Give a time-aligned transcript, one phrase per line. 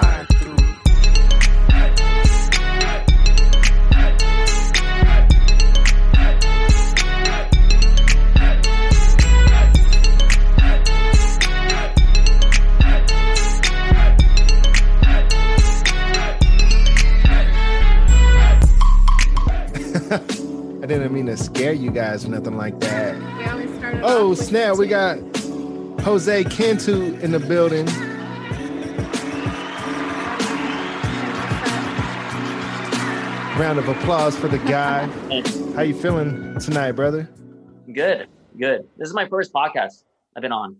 [0.00, 0.56] slide through.
[20.82, 23.16] I didn't mean to scare you guys or nothing like that.
[23.38, 24.02] We always started.
[24.04, 24.76] Oh snap!
[24.76, 25.18] We got
[26.00, 27.88] Jose Cantu in the building.
[33.56, 35.06] Round of applause for the guy.
[35.74, 37.26] How you feeling tonight, brother?
[37.90, 38.86] Good, good.
[38.98, 40.04] This is my first podcast
[40.36, 40.76] I've been on,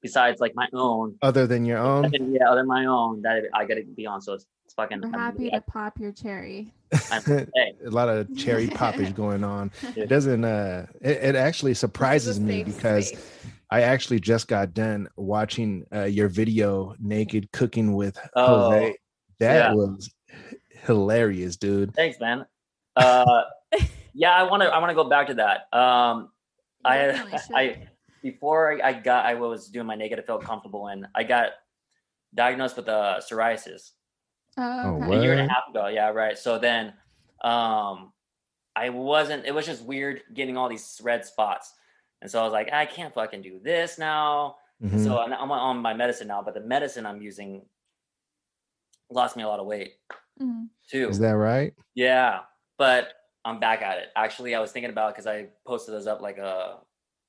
[0.00, 1.16] besides like my own.
[1.20, 4.22] Other than your own, yeah, other than my own that I got to be on.
[4.22, 5.00] So it's, it's fucking.
[5.02, 6.72] We're I'm- happy to pop your cherry.
[7.12, 7.46] A
[7.84, 9.70] lot of cherry poppage going on.
[9.94, 10.44] It doesn't.
[10.44, 13.30] Uh, it, it actually surprises This is a me because space.
[13.70, 18.96] I actually just got done watching uh, your video, naked cooking with Oh, Jose.
[19.40, 19.74] That yeah.
[19.74, 20.10] was
[20.84, 21.94] hilarious, dude.
[21.94, 22.46] thanks, man.
[22.96, 23.42] Uh,
[24.14, 24.68] yeah, I want to.
[24.68, 25.68] I want to go back to that.
[25.76, 26.30] Um,
[26.84, 27.56] You I, definitely should.
[27.56, 27.88] I
[28.22, 30.18] before I got, I was doing my naked.
[30.18, 31.06] I felt comfortable in.
[31.14, 31.50] I got
[32.34, 33.90] diagnosed with uh, psoriasis.
[34.56, 34.62] Oh,
[35.02, 35.16] Oh, okay.
[35.18, 35.88] a year and a half ago.
[35.88, 36.38] Yeah, right.
[36.38, 36.92] So then
[37.42, 38.12] um
[38.76, 41.72] I wasn't it was just weird getting all these red spots.
[42.22, 44.56] And so I was like, I can't fucking do this now.
[44.82, 45.02] Mhm.
[45.04, 47.66] So I'm, I'm on my medicine now, but the medicine I'm using
[49.10, 49.94] lost me a lot of weight
[50.40, 50.68] Mhm.
[50.88, 51.08] too.
[51.08, 51.74] Is that right?
[51.94, 52.40] yeah,
[52.78, 53.08] but
[53.44, 54.08] I'm back at it.
[54.16, 56.78] Actually, I was thinking about because I posted those up like a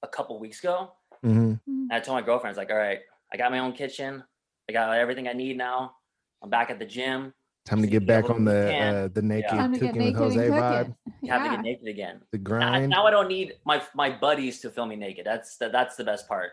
[0.03, 0.91] a couple weeks ago.
[1.21, 1.59] hmm Mhm.
[1.67, 2.99] And I told my girlfriend, I was like, all right,
[3.33, 4.23] I got my own kitchen.
[4.69, 5.95] I got everything I need now.
[6.41, 7.33] I'm back at the gym.
[7.65, 10.13] Time to get get back on the uh, the naked Time to get cooking with
[10.15, 11.29] naked and Jose cook vibe, it.
[11.29, 12.21] Have to get naked again.
[12.31, 12.89] the grind.
[12.89, 15.25] now I don't need my my buddies to film me naked.
[15.25, 16.51] That's the, that's the best part.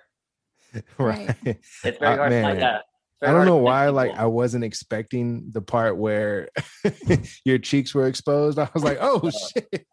[0.98, 1.34] right.
[1.44, 2.30] It's very Uh, hard.
[2.32, 2.84] to find that.
[3.28, 3.88] I don't know find why.
[3.88, 4.12] Like.
[4.16, 6.48] I wasn't expecting the part where
[7.44, 8.58] your cheeks were exposed.
[8.58, 9.86] I was like, oh shit.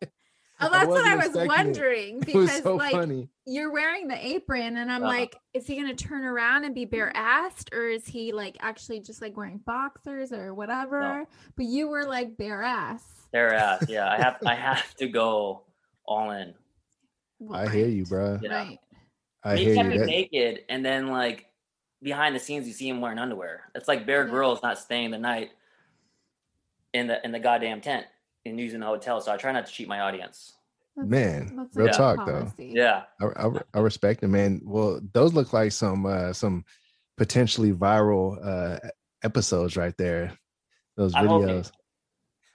[0.62, 1.48] Oh, I that's what I wasn't was expecting it.
[1.48, 3.30] wondering It was because so like funny.
[3.48, 5.14] you're wearing the apron and I'm Uh-huh.
[5.14, 9.00] like, is he gonna turn around and be bare assed or is he like actually
[9.00, 11.26] just like wearing boxers or whatever?
[11.56, 13.04] But you were like bare ass.
[13.32, 15.62] Bare ass, Yeah, I have I have to go
[16.06, 16.54] all in.
[17.54, 18.38] I hear you, bro.
[18.42, 18.54] Yeah.
[18.54, 18.80] Right.
[19.46, 20.00] I he hear kept you.
[20.02, 21.46] me naked, and then like
[22.02, 23.64] behind the scenes, you see him wearing underwear.
[23.76, 24.32] It's like Bear Yeah.
[24.32, 25.52] Grylls not staying the night
[26.94, 28.06] in the in the goddamn tent
[28.46, 29.22] and using the hotel.
[29.22, 30.54] So I try not to cheat my audience.
[30.96, 32.52] That's- man, that's real good talk though.
[32.58, 33.04] Yeah.
[33.22, 34.62] I, I, I respect it, man.
[34.64, 36.66] Well, those look like some uh, some
[37.18, 38.80] potentially viral uh,
[39.24, 40.34] episodes right there.
[40.98, 41.72] Those I hope it- videos.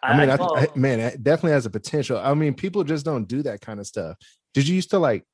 [0.03, 2.19] I, mean, I, th- I- man, it definitely has a potential.
[2.19, 4.19] I mean, people just don't do that kind of stuff.
[4.53, 5.25] Did you used to like?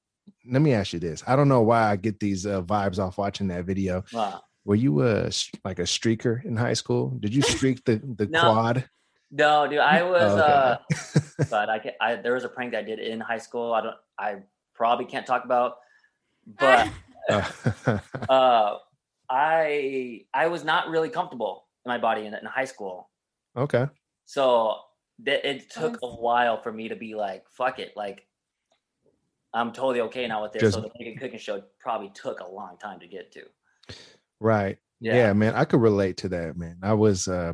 [0.50, 1.22] Let me ask you this.
[1.26, 4.04] I don't know why I get these uh, vibes off watching that video.
[4.14, 7.10] uh, Were you a s- like a streaker in high school?
[7.20, 8.40] Did you streak the the No.
[8.40, 8.88] quad?
[9.30, 10.22] no, dude, I was.
[10.32, 10.78] Oh, uh
[11.50, 13.72] but I, can, I there was a prank that I did in high school.
[13.72, 13.96] I don't.
[14.18, 14.36] I
[14.74, 15.76] probably can't talk about,
[16.58, 16.88] but
[18.28, 18.76] uh,
[19.28, 23.10] I I was not really comfortable in my body in, in high school.
[23.56, 23.86] okay.
[24.26, 24.76] So
[25.24, 28.26] th- it took a while for me to be like, fuck it, like
[29.52, 30.74] I'm totally okay now with this.
[30.74, 33.42] so the naked cooking show probably took a long time to get to.
[34.38, 34.78] Right.
[35.00, 35.14] Yeah.
[35.16, 35.32] Yeah.
[35.32, 35.54] man.
[35.54, 36.78] I could relate to that, man.
[36.82, 37.52] I was uh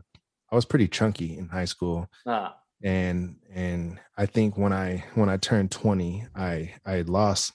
[0.51, 2.09] I was pretty chunky in high school.
[2.25, 2.51] Uh,
[2.83, 7.53] And and I think when I when I turned 20, I I lost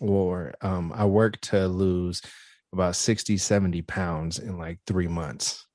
[0.00, 2.22] or um I worked to lose
[2.72, 5.66] about 60, 70 pounds in like three months.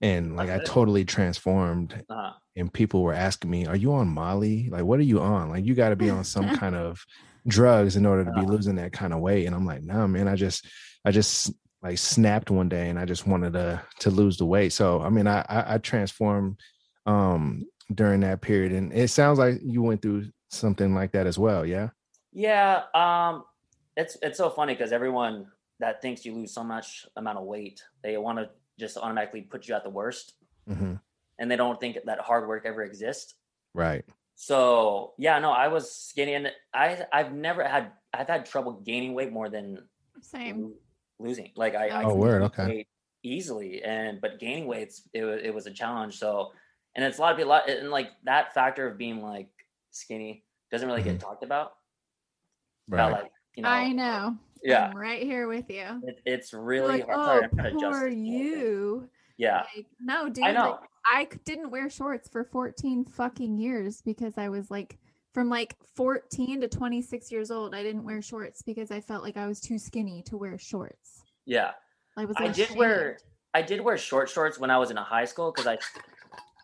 [0.00, 4.70] And like I totally transformed uh, and people were asking me, Are you on Molly?
[4.70, 5.50] Like, what are you on?
[5.50, 7.04] Like, you got to be on some kind of
[7.46, 9.46] drugs in order to be losing that kind of weight.
[9.46, 10.66] And I'm like, No, man, I just,
[11.04, 11.52] I just
[11.82, 14.72] like snapped one day and I just wanted to to lose the weight.
[14.72, 16.60] So, I mean, I, I, I transformed
[17.06, 17.64] um
[17.94, 18.72] during that period.
[18.72, 21.64] And it sounds like you went through something like that as well.
[21.64, 21.90] Yeah.
[22.32, 22.82] yeah.
[22.94, 23.44] Um,
[23.96, 25.46] it's it's so funny because everyone
[25.80, 29.66] that thinks you lose so much amount of weight, they want to just automatically put
[29.68, 30.34] you at the worst,
[30.66, 30.94] hmm
[31.38, 33.34] and they don't think that hard work ever exists.
[33.74, 34.04] Right.
[34.42, 39.12] So yeah, no, I was skinny, and I I've never had I've had trouble gaining
[39.12, 39.86] weight more than
[40.22, 40.72] Same.
[41.18, 41.52] losing.
[41.56, 42.86] Like I, I Oh, can word, okay.
[43.22, 46.18] easily, and but gaining weights it was it was a challenge.
[46.18, 46.52] So,
[46.96, 49.50] and it's a lot of people, and like that factor of being like
[49.90, 50.42] skinny
[50.72, 51.72] doesn't really get talked about.
[52.88, 53.12] About Mm-hmm.
[53.12, 53.22] Right.
[53.24, 54.36] like you know, I know.
[54.64, 55.84] yeah, I'm right here with you.
[56.04, 57.18] it, it's really like, hard.
[57.20, 58.24] oh, Sorry, I'm to adjust poor this whole thing.
[58.24, 59.08] you.
[59.36, 60.44] Yeah, Like, no, dude.
[60.46, 60.70] I know.
[60.80, 64.98] Like, I c- didn't wear shorts for 14 fucking years because I was like,
[65.34, 69.36] from like 14 to 26 years old, I didn't wear shorts because I felt like
[69.36, 71.22] I was too skinny to wear shorts.
[71.46, 71.72] yeah.
[72.16, 72.36] I was.
[72.38, 73.18] I did wear.
[73.54, 75.78] I did wear short shorts when I was in a high school because I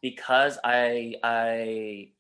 [0.03, 2.11] because I I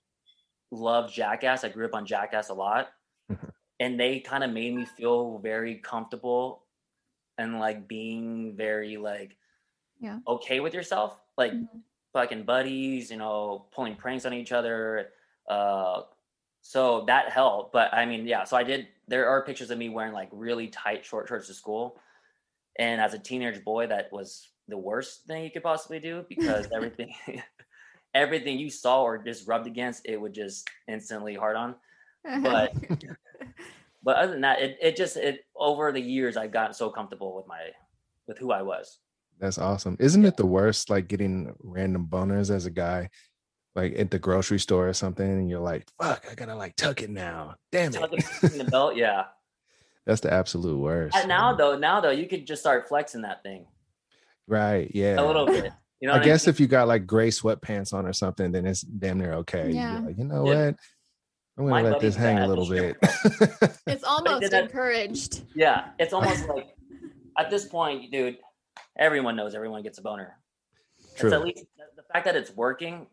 [0.70, 1.64] love Jackass.
[1.64, 2.90] I grew up on Jackass a lot,
[3.30, 3.50] Mhm.
[3.80, 6.62] and they kind of made me feel very comfortable
[7.36, 9.36] and like being very like
[10.00, 10.20] Yeah.
[10.28, 11.82] okay with yourself, like Mhm.
[12.16, 15.08] Fucking buddies, you know, pulling pranks on each other.
[15.46, 16.00] Uh,
[16.62, 17.74] so that helped.
[17.74, 18.44] But I mean, yeah.
[18.44, 18.88] So I did.
[19.06, 22.00] There are pictures of me wearing like really tight short shorts to school,
[22.78, 26.68] and as a teenage boy, that was the worst thing you could possibly do because
[26.74, 27.14] everything,
[28.14, 31.74] everything you saw or just rubbed against, it would just instantly hard on.
[32.42, 32.72] But
[34.02, 37.36] but other than that, it, it just it over the years I've gotten so comfortable
[37.36, 37.60] with my
[38.26, 39.00] with who I was.
[39.38, 39.96] That's awesome.
[40.00, 43.10] Isn't it the worst like getting random boners as a guy,
[43.74, 47.02] like at the grocery store or something, and you're like, fuck, I gotta like tuck
[47.02, 47.56] it now.
[47.70, 48.24] Damn Tuck it.
[48.42, 49.24] it in the belt, yeah.
[50.06, 51.16] That's the absolute worst.
[51.16, 53.66] And now though, now though, you could just start flexing that thing
[54.46, 54.90] Right.
[54.94, 55.20] Yeah.
[55.20, 55.72] a little bit.
[56.00, 56.50] You know, I what guess mean?
[56.54, 59.66] if you got like gray sweatpants on or something, then it's damn near okay.
[59.68, 59.98] You'd Yeah.
[60.00, 60.66] like, you know Yeah.
[60.66, 60.76] what?
[61.58, 62.96] I'm gonna My let this hang dad a little bit.
[63.86, 65.42] it's almost encouraged.
[65.54, 66.68] yeah, it's almost like
[67.38, 68.36] at this point, dude,
[68.98, 70.36] everyone knows everyone gets a boner.
[70.98, 71.32] It's True.
[71.32, 71.64] at least
[71.96, 73.06] the fact that it's working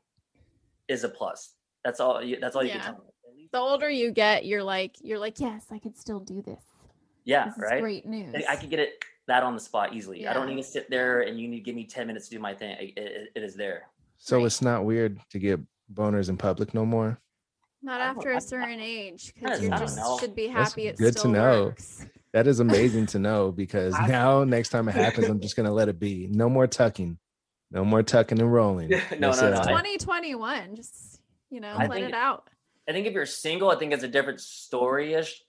[0.88, 1.54] is a plus.
[1.84, 2.22] That's all.
[2.24, 2.80] You, that's all you Yeah.
[2.80, 3.04] can tell
[3.36, 3.50] me.
[3.52, 6.64] The older you get, you're like, you're like, yes, I could still do this.
[7.24, 7.82] Yeah, This is right.
[7.82, 8.34] great news.
[8.36, 10.28] I- I could get it that on the spot easily.
[10.28, 12.36] I don't need to sit there and you need to give me ten minutes to
[12.36, 12.76] do my thing.
[12.80, 13.90] It, it- it is there.
[14.18, 14.46] so Right.
[14.46, 15.60] it's not weird to get
[15.94, 17.20] boners in public no more.
[17.82, 19.78] Not after a certain age, because don't you know.
[19.78, 21.64] just should be That's happy it good to know.
[21.66, 22.06] works.
[22.34, 25.72] That is amazing to know because I- now next time it happens, I'm just gonna
[25.72, 26.28] let it be.
[26.32, 27.18] No more tucking.
[27.72, 28.90] No more tucking and rolling.
[29.20, 31.20] No, That's no, no, I- 2021, just
[31.50, 32.50] you know, I let think- it out.
[32.88, 35.42] I think if you're single, I think it's a different story ish.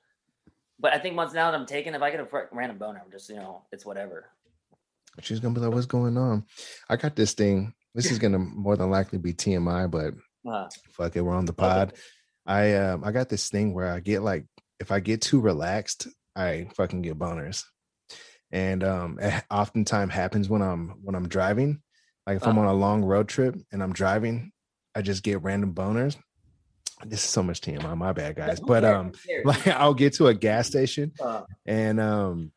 [0.79, 3.01] But I think once now that I'm taken, if I get a fr- random boner,
[3.05, 4.27] I'm just you know, it's whatever.
[5.21, 6.45] She's gonna be like, "What's going on?"
[6.89, 7.73] I got this thing.
[7.95, 10.15] This is gonna more than likely be TMI, but
[10.47, 11.95] Uh, fuck it, we're on the pod.
[12.47, 14.45] I um I got this thing where I get like
[14.81, 17.65] if I get too relaxed, I fucking get boners.
[18.51, 21.81] And um it oftentimes happens when I'm when I'm driving.
[22.27, 24.53] Like if I'm on a long road trip and I'm driving,
[24.95, 26.17] I just get random boners.
[27.05, 28.61] This is so much TMI, my bad guys.
[28.61, 29.13] But um
[29.45, 32.53] like I'll get to a gas station Uh, and um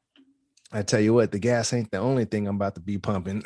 [0.71, 3.41] I tell you what, the gas ain't the only thing I'm about to be pumping.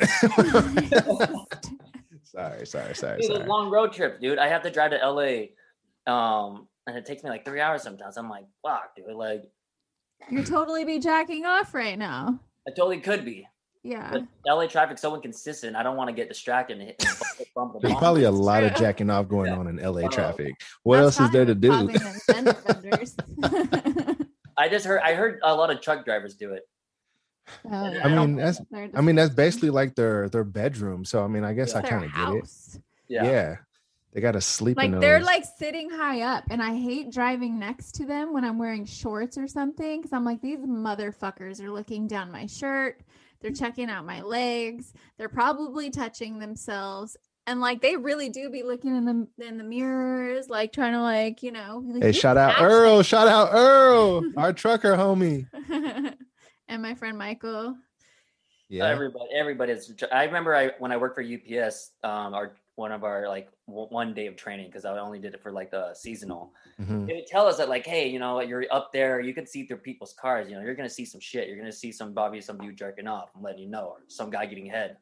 [2.24, 3.48] sorry, sorry, sorry, dude, those sorry.
[3.48, 4.38] long road trip, dude.
[4.38, 8.16] I have to drive to LA, um, and it takes me like three hours sometimes.
[8.16, 9.14] I'm like, fuck, dude.
[9.14, 9.44] Like,
[10.30, 12.38] you totally be jacking off right now.
[12.66, 13.46] I totally could be.
[13.82, 14.10] Yeah.
[14.12, 15.74] But LA traffic's so inconsistent.
[15.74, 17.04] I don't want to get distracted and hit.
[17.04, 19.58] And bump, bump the There's probably a That's lot of jacking off going Yeah.
[19.58, 20.54] on in LA traffic.
[20.84, 21.68] What That's else is there to do?
[21.70, 23.16] causing them fender benders.
[24.56, 25.00] I just heard.
[25.00, 26.62] I heard a lot of truck drivers do it.
[27.64, 28.62] Oh, I mean, that's-
[28.94, 31.04] I mean, that's basically like their their bedroom.
[31.04, 31.78] So I mean, I guess Yeah.
[31.78, 32.48] I kind of get it.
[33.08, 33.24] Yeah.
[33.24, 33.56] Yeah.
[34.12, 35.00] They got to sleep in Like those.
[35.00, 38.84] they're like sitting high up, and I hate driving next to them when I'm wearing
[38.84, 43.00] shorts or something because I'm like, these motherfuckers are looking down my shirt.
[43.40, 44.92] They're checking out my legs.
[45.16, 47.16] They're probably touching themselves,
[47.46, 51.00] and like they really do be looking in the in the mirrors, like trying to
[51.00, 51.80] like you know.
[51.80, 55.46] be like, hey, shout out actually-" Earl, shout out Earl, our trucker homie.
[56.68, 57.76] and my friend Michael.
[58.68, 58.86] Yeah.
[58.88, 59.92] Everybody, everybody's.
[60.12, 63.86] I remember I when I worked for UPS, um, our one of our like w-
[63.90, 66.52] one day of training because I only did it for like the seasonal.
[66.80, 67.06] Mhm.
[67.06, 69.66] They would tell us that like, hey, you know, you're up there, you can see
[69.66, 70.48] through people's cars.
[70.48, 71.48] You know, you're gonna see some shit.
[71.48, 73.30] You're gonna see some Bobby, some dude jerking off.
[73.36, 74.96] I'm letting you know, or some guy getting head.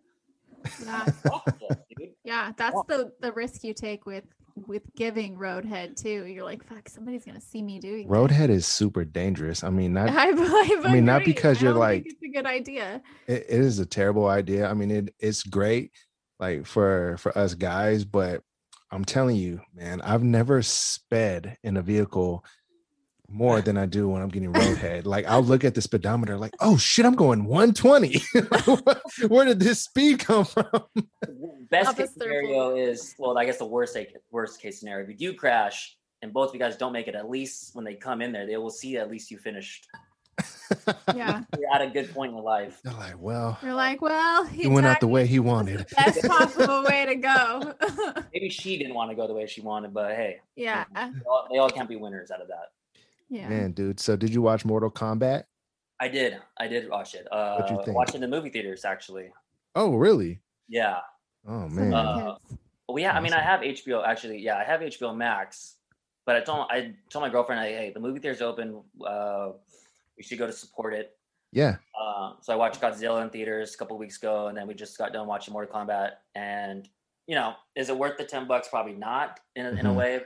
[0.85, 2.11] Yeah, Fuck that, dude.
[2.25, 4.25] yeah, that's Well- the the risk you take with
[4.67, 6.27] with giving roadhead too.
[6.27, 8.09] You're like, fuck, somebody's gonna see me doing.
[8.09, 9.63] this." Roadhead is super dangerous.
[9.65, 13.01] I mean, not I, I, I mean, not because you're like- it's a good idea.
[13.27, 14.69] it, it is a terrible idea.
[14.69, 15.93] I mean, it it's great
[16.41, 18.43] like for for us guys, but
[18.91, 22.45] I'm telling you, man, I've never sped in a vehicle
[23.29, 25.05] more than I do when I'm getting roadhead.
[25.05, 28.23] like I'll look at the speedometer, like, oh shit, I'm going 120.
[29.29, 30.67] Where did this speed come from?
[31.71, 32.77] Best Office case scenario circle.
[32.77, 35.05] is well, I guess the worst case, worst case scenario.
[35.05, 37.85] If you do crash and both of you guys don't make it, at least when
[37.85, 39.87] they come in there, they will see at least you finished.
[41.15, 42.81] Yeah, You're at a good point in your life.
[42.85, 45.87] They're like, well, you're like, well, he he went out the way he wanted.
[45.97, 47.75] Best possible way to go.
[48.33, 51.49] Maybe she didn't want to go the way she wanted, but hey, yeah, they all,
[51.51, 52.71] they all can't be winners out of that.
[53.29, 53.49] yeah.
[53.49, 53.99] Man, dude.
[54.01, 55.45] So did you watch Mortal Kombat?
[55.99, 56.39] I did.
[56.59, 57.27] I did watch it.
[57.31, 57.97] Uh, What'd you think?
[57.97, 59.33] Watched it in the movie theaters, actually.
[59.75, 60.41] Oh, really?
[60.69, 61.01] Yeah.
[61.47, 61.93] Oh man.
[61.93, 62.37] Uh.
[62.89, 63.13] Well, yeah.
[63.17, 64.07] I mean, I have HBO.
[64.07, 65.77] Actually, yeah, I have HBO Max.
[66.27, 68.83] But I told I told my girlfriend, like, hey, the movie theater's open.
[69.05, 69.51] Uh,
[70.21, 71.17] we should go to support it.
[71.51, 71.77] Yeah.
[71.99, 74.99] Uh, so I watched Godzilla in theaters a couple weeks ago, and then we just
[74.99, 76.11] got done watching Mortal Kombat.
[76.35, 76.87] And
[77.27, 78.69] you know, is it worth the ten bucks?
[78.69, 79.95] Probably not in a, in a Mhm.
[79.95, 80.21] way,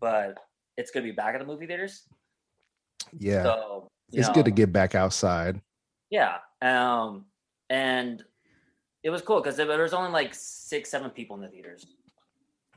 [0.00, 0.36] but
[0.76, 2.02] it's gonna be back at the movie theaters.
[3.18, 3.42] Yeah.
[3.42, 5.62] So it's know, good to get back outside.
[6.10, 6.36] Yeah.
[6.60, 7.24] Um,
[7.70, 8.22] and
[9.02, 11.86] it was cool because there was only like six, seven people in the theaters.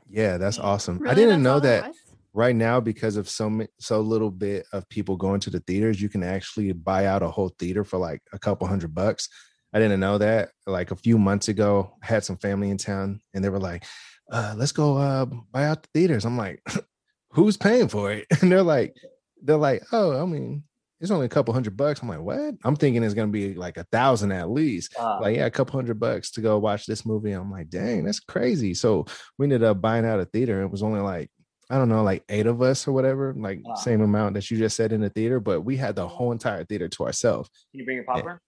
[0.08, 1.06] Yeah, that's awesome.
[1.06, 1.96] I didn't That's know that was?
[2.34, 6.08] Right now because of so so little bit of people going to the theaters, you
[6.08, 9.28] can actually buy out a whole theater for like a couple hundred bucks.
[9.72, 10.50] I didn't know that.
[10.66, 13.84] Like a few months ago, I had some family in town and they were like,
[14.30, 16.24] uh, let's go uh buy out the theaters.
[16.24, 16.62] I'm like,
[17.30, 18.26] who's paying for it?
[18.42, 18.96] And they're like,
[19.42, 20.64] they're like, oh, I mean,
[21.00, 22.00] it's only a couple hundred bucks.
[22.00, 22.54] I'm like, what?
[22.64, 24.94] I'm thinking it's gonna be like a thousand at least.
[25.20, 27.32] Like, yeah, a couple hundred bucks to go watch this movie.
[27.32, 28.72] I'm like, dang, that's crazy.
[28.72, 30.60] So we ended up buying out a theater.
[30.60, 31.28] And it was only like,
[31.72, 33.74] I don't know, like eight of us or whatever, like Wow.
[33.76, 36.64] same amount that you just said in the theater, but we had the whole entire
[36.64, 37.48] theater to ourselves.
[37.70, 38.38] can you bring your popcorn?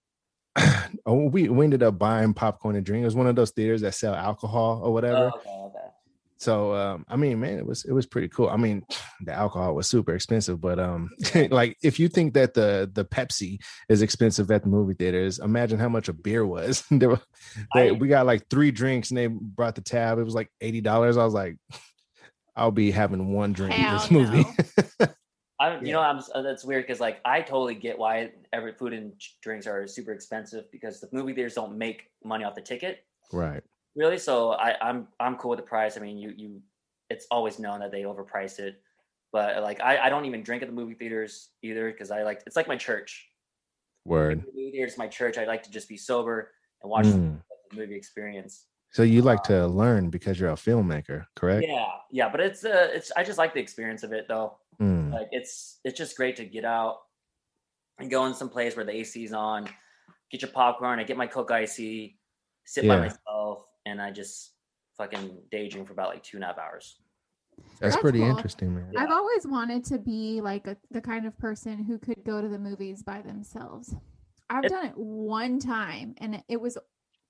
[1.07, 3.02] oh, we, we ended up buying popcorn and drink.
[3.02, 5.33] It was one of those theaters that sell alcohol or whatever.
[5.35, 5.88] Oh, okay, okay.
[6.37, 8.50] So um, I mean, man, it was it was pretty cool.
[8.50, 8.85] I mean,
[9.23, 11.09] the alcohol was super expensive, but um,
[11.50, 15.78] like if you think that the the Pepsi is expensive at the movie theaters, imagine
[15.78, 16.85] how much a beer was.
[16.90, 17.21] there were,
[17.75, 20.19] they, I- we got like three drinks, and they brought the tab.
[20.19, 21.16] It was like eighty dollars.
[21.16, 21.57] I was like,
[22.56, 24.44] I'll be having one drink in this Hell movie.
[25.61, 25.92] I, you Yeah.
[25.94, 29.66] know, I'm uh, that's weird because like I totally get why every food and drinks
[29.66, 33.62] are super expensive because the movie theaters don't make money off the ticket right.
[33.94, 34.18] really.
[34.18, 35.96] So I, I'm I'm cool with the price.
[35.96, 36.61] I mean, you you,
[37.11, 38.80] it's always known that they overprice it,
[39.32, 42.42] but like I, I don't even drink at the movie theaters either because I like
[42.46, 43.28] it's like my church.
[44.04, 44.42] Word.
[44.42, 45.38] The movie theaters, my church.
[45.38, 46.50] I like to just be sober
[46.82, 47.40] and watch Mm.
[47.70, 48.66] the movie experience.
[48.94, 51.66] So you like to learn because you're a filmmaker, correct?
[51.68, 54.56] Yeah, yeah, but it's uh, it's I just like the experience of it though.
[54.80, 55.12] Mm.
[55.12, 56.98] like it's it's just great to get out
[57.98, 59.68] and go in some place where the AC's on,
[60.30, 62.18] get your popcorn, I get my Coke icy,
[62.66, 64.52] sit by myself, and I just
[64.96, 67.00] fucking daydream for about like two and a half hours.
[67.80, 68.30] That's, That's pretty cool.
[68.30, 68.92] interesting, man.
[68.96, 72.48] I've always wanted to be like a, the kind of person who could go to
[72.48, 73.94] the movies by themselves.
[74.50, 76.78] I've It- done it one time and it was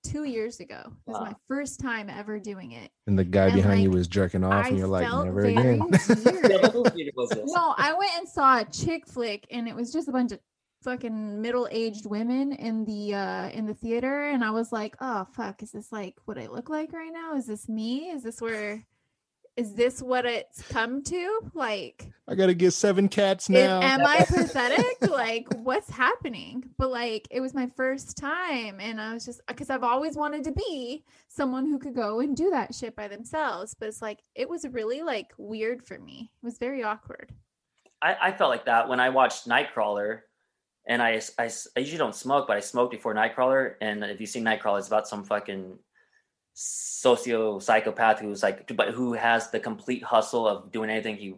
[0.05, 0.81] two years ago.
[0.85, 1.25] It was Wow.
[1.25, 2.91] my first time ever doing it.
[3.07, 5.81] And the guy and, behind you was jerking off, I and you're like, never again.
[5.81, 5.91] weird.
[6.51, 7.53] Yeah, what movie theater was this?
[7.53, 10.41] no, I went and saw a chick flick and it was just a bunch of
[10.83, 15.63] fucking middle-aged women in the uh in the theater and I was like, "Oh fuck,
[15.63, 17.35] is this like what I look like right now?
[17.37, 18.11] Is this me?
[18.11, 18.85] Is this where
[19.57, 21.41] is this what it's come to?
[21.55, 23.81] Like I gotta get seven cats is- now.
[23.83, 25.09] am I pathetic?
[25.11, 26.65] like what's happening?
[26.79, 30.45] But like it was my first time and I was just because I've always wanted
[30.45, 33.75] to be someone who could go and do that shit by themselves.
[33.79, 36.31] But it's like it was really like weird for me.
[36.43, 37.33] It was very awkward.
[38.03, 40.21] I, I felt like that when I watched Nightcrawler,
[40.87, 43.77] and I, I, I usually don't smoke, but I smoked before Nightcrawler.
[43.81, 45.79] And if you see seen Nightcrawler, it's about some fucking
[46.55, 51.35] socio psychopath who's like, but who has the complete hustle of doing anything he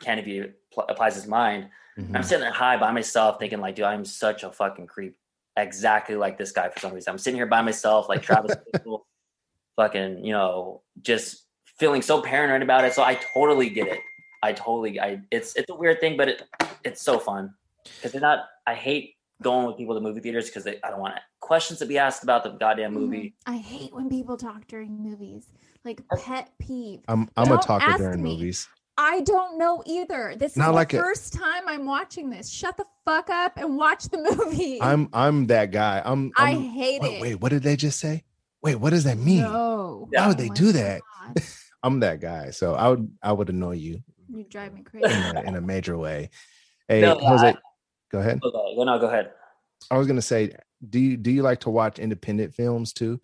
[0.00, 1.68] can if he pl- applies his mind.
[1.98, 2.16] Mhm.
[2.16, 5.16] I'm sitting there high by myself, thinking like, dude, I'm such a fucking creep,
[5.56, 7.12] exactly like this guy for some reason.
[7.12, 8.56] I'm sitting here by myself, like Travis,
[9.76, 11.44] fucking, you know, just
[11.78, 12.94] feeling so paranoid about it.
[12.94, 14.00] So I totally get it.
[14.42, 16.42] I totally, I, it's, it's a weird thing, but it,
[16.84, 17.54] it's so fun
[17.84, 18.46] because they're not.
[18.66, 21.14] I hate going with people to movie theaters because I don't want
[21.44, 23.00] questions to be asked about the goddamn Mhm.
[23.00, 23.34] movie.
[23.46, 25.46] I hate when people talk during movies.
[25.84, 27.00] Like pet peeve.
[27.08, 28.32] I'm I'm a Don't talker during me.
[28.36, 28.66] movies.
[28.96, 30.34] I don't know either.
[30.38, 32.48] This is Not the like a- first time I'm watching this.
[32.48, 34.80] Shut the fuck up and watch the movie.
[34.80, 36.00] I'm I'm that guy.
[36.04, 37.20] I'm, I I'm hate wait, it.
[37.20, 38.24] wait, what did they just say?
[38.62, 39.42] Wait, what does that mean?
[39.42, 40.08] No.
[40.12, 40.22] Yeah.
[40.22, 41.02] Why would Oh they my do that?
[41.34, 41.42] God.
[41.82, 42.50] I'm that guy.
[42.50, 45.06] So I would I would annoy you You drive me in crazy.
[45.14, 46.30] a, in a major way.
[46.88, 47.56] Hey, No, Jose, I-
[48.10, 48.40] go ahead.
[48.42, 49.32] Okay, well, no, go ahead.
[49.90, 50.54] I was gonna say,
[50.90, 53.20] do you do you like to watch independent films too?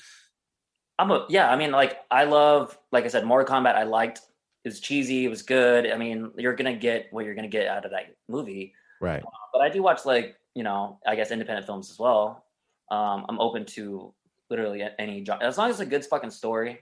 [0.98, 1.50] I'm a yeah.
[1.50, 3.74] I mean, like I love, like I said, Mortal Kombat.
[3.74, 4.20] I liked.
[4.64, 5.24] It was cheesy.
[5.24, 5.90] It was good.
[5.90, 8.74] I mean, you're gonna get what you're gonna get out of that movie.
[9.00, 9.22] Right.
[9.52, 12.44] But I do watch like you know, I guess independent films as well.
[12.90, 14.12] Um, I'm open to
[14.50, 16.80] literally any genre as long as it's a good fucking story.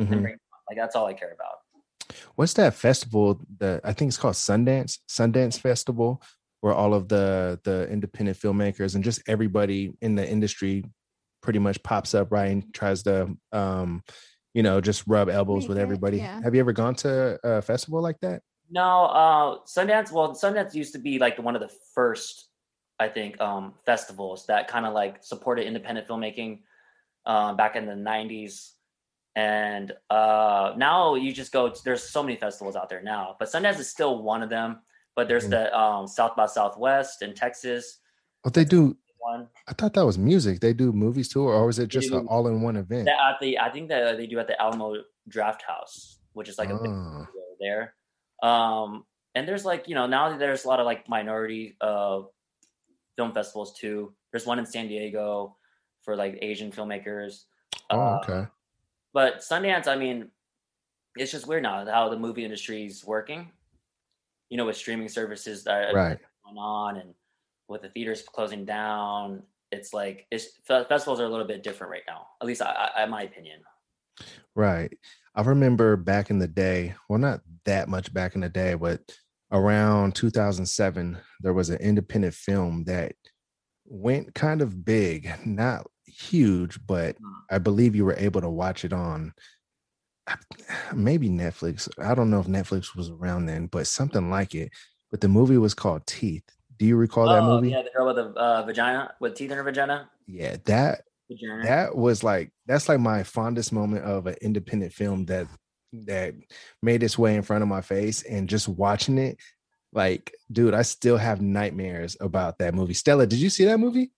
[0.00, 0.08] Mhm.
[0.22, 0.36] bring-
[0.68, 1.58] Like that's all I care about.
[2.36, 3.40] What's that festival?
[3.58, 6.22] That I think it's called Sundance Sundance Festival,
[6.60, 10.84] where all of the the independent filmmakers and just everybody in the industry
[11.42, 14.02] pretty much pops up right and tries to um
[14.52, 16.18] you know just rub elbows Make with it, everybody.
[16.18, 16.40] yeah.
[16.42, 18.42] Have you ever gone to a festival like that?
[18.70, 20.12] No, uh, Sundance.
[20.12, 22.48] Well, Sundance used to be like one of the first,
[23.00, 26.60] I think, um, festivals that kind of like supported independent filmmaking
[27.26, 28.70] um, back in the '90s.
[29.34, 31.72] And uh, now you just go.
[31.84, 34.80] There's so many festivals out there now, but Sundance is still one of them.
[35.16, 35.50] But there's Mhm.
[35.50, 37.98] the um, South by Southwest in Texas.
[38.44, 38.96] Oh, they do.
[39.22, 39.48] one.
[39.68, 40.60] I thought that was music.
[40.60, 43.06] They do movies too, or was it just an all-in-one event?
[43.06, 44.96] At the I think that they do at the Alamo
[45.28, 47.26] Draft House, which is like a big Oh.
[47.60, 47.94] there.
[48.42, 52.22] Um, and there's like you know now there's a lot of like minority uh
[53.16, 54.14] film festivals too.
[54.32, 55.54] There's one in San Diego
[56.00, 57.44] for like Asian filmmakers.
[57.90, 58.50] Oh, Uh, okay.
[59.12, 60.30] But Sundance, I mean,
[61.16, 63.52] it's just weird now how the movie industry is working.
[64.50, 66.18] You know, with streaming services that are Right.
[66.44, 67.14] going on, and
[67.68, 72.02] with the theaters closing down, it's like it's festivals are a little bit different right
[72.06, 72.26] now.
[72.40, 73.60] At least, I, I, in my opinion.
[74.54, 74.92] Right.
[75.34, 79.00] I remember back in the day, well, not that much back in the day, but
[79.52, 83.12] around 2007, there was an independent film that
[83.86, 87.32] went kind of big, not huge, but Mm.
[87.50, 89.32] I believe you were able to watch it on
[90.94, 91.88] maybe Netflix.
[91.98, 94.70] I don't know if Netflix was around then, but something like it.
[95.10, 96.44] But the movie was called Teeth.
[96.78, 97.70] Do you recall that oh, movie?
[97.70, 100.08] yeah, the girl with the uh, vagina with teeth in her vagina.
[100.26, 101.62] yeah, that Vagina.
[101.64, 105.46] that was like that's like my fondest moment of an independent film that
[105.92, 106.34] that
[106.82, 109.38] made its way in front of my face and just watching it
[109.92, 114.12] like dude i still have nightmares about that movie stella did you see that movie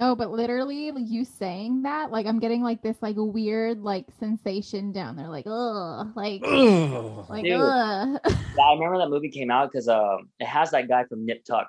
[0.00, 4.06] No, but literally like, you saying that, like I'm getting like this like weird like
[4.18, 7.26] sensation down there, like ugh, like Ugh.
[7.30, 7.60] like Dude.
[7.60, 8.18] ugh.
[8.56, 11.44] Yeah, I remember that movie came out because um, it has that guy from Nip
[11.44, 11.68] Tuck,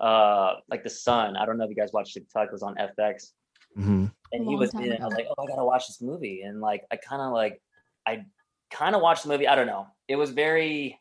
[0.00, 1.36] uh, like the son.
[1.36, 2.46] I don't know if you guys watched Nip Tuck.
[2.46, 3.32] It was on FX,
[3.78, 4.10] Mhm.
[4.32, 4.92] and he was in.
[4.92, 5.00] it.
[5.00, 7.60] I was like, oh, I gotta watch this movie, and like, I kind of like,
[8.06, 8.24] I
[8.70, 9.48] kind of watched the movie.
[9.48, 9.86] I don't know.
[10.08, 10.98] It was very.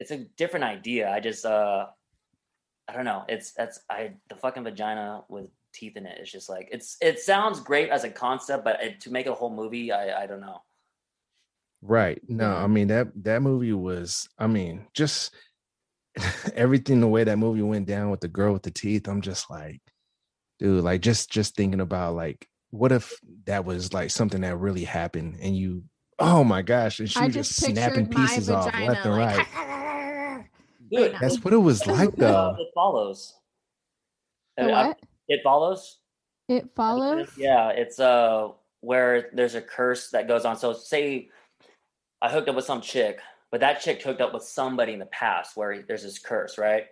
[0.00, 1.10] It's a different idea.
[1.10, 1.86] I just, uh,
[2.88, 3.24] I don't know.
[3.28, 6.18] It's that's I the fucking vagina with teeth in it.
[6.20, 6.96] It's just like it's.
[7.00, 10.26] It sounds great as a concept, but it, to make a whole movie, I I
[10.26, 10.62] don't know.
[11.82, 15.32] right no i mean that that movie was i mean just
[16.54, 19.48] everything the way that movie went down with the girl with the teeth i'm just
[19.50, 19.80] like
[20.58, 23.14] dude like just just thinking about like what if
[23.46, 25.82] that was like something that really happened and you
[26.18, 29.38] oh my gosh and she I was just just snapping pieces off left and like,
[29.38, 29.46] right
[30.90, 31.18] Dude, now.
[31.20, 33.34] that's what it was like though It follows.
[34.56, 35.00] The Uh, what?
[35.28, 35.98] It follows.
[36.48, 37.28] It follows.
[37.36, 38.48] Yeah, it's uh
[38.80, 40.56] where there's a curse that goes on.
[40.56, 41.28] So say
[42.22, 45.06] I hooked up with some chick, but that chick hooked up with somebody in the
[45.06, 46.86] past where there's this curse, right?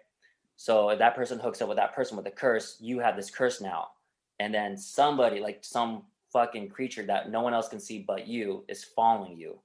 [0.57, 3.31] So if that person hooks up with that person with a curse, you have this
[3.31, 3.89] curse now.
[4.41, 8.65] And then somebody, like some fucking creature that no one else can see but you,
[8.69, 9.61] is following you.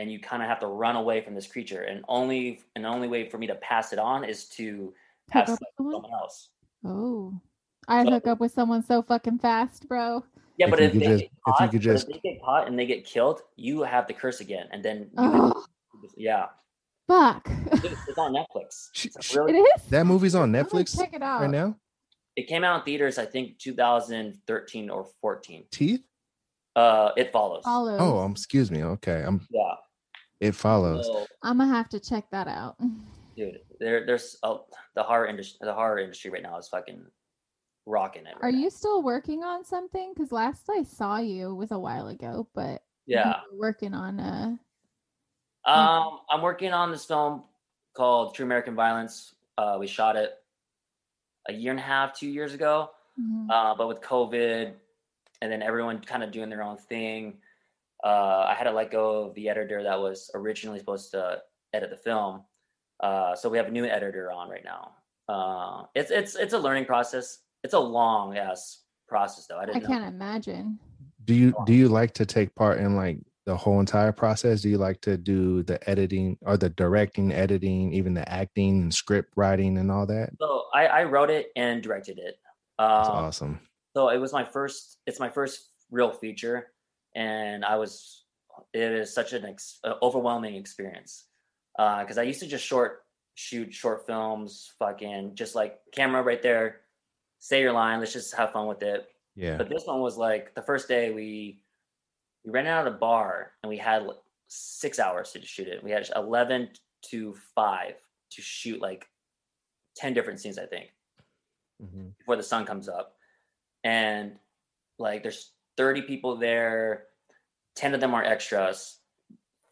[0.00, 1.82] And you kind of have to run away from this creature.
[1.82, 4.94] And only and the only way for me to pass it on is to Hook
[5.32, 6.02] have up sex with with someone?
[6.04, 6.48] someone else.
[6.84, 7.40] Oh,
[7.86, 10.24] I So- hook up with someone so fucking fast, bro.
[10.56, 12.30] Yeah, If but you if, could they just- get if you could just- if they
[12.32, 15.52] get caught and they get killed, you have the curse again, and then you
[16.16, 16.46] yeah,
[17.06, 17.46] fuck.
[17.72, 18.88] It's on Netflix.
[19.04, 19.84] It's really, it is.
[19.90, 21.42] that movie's on netflix Check it out.
[21.42, 21.76] right now
[22.36, 25.64] it came out in theaters, I think 2013 or 14.
[25.70, 26.02] teeth
[26.76, 27.64] Uh, it follows.
[27.64, 27.98] Follows.
[28.00, 29.74] oh um, excuse me okay i'm Yeah,
[30.40, 32.76] it follows so, I'm gonna have to check that out.
[33.36, 35.58] dude, there, there's oh, the horror industry.
[35.62, 37.04] The horror industry right now is fucking
[37.86, 38.34] rocking it.
[38.42, 38.58] Are now.
[38.58, 40.12] you still working on something?
[40.14, 43.40] Because last I saw you was a while ago, but you Yeah.
[43.52, 44.56] were working on uh
[45.64, 47.44] Um, I'm working on this film
[47.94, 49.34] called True American Violence.
[49.58, 50.32] Uh, we shot it
[51.48, 52.90] a year and a half, two years ago.
[53.20, 53.50] mhm.
[53.50, 54.72] uh, but with COVID
[55.42, 57.38] and then everyone kind of doing their own thing,
[58.04, 61.38] uh, I had to let go of the editor that was originally supposed to
[61.72, 62.42] edit the film.
[63.00, 64.92] Uh, so we have a new editor on right now.
[65.28, 67.38] Uh, it's it's it's a learning process.
[67.62, 69.58] It's a long ass process though.
[69.58, 69.88] I I didn't know.
[69.88, 70.78] can't imagine.
[71.24, 74.68] do you do you like to take part in like the whole entire process do
[74.68, 79.32] you like to do the editing or the directing editing even the acting and script
[79.34, 82.38] writing and all that So I, I wrote it and directed it.
[82.78, 83.60] that's Um, awesome
[83.96, 86.68] so it was my first it's my first real feature
[87.14, 88.24] and i was
[88.72, 91.26] it is such an ex, uh, overwhelming experience
[91.76, 96.80] because i used to just short shoot short films fucking just like camera right there
[97.38, 100.54] say your line let's just have fun with it yeah but this one was like
[100.54, 101.62] the first day we
[102.44, 104.16] we ran out of the bar and we had like
[104.48, 106.68] six hours to shoot it we had 11
[107.02, 107.94] to 5
[108.32, 109.06] to shoot like
[109.96, 110.90] 10 different scenes i think
[111.82, 112.12] Mhm.
[112.18, 113.16] before the sun comes up.
[113.84, 114.38] And
[114.98, 117.04] like there's 30 people there,
[117.76, 118.98] 10 of them are extras,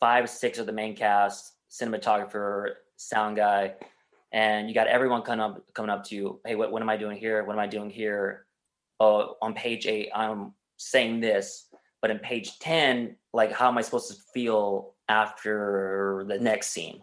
[0.01, 3.75] five, six of the main cast, cinematographer, sound guy,
[4.33, 6.41] and you got everyone coming up coming up to you.
[6.47, 7.45] Hey, what, what am I doing here?
[7.45, 8.47] What am I doing here?
[8.99, 11.67] Oh, on page eight, I'm saying this,
[12.01, 17.03] but in page 10, like how am I supposed to feel after the next scene?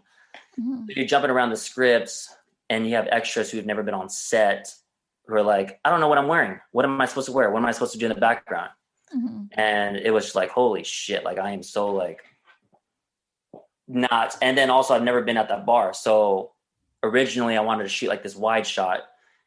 [0.58, 0.86] Mhm.
[0.96, 2.34] you're jumping around the scripts
[2.70, 4.74] and you have extras who've never been on set
[5.26, 6.58] who are like, I don't know what I'm wearing.
[6.72, 7.50] What am I supposed to wear?
[7.50, 8.70] What am I supposed to do in the background?
[9.14, 9.48] Mhm.
[9.52, 11.24] And it was just like, holy shit!
[11.24, 12.24] Like I am so like
[13.88, 14.36] not.
[14.42, 15.92] And then also, I've never been at that bar.
[15.94, 16.52] So
[17.02, 19.00] originally, I wanted to shoot like this wide shot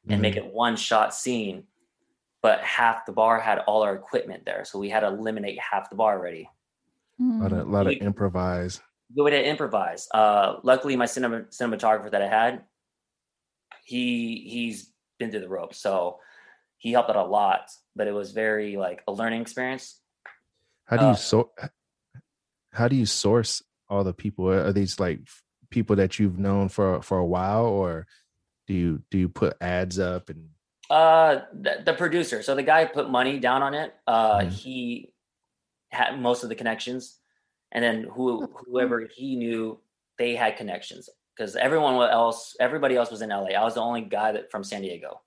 [0.08, 1.68] and make it one shot scene,
[2.42, 5.90] but half the bar had all our equipment there, so we had to eliminate half
[5.90, 6.50] the bar already.
[7.20, 7.72] a lot of, Mhm.
[7.72, 8.80] lot of improvise.
[9.16, 10.08] Go ahead and improvise.
[10.14, 12.64] Uh, luckily, my cinema, cinematographer that I had,
[13.84, 16.22] he he's been through the ropes, so
[16.78, 17.70] he helped out a lot.
[18.00, 20.00] But it was very like a learning experience.
[20.86, 21.52] How do you Uh, so?
[22.72, 24.48] How do you source all the people?
[24.50, 25.20] Are these like
[25.70, 28.08] people that you've known for for a while, or
[28.68, 30.52] do you do you put ads up and?
[30.90, 33.94] Uh, the, the producer, so the guy put money down on it.
[34.08, 34.50] Uh, Mhm.
[34.50, 35.14] he
[35.92, 37.20] had most of the connections,
[37.74, 39.78] and then who whoever he knew,
[40.18, 43.50] they had connections because everyone else, everybody else was in LA.
[43.60, 45.20] I was the only guy that from San Diego.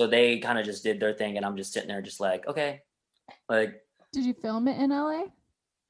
[0.00, 2.46] So they kind of just did their thing, and I'm just sitting there, just like,
[2.46, 2.80] okay,
[3.48, 5.24] like, Did you film it in LA?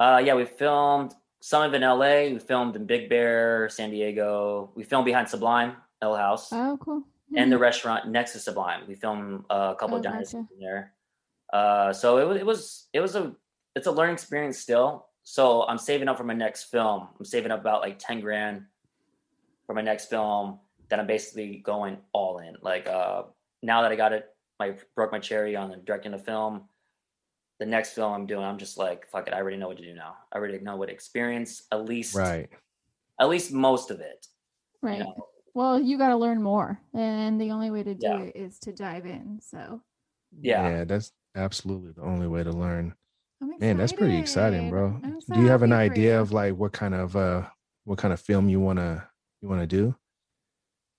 [0.00, 2.32] uh, yeah, we filmed some of it in LA.
[2.32, 4.70] We filmed in Big Bear, San Diego.
[4.74, 7.04] We filmed behind Sublime Ale House Oh, cool.
[7.36, 8.82] and the restaurant next to Sublime.
[8.88, 10.46] We filmed uh, a couple Oh, of diners gotcha.
[10.52, 10.94] in there.
[11.52, 13.34] Uh, so it was, it was, it was a,
[13.76, 15.06] it's a learning experience still.
[15.24, 17.06] So I'm saving up for my next film.
[17.18, 18.62] I'm saving up about like ten grand
[19.66, 20.58] for my next film.
[20.88, 22.56] That I'm basically going all in.
[22.60, 23.22] Like uh,
[23.62, 24.26] now that I got it,
[24.60, 26.68] I broke my cherry on directing a film.
[27.60, 29.34] The next film I'm doing, I'm just like, fuck it.
[29.34, 30.16] I already know what to do now.
[30.32, 32.48] I already know what to experience at least, Right.
[33.20, 34.26] at least most of it.
[34.82, 34.98] you Right.
[35.00, 35.28] know?
[35.54, 38.18] Well, you got to learn more, and the only way to do Yeah.
[38.22, 39.40] it is to dive in.
[39.40, 39.80] So
[40.40, 40.68] Yeah.
[40.68, 42.96] Yeah, that's absolutely the only way to learn.
[43.40, 43.58] I'm.
[43.60, 44.98] Man, that's pretty exciting, bro.
[45.32, 47.48] Do you have an idea of like what kind of uh
[47.84, 49.08] what kind of film you wanna
[49.40, 49.94] you wanna do?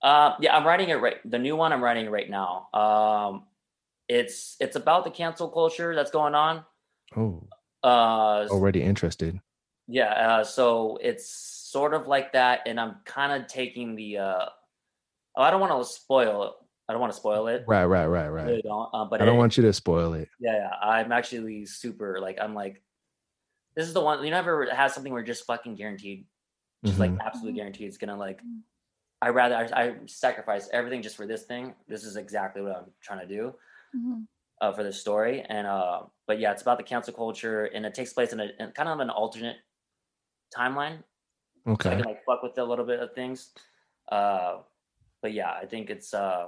[0.04, 1.16] Uh, yeah, I'm writing it right.
[1.30, 2.68] The new one I'm writing right now.
[2.74, 3.44] Um,
[4.10, 6.66] it's it's about the cancel culture that's going on.
[7.16, 7.48] Oh,
[7.84, 9.40] Uh, already interested.
[9.88, 10.12] yeah.
[10.12, 14.18] Uh, so it's sort of like that, and I'm kind of taking the.
[14.18, 14.46] Uh,
[15.38, 16.44] oh, I don't want to spoil.
[16.44, 16.54] it.
[16.90, 17.64] I don't want to spoil it.
[17.66, 18.46] Right, right, right, I right.
[18.48, 18.90] really don't.
[18.94, 20.28] Uh, but I don't it- want you to spoil it.
[20.40, 20.70] Yeah, yeah.
[20.82, 22.84] I'm actually super like I'm like,
[23.78, 24.22] this is the one.
[24.26, 26.26] You never have something where you're just fucking guaranteed,
[26.84, 27.22] just like Mhm.
[27.26, 28.42] absolutely guaranteed it's gonna like.
[29.26, 31.74] I rather I, I sacrifice everything just for this thing.
[31.88, 33.44] This is exactly what I'm trying to do.
[33.96, 34.26] Mhm.
[34.62, 35.36] uh, for this story.
[35.56, 38.48] And uh, but yeah, it's about the cancel culture, and it takes place in a
[38.60, 39.58] in kind of an alternate
[40.58, 40.98] timeline.
[41.84, 43.52] So I can like fuck with a little bit of things.
[44.12, 44.54] Uh,
[45.22, 46.48] but yeah, I think it's uh,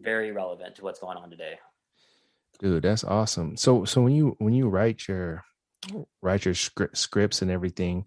[0.00, 1.54] very relevant to what's going on today.
[2.60, 3.56] Dude, that's awesome.
[3.56, 5.44] So so when you when you write your
[6.22, 8.06] write your script scripts and everything,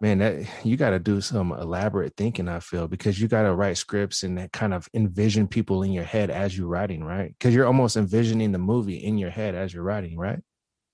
[0.00, 2.48] man, that you got to do some elaborate thinking.
[2.48, 5.92] I feel because you got to write scripts and that kind of envision people in
[5.92, 7.34] your head as you're writing, right?
[7.36, 10.40] Because you're almost envisioning the movie in your head as you're writing, right?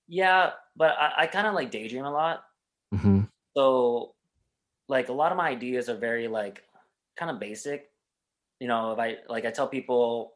[0.07, 2.43] Yeah, but I, I kind of like daydream a lot.
[2.93, 3.21] Mm-hmm.
[3.55, 4.13] So
[4.87, 6.63] like a lot of my ideas are very like
[7.17, 7.89] kind of basic.
[8.59, 10.33] You know, if I like I tell people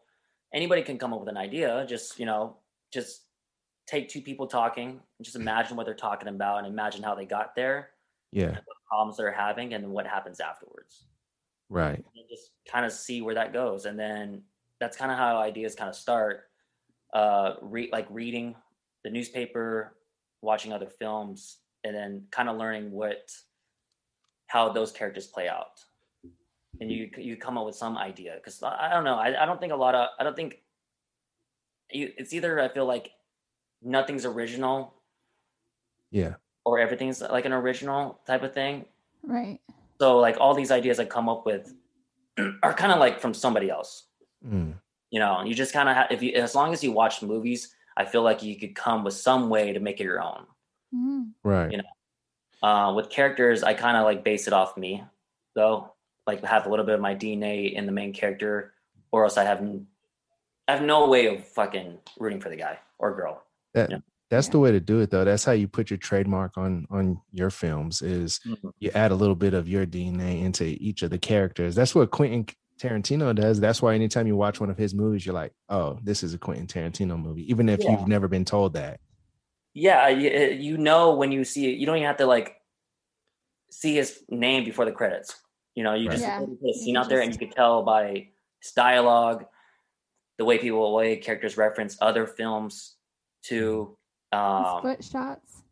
[0.54, 2.58] anybody can come up with an idea, just you know,
[2.94, 3.22] just
[3.88, 7.26] take two people talking and just imagine what they're talking about and imagine how they
[7.26, 7.90] got there,
[8.32, 8.52] Yeah.
[8.52, 11.06] what problems they're having, and what happens afterwards.
[11.70, 12.04] Right.
[12.16, 13.86] And just kind of see where that goes.
[13.86, 14.44] And then
[14.80, 16.46] that's kind of how ideas kind of start.
[17.14, 18.56] Uh read like reading
[19.04, 19.98] the newspaper,
[20.42, 23.32] watching other films, and then kind of learning what
[24.48, 25.84] how those characters play out.
[26.82, 29.46] And you you come up with some idea because I, I don't know I, I
[29.46, 30.62] don't think a lot of I don't think
[31.92, 33.12] you, it's either I feel like
[33.82, 34.94] nothing's original
[36.12, 36.36] Yeah.
[36.66, 38.86] Or everything's like an original type of thing.
[39.24, 39.60] Right.
[40.00, 41.74] So like all these ideas I come up with
[42.64, 44.06] are kind of like from somebody else.
[44.46, 44.74] Mm.
[45.12, 47.74] You know, you just kind of have if you as long as you watch movies,
[47.98, 50.46] I feel like you could come with some way to make it your own.
[50.96, 51.32] Mhm.
[51.44, 51.72] Right.
[51.72, 51.84] You know.
[52.62, 55.04] Uh, with characters, I kind of like base it off me,
[55.56, 55.94] though.
[56.28, 58.74] Like have a little bit of my DNA in the main character,
[59.12, 59.88] or else I have n-
[60.68, 63.44] I have no way of fucking rooting for the guy or girl.
[63.74, 63.98] That Yeah.
[64.30, 64.52] That's Yeah.
[64.52, 65.26] the way to do it though.
[65.26, 68.70] That's how you put your trademark on on your films is mm-hmm.
[68.80, 71.76] you add a little bit of your DNA into each of the characters.
[71.76, 72.46] That's what Quentin
[72.80, 73.60] Tarantino does.
[73.60, 76.38] That's why anytime you watch one of his movies, you're like, oh, this is a
[76.38, 77.92] Quentin Tarantino movie, even if Yeah.
[77.92, 79.00] you've never been told that.
[79.74, 82.56] Yeah, you, eh, you know when you see it, you don't even have to like
[83.72, 85.36] see his name before the credits.
[85.76, 86.14] You know, you Right.
[86.14, 88.30] just Yeah, put a you scene out there, and you just- could tell by
[88.62, 89.46] his dialogue,
[90.38, 92.96] the way people, the way characters reference other films,
[93.44, 93.98] to His
[94.32, 95.64] um, foot shots.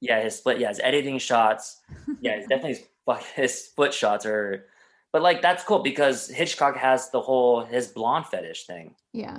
[0.00, 1.80] yeah, his split, yeah, his editing shots,
[2.20, 4.66] yeah, it's definitely his, his foot shots are
[5.12, 9.38] but like that's cool because Hitchcock has the whole his blonde fetish thing, Yeah.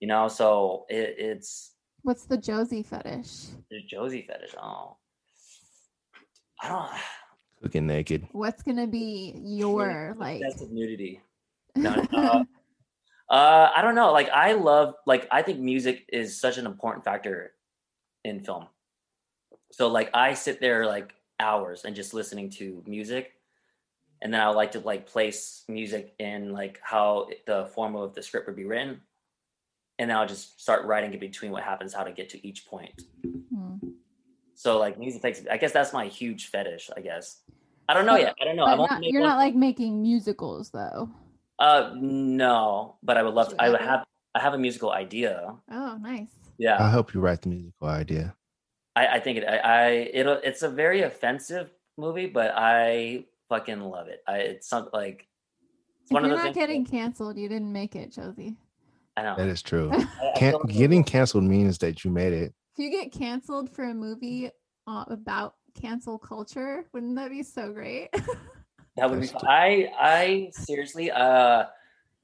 [0.00, 0.28] you know.
[0.28, 3.48] So it, it's What's the Josie fetish?
[3.70, 4.54] the Josie fetish.
[4.60, 4.96] Oh,
[6.62, 6.90] I don't.
[7.62, 8.26] Cooking naked.
[8.32, 10.40] What's gonna be your like?
[10.40, 11.20] excessive nudity.
[11.76, 12.44] No, uh,
[13.32, 14.10] uh, I don't know.
[14.12, 14.94] Like I love.
[15.06, 17.52] Like I think music is such an important factor
[18.24, 18.66] in film.
[19.72, 23.32] So like I sit there like hours and just listening to music,
[24.22, 28.22] and then I like to like place music in like how the form of the
[28.22, 29.00] script would be written,
[29.98, 32.66] and then I'll just start writing in between what happens, how to get to each
[32.66, 33.02] point.
[33.24, 33.76] Hmm.
[34.54, 35.42] So like music takes.
[35.50, 36.90] I guess that's my huge fetish.
[36.96, 37.42] I guess.
[37.88, 38.34] I don't know But- yet.
[38.40, 38.66] I don't know.
[38.66, 41.08] Not- you're not like making musicals though.
[41.58, 43.62] Uh, no, but I would love to.
[43.62, 44.04] I would have.
[44.34, 45.54] I have a musical idea.
[45.70, 46.28] Oh, nice.
[46.60, 48.34] Yeah, I'll help you write the musical idea.
[48.94, 49.44] I, I think it.
[49.44, 50.34] I, I it'll.
[50.44, 54.22] It's a very offensive movie, but I fucking love it.
[54.28, 54.36] I.
[54.38, 55.26] It's something like.
[56.02, 58.56] It's If one you're of those not things- getting canceled, you didn't make it, Josie.
[59.16, 59.36] I know.
[59.36, 59.90] That is true.
[59.92, 62.52] I- I Can- feel- getting canceled means that you made it.
[62.76, 64.50] If you get canceled for a movie
[64.86, 68.08] uh, about cancel culture, wouldn't that be so great?
[68.96, 69.26] that would be.
[69.28, 69.44] That's.
[69.44, 69.88] I.
[69.98, 71.10] I seriously.
[71.10, 71.64] Uh,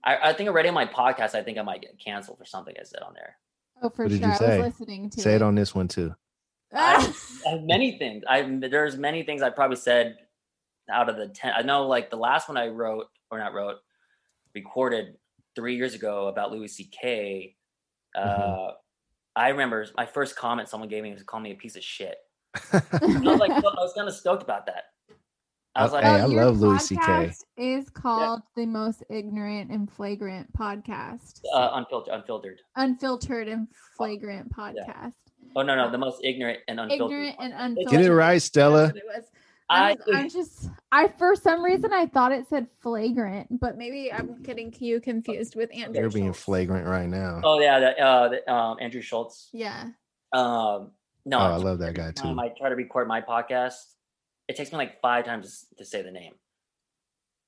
[0.04, 0.30] I.
[0.30, 1.34] I think already on my podcast.
[1.34, 3.38] I think I might get canceled for something I said on there.
[3.82, 4.28] Oh, for What did sure.
[4.28, 4.58] you I say?
[4.58, 6.14] was listening to Say it on this one too.
[6.72, 7.12] I,
[7.46, 8.24] I have many things.
[8.28, 10.16] I there's many things I probably said
[10.90, 11.52] out of the ten.
[11.56, 13.76] I know like the last one I wrote or not wrote,
[14.54, 15.16] recorded
[15.54, 17.56] three years ago about Louis C.K.
[18.14, 18.72] Uh, Mhm.
[19.34, 22.16] I remember my first comment someone gave me was call me a piece of shit.
[22.72, 24.84] I was like, I was kind of stoked about that.
[25.76, 26.94] I was like, Hey, Oh, your love Louis CK.
[26.96, 32.60] podcast Is called the most ignorant and flagrant podcast, uh, unfiltered, unfiltered.
[32.76, 35.12] unfiltered and flagrant podcast.
[35.54, 37.04] Oh no, no, the most ignorant and unfiltered.
[37.18, 37.90] Ignorant and unfiltered.
[37.90, 38.86] Get it right, Stella.
[38.94, 39.24] it was.
[39.68, 43.76] I'm, I, just- I'm just, I for some reason I thought it said flagrant, but
[43.76, 46.00] maybe I'm getting you confused with Andrew.
[46.02, 46.40] You're being Schulz.
[46.40, 47.40] flagrant right now.
[47.42, 49.48] oh yeah, the, uh, the, um, Andrew Schulz.
[49.52, 49.88] Yeah.
[50.32, 50.92] Um,
[51.24, 52.40] no, Oh, I love that guy time too.
[52.40, 53.74] I try to record my podcast,
[54.48, 56.34] it takes me like five times to say the name.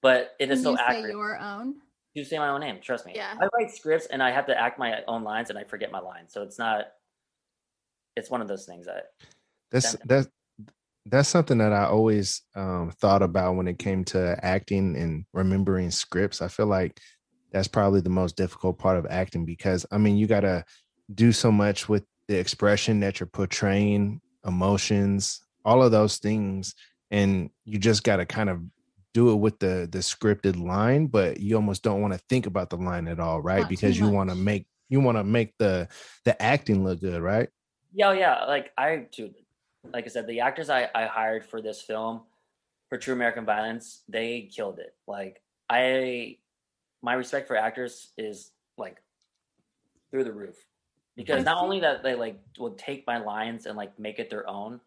[0.02, 1.12] But it is Can so you say accurate.
[1.12, 1.74] your own?
[2.14, 3.12] You say my own name, trust me.
[3.14, 3.34] Yeah.
[3.40, 6.00] I write scripts and I have to act my own lines and I forget my
[6.00, 6.32] lines.
[6.32, 6.86] So it's not
[8.16, 9.10] it's one of those things that
[9.70, 10.28] That's that's
[11.06, 15.90] that's something that I always um, thought about when it came to acting and remembering
[15.90, 16.42] scripts.
[16.42, 17.00] I feel like
[17.50, 20.64] that's probably the most difficult part of acting because I mean you got to
[21.14, 26.74] do so much with the expression that you're portraying, emotions, all of those things,
[27.10, 28.62] and you just got to kind of
[29.14, 32.70] do it with the the scripted line, but you almost don't want to think about
[32.70, 33.60] the line at all, right?
[33.60, 35.88] Not because you want to make you want to make the
[36.24, 37.48] the acting look good, right?
[37.92, 38.44] Yeah, yeah.
[38.44, 39.34] Like I dude,
[39.92, 42.22] like I said, the actors I, I hired for this film
[42.88, 44.94] for True American Violence, they killed it.
[45.06, 46.36] Like I
[47.02, 48.98] my respect for actors is like
[50.10, 50.56] through the roof.
[51.16, 54.48] Because not only that they like will take my lines and like make it their
[54.48, 54.80] own,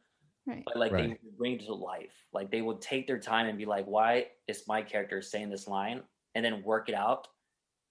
[0.47, 0.63] Right.
[0.65, 1.23] but like they Right.
[1.23, 2.27] would bring it to life.
[2.33, 5.67] Like they would take their time and be like, "Why is my character saying this
[5.67, 6.03] line?"
[6.35, 7.27] and then work it out.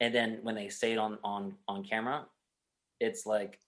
[0.00, 2.26] And then when they say it on on on camera,
[3.00, 3.60] it's like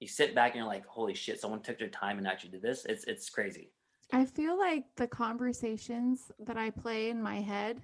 [0.00, 1.40] you sit back and you're like, "Holy shit!
[1.40, 3.72] Someone took their time and actually did this." It's it's crazy.
[4.12, 7.82] I feel like the conversations that I play in my head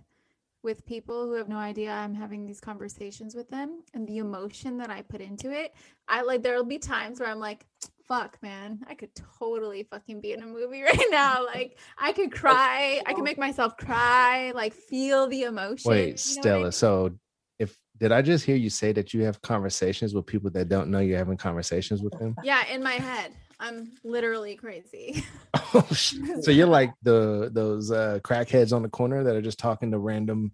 [0.62, 4.76] with people who have no idea I'm having these conversations with them and the emotion
[4.78, 5.74] that I put into it,
[6.08, 7.64] I like there'll be times where I'm like,
[8.10, 11.46] fuck man, I could totally fucking be in a movie right now.
[11.46, 15.92] Like I could cry, I could make myself cry, like feel the emotion.
[15.92, 16.16] you know what I Wait, mean?
[16.16, 16.72] Stella.
[16.72, 17.10] So,
[17.60, 20.90] if did I just hear you say that you have conversations with people that don't
[20.90, 22.34] know you're having conversations with them?
[22.42, 23.32] Yeah, in my head.
[23.60, 25.24] I'm literally crazy.
[25.72, 29.92] Oh, so you're like the those uh, crackheads on the corner that are just talking
[29.92, 30.50] to random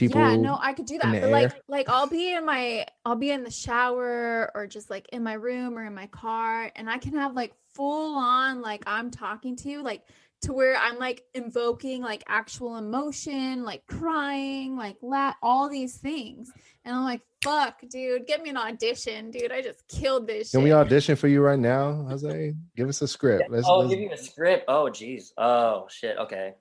[0.00, 0.20] people.
[0.20, 1.20] Yeah, no, I could do that.
[1.20, 1.60] But like air?
[1.68, 5.34] like I'll be in my I'll be in the shower or just like in my
[5.34, 9.54] room or in my car and I can have like full on like I'm talking
[9.56, 10.02] to you like
[10.42, 16.50] to where I'm like invoking like actual emotion, like crying, like la all these things.
[16.84, 19.52] And I'm like, fuck, dude, get me an audition, dude.
[19.52, 20.64] I just killed this Can shit.
[20.64, 22.54] we audition for you right now, Jose?
[22.74, 23.50] Give us a script.
[23.50, 24.64] Let's oh, let's, give you a script.
[24.66, 25.34] Oh, geez.
[25.36, 26.16] Oh, shit.
[26.16, 26.54] Okay.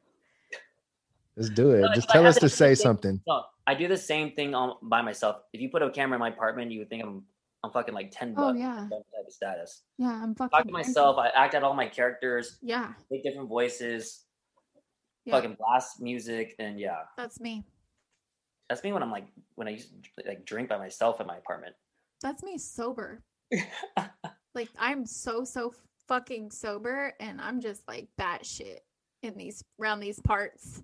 [1.39, 1.82] Let's do it.
[1.82, 3.19] No, Just tell us to to say something.
[3.28, 5.38] No, I do the same thing on by myself.
[5.54, 7.23] If you put a camera in my apartment, you would think I'm
[7.63, 8.60] I'm fucking like ten Oh bucks.
[8.60, 8.88] yeah.
[8.91, 9.82] Type of status.
[9.97, 11.17] Yeah, I'm fucking Talk to myself.
[11.17, 12.58] I act out all my characters.
[12.62, 12.93] Yeah.
[13.10, 14.25] Make different voices.
[15.25, 15.36] Yeah.
[15.36, 17.63] Fucking blast music, and yeah, That's me.
[18.69, 21.38] that's me when I'm like when I used to like drink by myself in my
[21.38, 21.75] apartment.
[22.21, 23.21] That's me sober.
[24.56, 25.73] like I'm so so
[26.08, 28.80] fucking sober and I'm just like batshit
[29.21, 30.82] in these around these parts.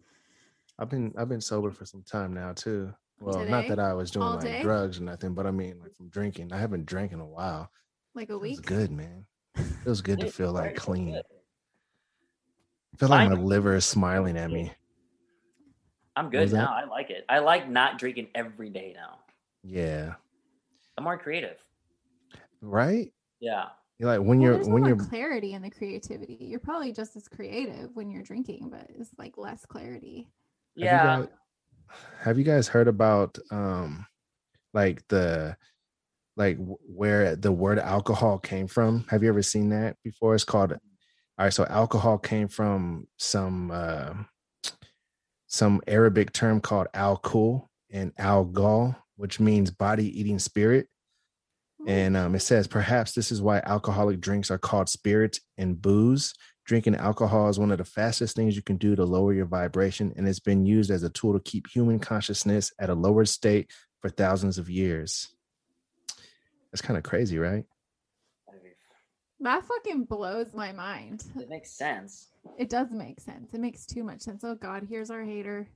[0.78, 2.94] I've been I've been sober for some time now too.
[3.20, 4.62] Well, not that I was doing All like day?
[4.62, 6.52] drugs or nothing, but I mean like from drinking.
[6.52, 7.72] I haven't drank in a while.
[8.14, 8.66] Like a It was week.
[8.66, 9.26] good, man.
[9.56, 11.16] It was good to feel like clean.
[11.16, 14.72] I feel like my liver is smiling at me.
[16.18, 16.64] I'm was good that?
[16.64, 16.74] now.
[16.74, 17.26] I like it.
[17.30, 19.20] I like not drinking every day now.
[19.64, 20.16] Yeah.
[20.98, 21.58] I'm more creative.
[22.62, 23.14] Right?
[23.40, 23.66] Yeah.
[23.98, 26.38] You're like when Well, you're there's when you're clarity and the creativity.
[26.40, 30.30] You're probably just as creative when you're drinking, but it's like less clarity.
[30.78, 31.20] Have you Yeah.
[31.22, 31.28] guys-
[32.22, 34.06] have you guys heard about um
[34.74, 35.56] like the
[36.38, 39.06] like where the word alcohol came from?
[39.10, 40.36] Have you ever seen that before?
[40.36, 40.80] It's called all
[41.46, 44.14] right, so alcohol came from some uh
[45.48, 50.88] some Arabic term called al-kul and al-ghal, which means body eating spirit.
[51.88, 56.34] And um, it says perhaps this is why alcoholic drinks are called spirits and booze.
[56.66, 60.12] Drinking alcohol is one of the fastest things you can do to lower your vibration,
[60.18, 63.72] and it's been used as a tool to keep human consciousness at a lower state
[64.02, 65.30] for thousands of years.
[66.72, 67.64] That's kind of crazy, right?
[69.42, 71.24] That fucking blows my mind.
[71.40, 72.32] It makes sense.
[72.58, 73.54] It does make sense.
[73.54, 74.44] It makes too much sense.
[74.44, 75.68] Oh God, here's our hater.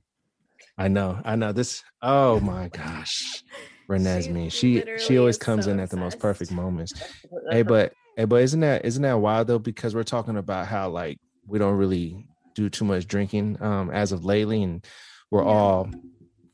[0.76, 1.52] I know, I know.
[1.52, 1.84] This.
[2.02, 3.44] Oh my gosh,
[3.90, 4.44] Renesmee.
[4.44, 6.92] She's She she literally always so comes in at the most perfect moments.
[7.50, 9.58] hey but hey but isn't that isn't that wild though?
[9.58, 14.12] Because we're talking about how like we don't really do too much drinking um as
[14.12, 14.86] of lately and
[15.30, 15.88] we're all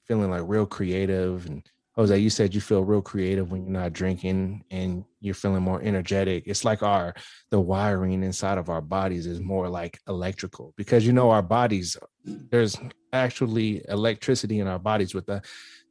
[0.04, 1.46] feeling like real creative.
[1.46, 5.62] And jose you said you feel real creative when you're not drinking and you're feeling
[5.62, 6.44] more energetic.
[6.46, 7.14] It's like our
[7.50, 11.96] the wiring inside of our bodies is more like electrical because you know our bodies
[12.24, 12.76] there's
[13.12, 15.42] actually electricity in our bodies with the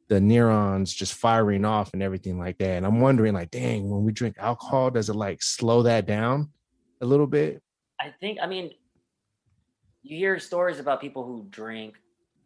[0.08, 2.76] the neurons just firing off and everything like that.
[2.76, 6.50] And I'm wondering, like, dang, when we drink alcohol, does it like slow that down
[7.00, 7.62] a little bit?
[8.00, 8.70] I think I mean
[10.02, 11.94] you hear stories about people who drink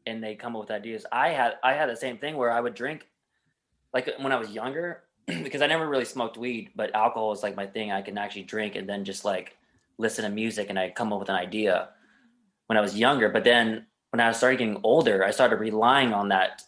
[0.06, 1.04] and they come up with ideas.
[1.12, 3.06] I had I had the same thing where I would drink
[3.92, 7.56] like when I was younger because I never really smoked weed, but alcohol is like
[7.56, 7.92] my thing.
[7.92, 9.56] I can actually drink and then just like
[9.98, 11.90] listen to music and I come up with an idea
[12.66, 13.28] when I was younger.
[13.28, 16.62] But then when I started getting older, I started relying on that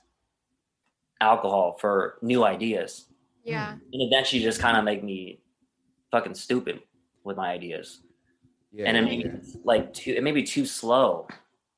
[1.22, 3.06] alcohol for new ideas.
[3.44, 3.72] Yeah.
[3.72, 5.40] And eventually just kind of make me
[6.10, 6.80] fucking stupid
[7.24, 8.00] with my ideas
[8.72, 8.86] Yeah.
[8.86, 11.26] and it made me like too it made me too slow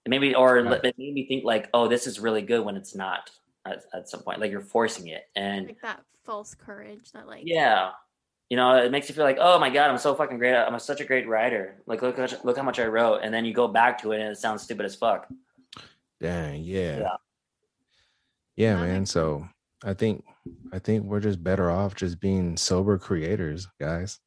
[0.04, 0.84] it made me or Right.
[0.84, 3.30] it made me think like oh this is really good when it's not
[3.64, 7.42] at, at some point like you're forcing it and Like that false courage that like
[7.44, 7.90] yeah
[8.50, 10.76] you know it makes you feel like oh my god i'm so fucking great i'm
[10.80, 13.52] such a great writer like look how- look how much i wrote and then you
[13.54, 15.28] go back to it and it sounds stupid as fuck
[16.20, 16.98] Dang, yeah.
[17.00, 17.16] Yeah.
[18.56, 18.98] Yeah, That man.
[19.00, 19.48] makes So
[19.84, 20.24] I think
[20.72, 24.18] I think we're just better off just being sober creators, guys.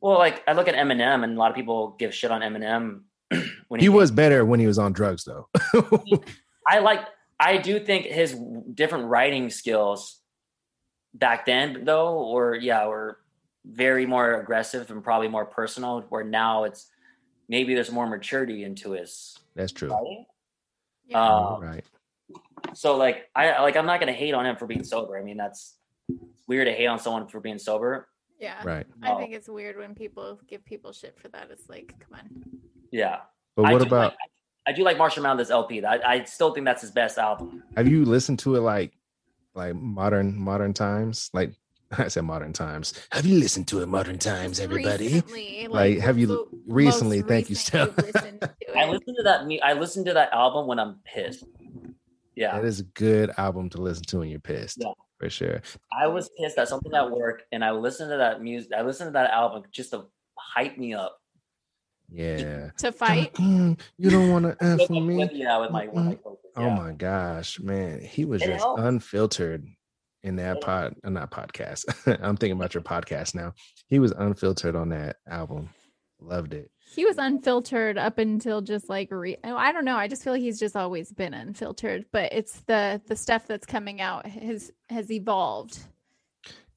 [0.00, 3.02] well like i look at eminem and a lot of people give shit on eminem
[3.68, 5.48] when He came- was better when he was on drugs though.
[6.66, 7.00] I like
[7.40, 8.36] I do think his
[8.74, 10.20] different writing skills
[11.14, 13.18] back then though or yeah were
[13.64, 16.86] very more aggressive and probably more personal where now it's
[17.48, 19.90] maybe there's more maturity into his That's true.
[19.90, 20.26] writing.
[21.06, 21.22] yeah.
[21.24, 21.84] Uh, right.
[22.74, 25.18] So like I like I'm not gonna hate on him for being sober.
[25.18, 25.76] I mean that's
[26.46, 28.08] weird to hate on someone for being sober.
[28.40, 28.62] yeah.
[28.64, 28.86] Right.
[29.02, 31.48] I think it's weird when people give people shit for that.
[31.50, 32.28] It's like, come on.
[32.90, 33.18] Yeah.
[33.56, 34.18] But I what do about like,
[34.66, 35.84] I do like Marshall Mathers LP.
[35.84, 37.62] I, I still think that's his best album.
[37.76, 38.92] have you listened to it like
[39.54, 41.30] like modern modern times?
[41.32, 41.52] Like
[41.98, 42.92] I said modern times.
[43.12, 45.06] Have you listened to it modern times, everybody?
[45.08, 47.88] Recently, Like, have you the l- most recently, thank you, recent Steph.
[47.96, 48.90] you've listened to I it.
[48.90, 51.44] listen to that me I listened to that album when I'm pissed.
[52.38, 52.54] Yeah.
[52.56, 54.78] That is a good album to listen to when you're pissed.
[54.80, 54.92] Yeah.
[55.18, 55.60] For sure.
[55.92, 58.70] I was pissed at something at work, and I listened to that music.
[58.76, 60.04] I listened to that album just to
[60.38, 61.18] hype me up.
[62.10, 62.70] Yeah.
[62.78, 63.34] to fight.
[63.34, 65.16] Mm, you don't want to F With, with me.
[65.18, 66.50] with- yeah, with my with my focus.
[66.56, 68.00] Oh my gosh, man.
[68.00, 68.80] He was It just helped.
[68.80, 69.66] unfiltered
[70.22, 71.84] in that It pod, uh, not podcast.
[72.22, 73.52] I'm thinking about your podcast now.
[73.88, 75.70] He was unfiltered on that album.
[76.20, 76.70] Loved it.
[76.94, 79.96] He was unfiltered up until just like re- oh, I don't know.
[79.96, 83.66] I just feel like he's just always been unfiltered, but it's the the stuff that's
[83.66, 85.78] coming out has has evolved.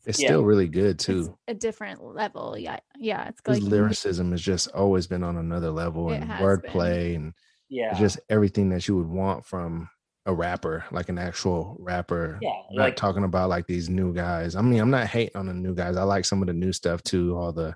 [0.06, 0.30] It's Yeah.
[0.30, 1.38] still really good It's too.
[1.48, 2.58] a different level.
[2.58, 3.28] Yeah, yeah.
[3.30, 7.16] It's His like lyricism has just always been on another level It and has wordplay
[7.16, 7.34] and
[7.70, 9.90] yeah, just everything that you would want from
[10.26, 12.38] a rapper, like an actual rapper.
[12.42, 12.50] yeah.
[12.72, 14.56] not Like talking about like these new guys.
[14.56, 15.96] I mean, I'm not hating on the new guys.
[15.98, 17.36] I like some of the new stuff too.
[17.38, 17.76] All the,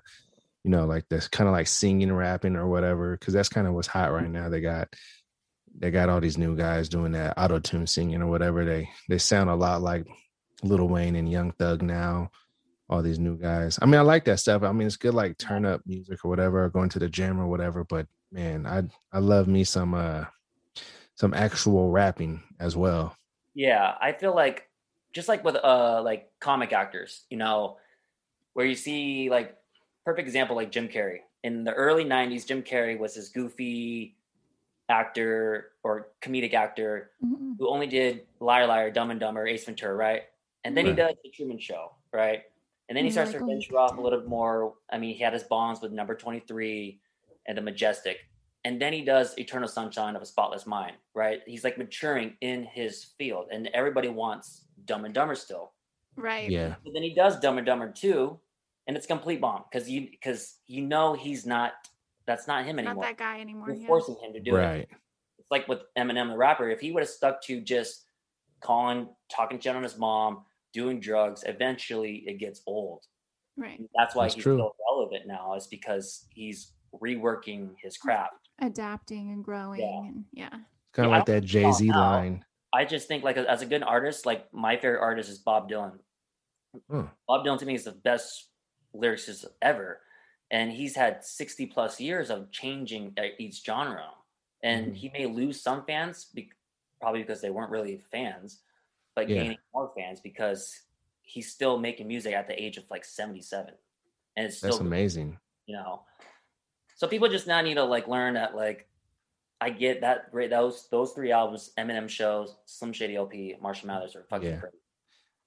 [0.66, 3.16] you know, like this kind of like singing, rapping, or whatever.
[3.16, 4.48] Because that's kind of what's hot right now.
[4.48, 4.88] They got,
[5.78, 8.64] they got all these new guys doing that auto tune singing or whatever.
[8.64, 10.08] They they sound a lot like
[10.64, 12.32] Lil Wayne and Young Thug now.
[12.90, 13.78] All these new guys.
[13.80, 14.64] I mean, I like that stuff.
[14.64, 17.38] I mean, it's good like turn up music or whatever, or going to the gym
[17.40, 17.84] or whatever.
[17.84, 20.24] But man, I I love me some uh
[21.14, 23.14] some actual rapping as well.
[23.54, 24.68] Yeah, I feel like
[25.12, 27.76] just like with uh like comic actors, you know,
[28.54, 29.56] where you see like
[30.06, 31.18] perfect example like Jim Carrey.
[31.42, 34.16] In the early 90s, Jim Carrey was this goofy
[34.88, 37.56] actor or comedic actor Mhm.
[37.58, 40.22] who only did Liar Liar, Dumb and Dumber, Ace Ventura, right?
[40.64, 42.44] And then he does the Truman Show, right?
[42.88, 44.76] And then he You're starts to "Oh, venture off a little bit more.
[44.90, 47.00] I mean, he had his bonds with Number 23
[47.46, 48.18] and The Majestic.
[48.64, 51.40] And then he does Eternal Sunshine of a Spotless Mind, right?
[51.46, 55.72] He's like maturing in his field, and everybody wants Dumb and Dumber still.
[56.16, 56.48] Right.
[56.48, 56.76] Yeah.
[56.84, 58.40] But then he does Dumb and Dumber 2,
[58.86, 61.72] and it's a complete bomb because you because you know he's not
[62.26, 62.82] that's not him anymore.
[62.82, 63.04] Not anymore.
[63.04, 63.68] that guy anymore.
[63.68, 63.86] You're yeah.
[63.86, 64.88] forcing him to do it Right.
[65.38, 66.68] it's like with Eminem the rapper.
[66.70, 68.04] If he would have stuck to just
[68.60, 73.04] calling, talking shit on his mom, doing drugs, eventually it gets old.
[73.56, 73.80] Right.
[73.96, 74.56] That's why That's he's true.
[74.56, 75.54] still relevant now.
[75.54, 78.48] Is because he's reworking his craft.
[78.60, 80.46] Adapting and growing and yeah.
[80.46, 82.44] It's kind of Yeah, like that Jay Z line.
[82.74, 85.98] I just think like as a good artist, like my favorite artist is Bob Dylan.
[86.90, 87.02] Hmm.
[87.28, 88.48] Bob Dylan to me is the best
[89.00, 90.00] lyricist ever,
[90.50, 94.10] and he's had sixty plus years of changing uh, each genre.
[94.62, 94.96] And Mhm.
[94.96, 96.50] he may lose some fans, be-
[97.00, 98.62] probably because they weren't really fans,
[99.14, 99.42] but Yeah.
[99.42, 100.80] gaining more fans because
[101.22, 103.74] he's still making music at the age of like seventy seven,
[104.36, 105.38] and it's still That's amazing.
[105.66, 106.04] you know.
[106.96, 108.88] So people just now need to like learn that like
[109.60, 114.14] I get that great those those three albums, Eminem shows, Slim Shady LP, Marshall Mathers
[114.16, 114.60] are fucking Yeah.
[114.60, 114.76] crazy.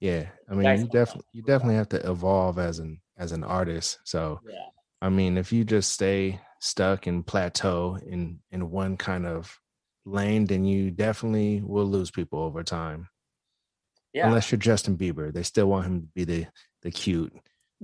[0.00, 0.26] Yeah.
[0.48, 3.98] I mean, guys you definitely you definitely have to evolve as an as an artist.
[4.04, 4.54] So Yeah.
[5.02, 9.58] I mean, if you just stay stuck and plateau in in one kind of
[10.04, 13.08] lane, then you definitely will lose people over time.
[14.12, 14.26] Yeah.
[14.26, 16.46] Unless you're Justin Bieber, they still want him to be the
[16.82, 17.32] the cute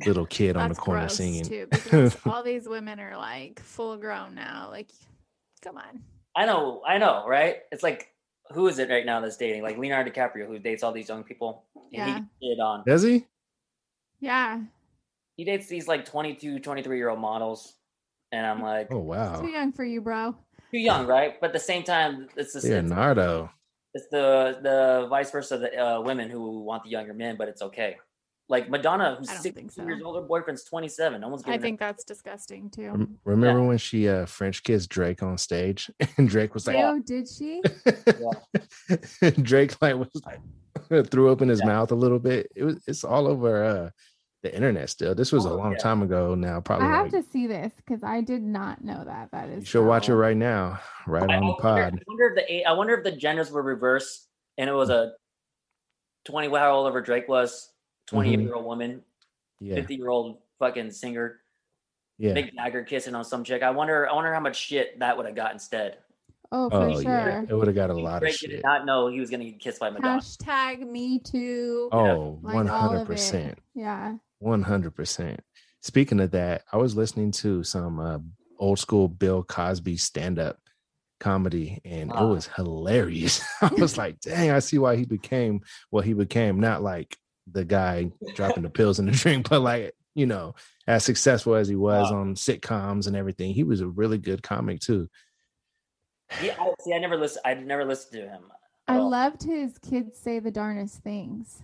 [0.04, 1.44] little kid on the corner gross singing.
[1.44, 4.68] too because all these women are like full grown now.
[4.70, 4.90] Like,
[5.62, 6.02] come on.
[6.34, 7.56] I know, I know, right?
[7.72, 8.12] It's like
[8.52, 9.62] who is it right now that's dating?
[9.62, 11.64] Like Leonardo DiCaprio, who dates all these young people.
[11.74, 12.20] And Yeah.
[12.40, 13.24] he did on Does he?
[14.20, 14.60] Yeah.
[15.36, 17.74] he dates these like 22, 23 year old models.
[18.32, 20.34] And I'm like, Oh wow, Too young for you, bro.
[20.72, 21.40] too young, right?
[21.40, 23.50] But at the same time, it's the it's, Leonardo.
[23.94, 27.62] it's the the vice versa, the uh, women who want the younger men, but it's
[27.62, 27.96] okay.
[28.48, 29.82] Like Madonna, who's I don't 60 think so.
[29.82, 31.20] years old, her boyfriend's 27.
[31.20, 32.90] No one's I giving think that's disgusting too.
[32.90, 37.00] Rem- Remember when she uh French kissed Drake on stage, and Drake was like, Oh,
[37.00, 37.60] did she?
[39.42, 41.66] Drake like was like threw open his Yeah.
[41.66, 42.50] mouth a little bit.
[42.54, 43.90] It was it's all over uh
[44.42, 45.12] the internet still.
[45.14, 45.78] This was a Oh, long yeah.
[45.78, 46.60] time ago now.
[46.60, 49.30] Probably I have like, to see this because I did not know that.
[49.32, 50.78] That is you should watch it right now,
[51.08, 51.78] right I on the pod.
[51.78, 54.88] I wonder if the a- I wonder if the genders were reversed and it was
[54.90, 55.14] a
[56.26, 57.68] 20 how old ever Drake was,
[58.06, 58.42] 28 Mhm.
[58.44, 59.02] year old woman,
[59.60, 61.40] Yeah, 50 year old fucking singer,
[62.18, 62.34] yeah.
[62.34, 63.62] Mick Jagger kissing on some chick.
[63.62, 65.98] I wonder I wonder how much shit that would have got instead.
[66.52, 67.02] Oh, for Oh sure.
[67.02, 68.50] yeah, it would have got a lot of Drake shit.
[68.50, 70.20] did not know he was gonna get kissed by Madonna.
[70.20, 71.88] Hashtag me too.
[71.92, 73.58] Oh, Like, 100%.
[73.74, 74.16] Yeah.
[74.38, 75.40] One hundred percent.
[75.82, 78.18] Speaking of that, I was listening to some uh,
[78.58, 80.58] old school Bill Cosby stand up
[81.20, 82.26] comedy, and it Ah.
[82.28, 83.40] was hilarious.
[83.62, 87.16] I was like, "Dang, I see why he became what he became." Not like
[87.52, 90.54] the guy dropping the pills in the drink, but like you know,
[90.86, 92.20] as successful as he was Wow.
[92.20, 95.08] on sitcoms and everything, he was a really good comic too.
[96.42, 97.42] Yeah, I, see, I never listened.
[97.44, 98.42] I never listened to him.
[98.88, 99.10] at I all.
[99.10, 101.60] loved his kids say the darnest things.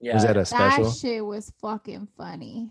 [0.00, 0.84] Yeah, Was that a special?
[0.84, 2.70] That shit was fucking funny.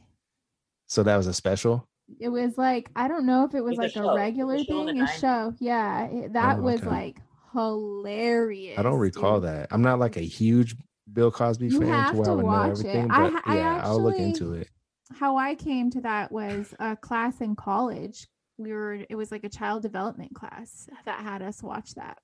[0.86, 1.86] so that was a special.
[2.20, 4.60] It was like I don't know if it was It's like a It's a regular
[4.64, 5.54] show thing, a show.
[5.60, 7.18] Yeah, it- that Oh, was like
[7.54, 8.78] hilarious.
[8.80, 9.50] I don't recall dude.
[9.50, 9.68] that.
[9.72, 10.76] I'm not like a huge
[11.14, 12.86] Bill Cosby You fan have to I would know watch it.
[12.86, 14.70] everything, I but I yeah, I'll look actually- into it.
[15.14, 18.28] How I came to that was a class in college.
[18.58, 22.18] We were it was like a child development class that had us watch that.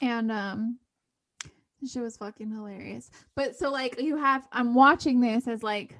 [0.00, 0.78] And um
[1.86, 3.10] shit was fucking hilarious.
[3.36, 5.96] But so like you have I'm watching this as like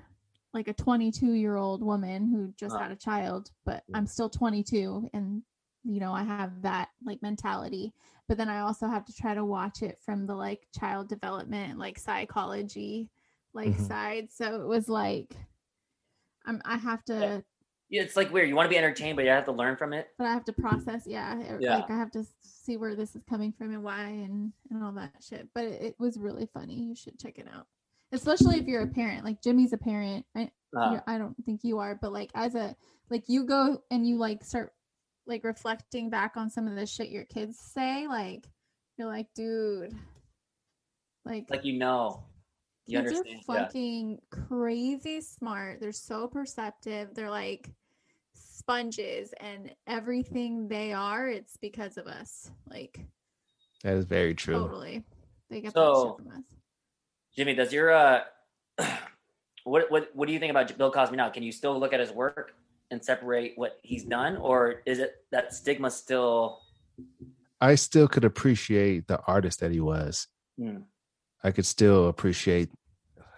[0.55, 2.79] like a 22 year old woman who just Uh.
[2.79, 5.43] had a child, but I'm still 22 and
[5.85, 7.93] you know I have that like mentality.
[8.29, 11.79] But then I also have to try to watch it from the like child development,
[11.79, 13.09] like psychology
[13.55, 13.89] like Mhm.
[13.89, 14.31] side.
[14.31, 15.35] So it was like
[16.45, 17.43] I'm I have to
[17.91, 18.51] yeah, it's like weird.
[18.51, 20.09] You want to be entertained, but you have to learn from it.
[20.19, 21.39] but I have to process, yeah.
[21.41, 21.77] it- Yeah.
[21.77, 24.93] Like I have to see where this is coming from and why and and all
[24.93, 25.49] that shit.
[25.55, 26.75] But it, it was really funny.
[26.75, 27.67] You should check it out.
[28.13, 29.25] Especially if you're a parent.
[29.25, 30.27] Like Jimmy's a parent.
[30.37, 32.77] I Uh, I don't think you are, but like as a
[33.09, 34.75] like you go and you like start
[35.29, 38.49] like reflecting back on some of the shit your kids say, like
[38.97, 39.95] you're like, dude,
[41.25, 42.25] like like you know,
[42.87, 43.43] you kids understand.
[43.49, 43.65] are Yeah.
[43.67, 45.81] fucking crazy smart.
[45.81, 47.15] They're so perceptive.
[47.15, 47.69] They're like
[48.35, 52.51] sponges and everything they are, it's because of us.
[52.69, 52.99] Like
[53.85, 54.55] That is very true.
[54.59, 55.05] Totally.
[55.51, 56.45] They get So- that shit from us.
[57.37, 58.25] Jimmy, does your uh,
[59.65, 61.29] what what what do you think about Bill Cosby now?
[61.31, 62.55] Can you still look at his work
[62.91, 66.61] and separate what he's done, or is it that stigma still?
[67.61, 70.27] I still could appreciate the artist that he was.
[70.59, 70.79] Hmm.
[71.43, 72.71] I could still appreciate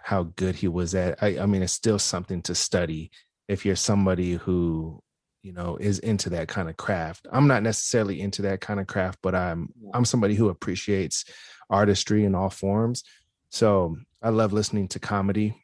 [0.03, 1.21] how good he was at.
[1.21, 3.11] I, I mean, it's still something to study
[3.47, 5.01] if you're somebody who,
[5.43, 7.27] you know, is into that kind of craft.
[7.31, 9.91] I'm not necessarily into that kind of craft, but I'm Yeah.
[9.93, 11.25] I'm somebody who appreciates
[11.69, 13.03] artistry in all forms.
[13.49, 15.60] So I love listening to comedy.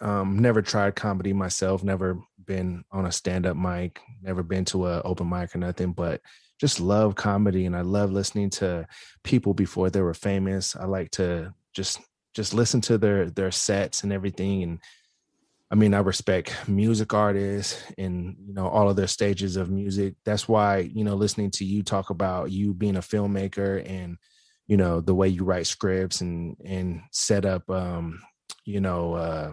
[0.00, 5.02] Um, never tried comedy myself, never been on a stand-up mic, never been to a
[5.02, 6.20] open mic or nothing, but
[6.60, 8.86] just love comedy and I love listening to
[9.24, 10.74] people before they were famous.
[10.74, 12.00] I like to just
[12.34, 14.80] just listen to their their sets and everything and
[15.70, 20.14] I mean I respect music artists and you know all of their stages of music.
[20.24, 24.16] That's why, you know, listening to you talk about you being a filmmaker and
[24.66, 28.20] you know the way you write scripts and and set up um
[28.64, 29.52] you know uh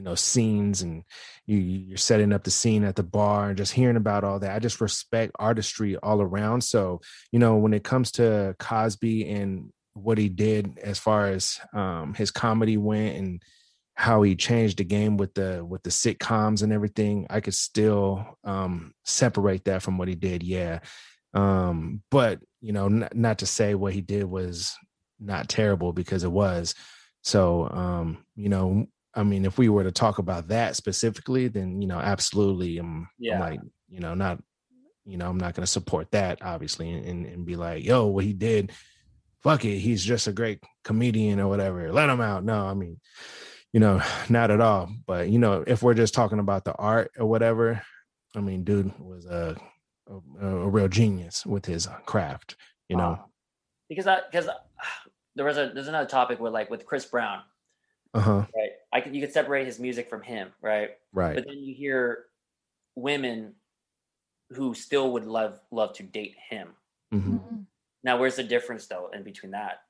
[0.00, 1.04] you know scenes and
[1.44, 4.56] you you're setting up the scene at the bar and just hearing about all that.
[4.56, 6.64] I just respect artistry all around.
[6.64, 11.60] So you know when it comes to cosby and what he did as far as
[11.74, 13.42] um his comedy went and
[13.94, 18.38] how he changed the game with the with the sitcoms and everything i could still
[18.44, 20.42] um separate that from what he did.
[20.42, 20.78] Yeah.
[21.34, 24.74] Um but you know n- not to say what he did was
[25.18, 26.74] not terrible because it was.
[27.20, 31.80] So um you know i mean if we were to talk about that specifically then
[31.80, 33.34] you know absolutely i'm, Yeah.
[33.34, 34.42] I'm like you know not
[35.04, 38.24] you know i'm not going to support that obviously and, and be like yo what
[38.24, 38.72] he did
[39.42, 42.44] fuck it he's just a great comedian or whatever let him out.
[42.44, 43.00] No i mean
[43.72, 47.10] you know not at all but you know if we're just talking about the art
[47.18, 47.82] or whatever
[48.36, 49.56] i mean dude was a
[50.40, 52.56] a, a real genius with his craft
[52.90, 53.20] you know?
[53.88, 54.48] Because I because
[55.36, 57.40] there was a there's another topic with like with Chris Brown,
[58.12, 58.44] uh-huh.
[58.54, 58.69] Right?
[58.92, 60.90] I could you could separate his music from him, right?
[61.12, 62.26] right But then you hear
[62.96, 63.54] women
[64.50, 66.74] who still would love love to date him.
[67.12, 67.66] hmm Mhm.
[68.02, 69.82] Now, where's the difference though in between that?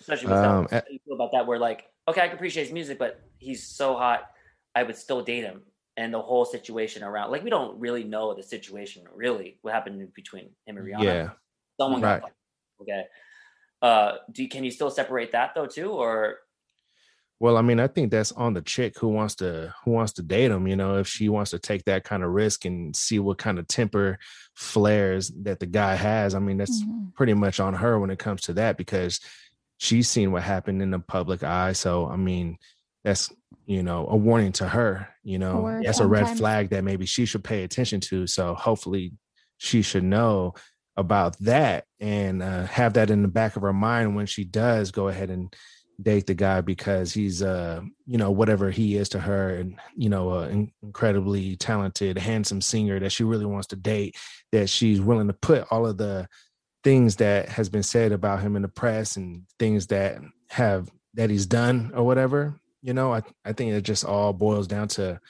[0.00, 1.46] Especially with Um, that, how you feel about that?
[1.46, 4.30] Where like, okay, I can appreciate his music, but he's so hot,
[4.74, 5.62] I would still date him.
[5.96, 10.14] And the whole situation around, like, we don't really know the situation, really, what happened
[10.14, 11.02] between him and Rihanna.
[11.02, 11.30] yeah
[11.80, 12.20] someone right.
[12.20, 12.36] got fucked.
[12.82, 13.04] okay.
[13.80, 16.38] Uh, do can you still separate that though too, or
[17.40, 20.22] Well, I mean, I think that's on the chick who wants to who wants to
[20.22, 20.66] date him.
[20.66, 23.58] You know, if she wants to take that kind of risk and see what kind
[23.58, 24.18] of temper
[24.56, 27.14] flares that the guy has, I mean, that's Mhm.
[27.14, 29.20] pretty much on her when it comes to that because
[29.78, 31.72] she's seen what happened in the public eye.
[31.72, 32.58] So, I mean,
[33.04, 33.32] that's
[33.66, 35.08] you know a warning to her.
[35.22, 38.26] You know, Or that's a red flag that maybe she should pay attention to.
[38.26, 39.12] So, hopefully,
[39.58, 40.54] she should know
[40.96, 44.90] about that and uh, have that in the back of her mind when she does
[44.90, 45.54] go ahead and
[46.00, 50.08] date the guy because he's uh you know whatever he is to her and you
[50.08, 54.16] know an incredibly talented handsome singer that she really wants to date
[54.52, 56.28] that she's willing to put all of the
[56.84, 60.18] things that has been said about him in the press and things that
[60.50, 63.12] have that he's done or whatever you know?
[63.12, 65.20] I i think it just all boils down to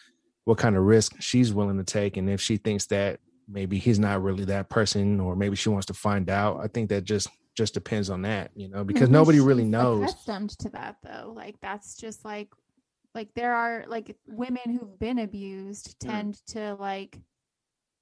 [0.44, 2.16] what kind of risk she's willing to take.
[2.16, 5.86] And if she thinks that maybe he's not really that person or maybe she wants
[5.86, 7.28] to find out i think that just
[7.58, 11.56] just depends on that you know because nobody really knows accustomed to that though like
[11.60, 12.48] that's just like
[13.14, 16.08] like there are like women who've been abused Mm.
[16.08, 17.18] tend to like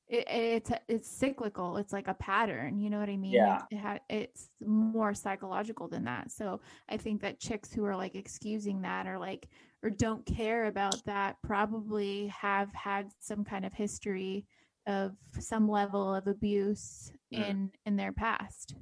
[0.09, 3.63] it, it's it's cyclical it's like a pattern you know what i mean Yeah.
[3.71, 7.97] it, it ha- it's more psychological than that so i think that chicks who are
[7.97, 9.49] like excusing that or like
[9.83, 14.45] or don't care about that probably have had some kind of history
[14.87, 17.49] of some level of abuse Mm.
[17.51, 18.77] in in their past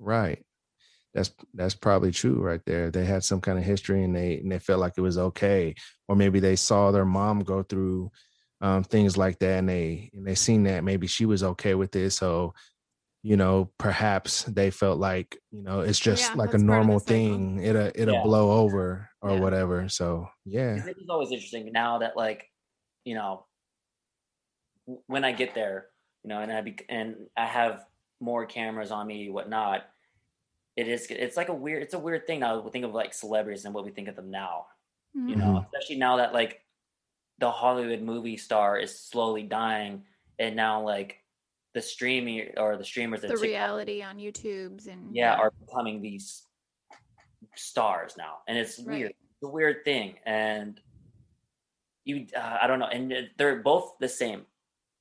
[0.00, 0.44] Right.
[1.14, 2.90] That's that's probably true right there.
[2.90, 5.74] They had some kind of history and they and they felt like it was okay.
[6.08, 8.12] Or maybe they saw their mom go through
[8.60, 11.96] um, things like that and they and they seen that maybe she was okay with
[11.96, 12.10] it.
[12.12, 12.54] So,
[13.22, 16.82] you know, perhaps they felt like, you know, it's just Yeah, like a that's part
[16.82, 17.60] of the normal thing.
[17.60, 18.22] It'll it'll Yeah.
[18.22, 19.40] blow over or Yeah.
[19.40, 19.88] whatever.
[19.88, 20.74] So yeah.
[20.76, 22.46] Because It's always interesting now that like,
[23.04, 23.46] you know,
[25.06, 25.88] when I get there,
[26.24, 27.84] you know, and I be and I have
[28.20, 29.84] more cameras on me, whatnot.
[30.76, 31.06] It is.
[31.10, 31.82] It's like a weird.
[31.82, 32.60] It's a weird thing now.
[32.60, 34.66] We think of like celebrities and what we think of them now.
[35.14, 35.64] You know, Mhm.
[35.66, 36.64] especially now that like
[37.38, 40.04] the Hollywood movie star is slowly dying,
[40.38, 41.24] and now like
[41.72, 46.46] the streaming or the streamers, the TikTok- reality on YouTube's and yeah, are becoming these
[47.56, 49.02] stars now, and it's weird.
[49.02, 49.16] Right.
[49.32, 50.80] It's a weird thing, and
[52.04, 54.46] you, uh, I don't know, and they're both the same.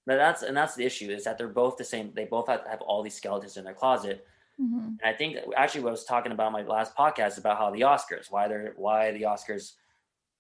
[0.10, 2.12] But that's and that's the issue is that they're both the same.
[2.16, 4.26] They both have, have all these skeletons in their closet,
[4.60, 4.97] Mhm.
[4.99, 7.70] And I think actually what I was talking about in my last podcast about how
[7.70, 9.74] the Oscars, why they're why the Oscars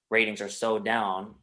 [0.09, 1.35] ratings are so down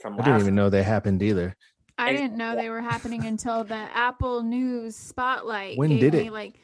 [0.00, 1.56] from I last didn't even know they happened either.
[1.96, 6.12] I Ex- didn't know they were happening until the Apple News spotlight When gave did
[6.14, 6.32] me it?
[6.32, 6.60] like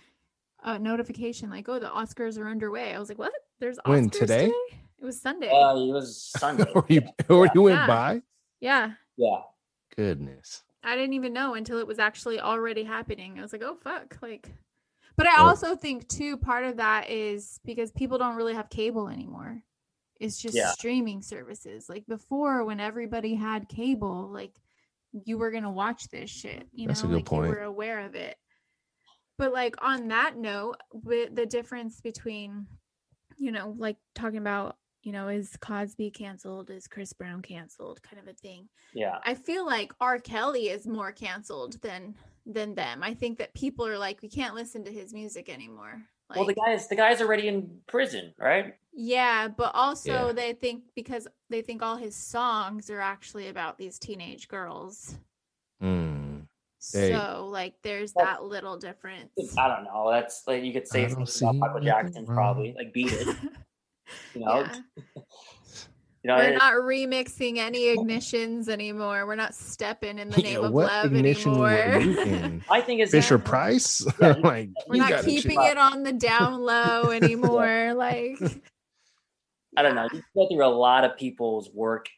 [0.64, 3.32] a notification like, "Oh, the Oscars are underway." I was like, "What?
[3.58, 4.52] There's Oscars When, today?
[4.98, 5.48] It was Sunday.
[5.50, 6.70] Uh, it was Sunday.
[6.74, 7.86] or you, or you went Yeah.
[7.86, 8.22] by?
[8.60, 8.92] yeah.
[9.16, 9.40] yeah.
[9.96, 10.62] Goodness.
[10.87, 13.39] I didn't even know until it was actually already happening.
[13.39, 14.55] I was like, "Oh fuck!" Like,
[15.16, 19.09] but I also think too part of that is because people don't really have cable
[19.09, 19.62] anymore.
[20.20, 20.70] It's just Yeah.
[20.70, 21.89] streaming services.
[21.89, 24.55] Like before, when everybody had cable, like
[25.12, 26.68] you were gonna watch this shit.
[26.72, 27.45] You That's a know, good like point.
[27.51, 28.37] you were aware of it.
[29.39, 32.66] But like on that note, with the difference between,
[33.37, 34.76] you know, like talking about,
[35.07, 36.68] you know, is Cosby canceled?
[36.68, 38.02] Is Chris Brown canceled?
[38.02, 38.68] Kind of a thing.
[38.92, 39.18] Yeah.
[39.24, 40.18] I feel like R.
[40.18, 43.04] Kelly is more canceled than than them.
[43.04, 46.02] I think that people are like, we can't listen to his music anymore.
[46.28, 48.74] Like, well, the guy's the guy's already in prison, right?
[48.92, 50.32] yeah, but also Yeah.
[50.32, 55.16] they think because they think all his songs are actually about these teenage girls.
[55.80, 56.46] Mm.
[56.92, 59.30] They- So like, there's Well, that little difference.
[59.57, 60.11] I don't know.
[60.11, 63.28] That's like you could say I something about Michael Jackson, probably like beat it.
[64.34, 64.74] You know, yeah.
[65.16, 65.22] you
[66.24, 66.36] know.
[66.36, 67.96] We're not remixing any oh.
[67.96, 69.26] ignitions anymore.
[69.26, 72.00] We're not stepping in the name Yeah, of what love ignition anymore.
[72.00, 72.61] you?
[72.70, 74.07] I think it's Fisher that- Price?
[74.20, 75.62] Yeah, like We're not keeping chill.
[75.62, 77.94] it on the down low anymore.
[77.94, 78.38] Like
[79.76, 80.09] I don't know.
[80.12, 82.09] You go through a lot of people's work,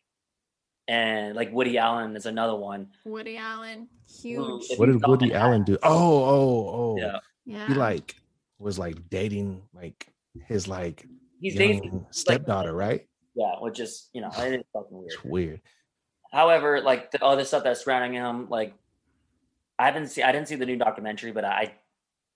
[0.86, 2.88] and like Woody Allen is another one.
[3.04, 4.66] Woody Allen, mm, huge.
[4.70, 5.76] if What did Woody Allen do?
[5.82, 6.96] Oh, oh, oh.
[6.98, 7.18] Yeah.
[7.44, 7.66] Yeah.
[7.66, 8.14] He like
[8.58, 10.06] was like dating like
[10.46, 11.06] his like
[11.40, 13.06] He's young dating, stepdaughter, right?
[13.38, 15.12] yeah, which is you know it is fucking weird.
[15.12, 15.60] It's weird.
[16.32, 18.74] However, like the other stuff that's surrounding him, like
[19.78, 21.74] I haven't seen, I didn't see the new documentary, but I,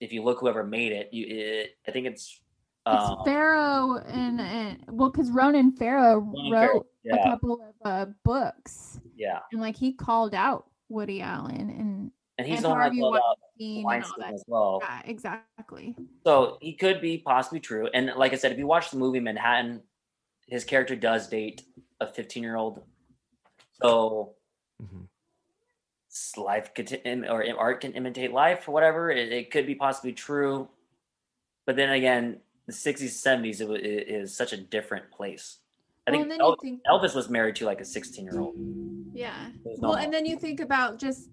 [0.01, 2.41] if you look whoever made it, you, it, I think it's,
[2.87, 7.75] It's um, Farrow and, and well, because Ronan Farrow Ronan wrote Farrow, a couple of
[7.85, 12.11] uh, books, yeah, and like he called out Woody Allen and
[12.43, 13.23] and he's And the one that Harvey Weinstein
[13.61, 14.35] and all Weinstein that.
[14.35, 14.79] as well.
[14.83, 15.95] Yeah, exactly.
[16.27, 17.89] So he could be possibly true.
[17.95, 19.83] And like I said, if you watch the movie Manhattan,
[20.49, 21.63] his character does date
[22.01, 22.83] a 15 year old.
[23.81, 24.35] So
[24.83, 25.07] Mhm.
[26.37, 29.11] life could or art can imitate life or whatever.
[29.11, 30.69] It, it could be possibly true.
[31.65, 35.59] But then again, the 60s, 70s it, wa- it is such a different place.
[36.07, 38.41] I Well, think and then you think- Elvis was married to like a 16 year
[38.41, 38.55] old.
[39.15, 39.51] Yeah.
[39.79, 41.31] Well, and then you think about just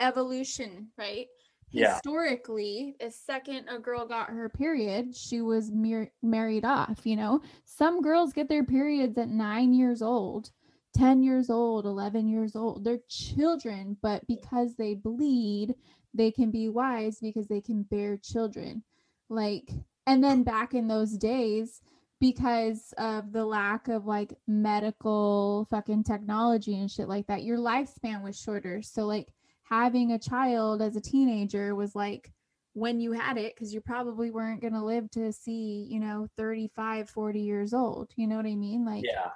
[0.00, 1.26] evolution, right?
[1.70, 1.94] Yeah.
[1.94, 7.00] Historically, the second a girl got her period, she was mar- married off.
[7.04, 10.50] You know, some girls get their periods at nine years old,
[10.96, 12.84] 10 years old, 11 years old.
[12.84, 15.74] They're children, but because they bleed,
[16.12, 18.82] they can be wise because they can bear children.
[19.28, 19.70] Like,
[20.06, 21.82] and then back in those days,
[22.20, 28.22] because of the lack of like medical fucking technology and shit like that, your lifespan
[28.22, 28.82] was shorter.
[28.82, 29.32] So, like,
[29.70, 32.32] having a child as a teenager was like
[32.72, 36.28] when you had it, because you probably weren't going to live to see, you know,
[36.38, 38.10] 35, 40 years old.
[38.16, 38.84] You know what I mean?
[38.84, 39.30] Like, Yeah.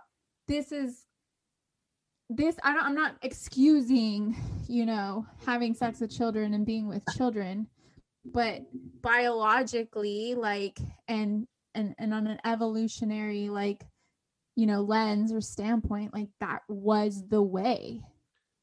[0.49, 1.05] this is
[2.31, 4.37] this I don't I'm not excusing,
[4.69, 7.67] you know, having sex with children and being with children,
[8.25, 8.63] but
[9.03, 10.79] biologically like
[11.09, 13.85] and and and on an evolutionary like
[14.57, 18.01] you know lens or standpoint like that was the way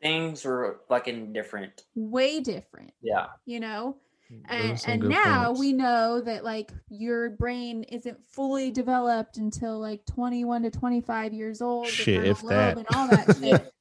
[0.02, 1.84] Things were fucking different.
[1.96, 3.28] way different Yeah.
[3.46, 3.98] you know
[4.32, 5.60] mm, and, and now points.
[5.60, 11.62] we know that like your brain isn't fully developed until like 21 to 25 years
[11.62, 12.78] old Shit, frontal if that.
[12.78, 13.74] and all that shit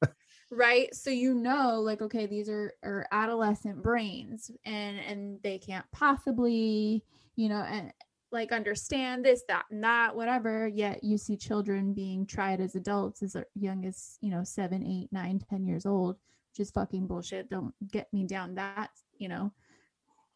[0.50, 5.86] right so you know like okay these are are adolescent brains and and they can't
[5.92, 7.04] possibly
[7.36, 7.92] you know and
[8.32, 13.22] like understand this that and that whatever yet you see children being tried as adults
[13.22, 16.16] as young as you know seven eight nine ten years old
[16.50, 17.48] which is fucking bullshit.
[17.48, 19.52] Don't get me down that you know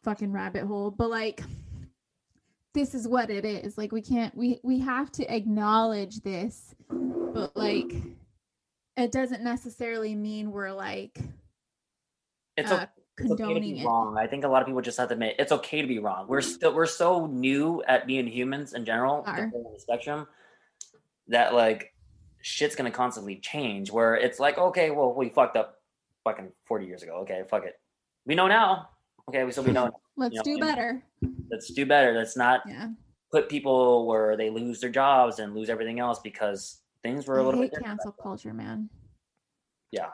[0.03, 0.91] fucking rabbit hole.
[0.91, 1.41] But like
[2.73, 3.77] this is what it is.
[3.77, 7.93] Like we can't we we have to acknowledge this but like
[8.97, 11.19] it doesn't necessarily mean we're like
[12.55, 12.85] It's uh,
[13.17, 14.17] It's okay to be it wrong.
[14.17, 16.27] I think a lot of people just have to admit it's okay to be wrong.
[16.27, 16.49] We're mm-hmm.
[16.49, 20.27] still we're so new at being humans in general, on the spectrum,
[21.27, 21.93] that like
[22.41, 23.91] shit's gonna constantly change.
[23.91, 25.81] Where it's like, okay, well, we fucked up
[26.23, 27.19] fucking forty years ago.
[27.21, 27.79] Okay, fuck it.
[28.25, 28.89] We know now.
[29.29, 29.91] Okay, we still we know.
[30.17, 31.03] let's know, do better
[31.51, 32.13] Let's do better.
[32.13, 32.89] Let's not yeah
[33.35, 37.41] put people where they lose their jobs and lose everything else because things were a
[37.41, 38.89] i little hate bit cancel culture man
[39.91, 40.09] Yeah.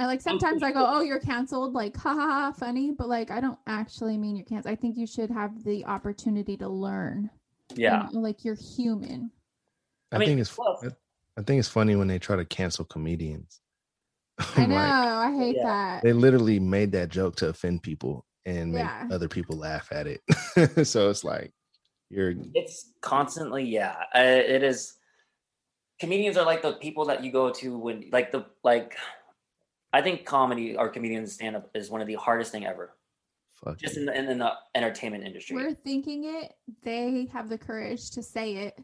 [0.00, 3.30] I like sometimes I go, "Oh, you're canceled," like ha ha ha, funny, but like
[3.30, 4.72] I don't actually mean you're canceled.
[4.72, 7.28] I think you should have the opportunity to learn.
[7.74, 8.08] Yeah.
[8.10, 9.30] know, like you're human.
[10.10, 10.84] I, I mean, think it's plus-
[11.36, 13.60] I think it's funny when they try to cancel comedians.
[14.56, 14.74] I know.
[14.74, 15.64] Like, I hate Yeah.
[15.64, 16.02] that.
[16.02, 19.06] they literally made that joke to offend people and make Yeah.
[19.12, 20.22] other people laugh at it.
[20.86, 21.52] so it's like
[22.08, 23.96] you're It's constantly, yeah.
[24.14, 24.94] Uh, it is.
[26.00, 28.96] Comedians are like the people that you go to when, like the like.
[29.92, 32.94] I think comedy or comedians stand up is one of the hardest thing ever,
[33.52, 33.78] fuck.
[33.78, 35.56] just in the, in, the entertainment industry.
[35.56, 36.52] We're thinking it.
[36.82, 38.78] They have the courage to say it.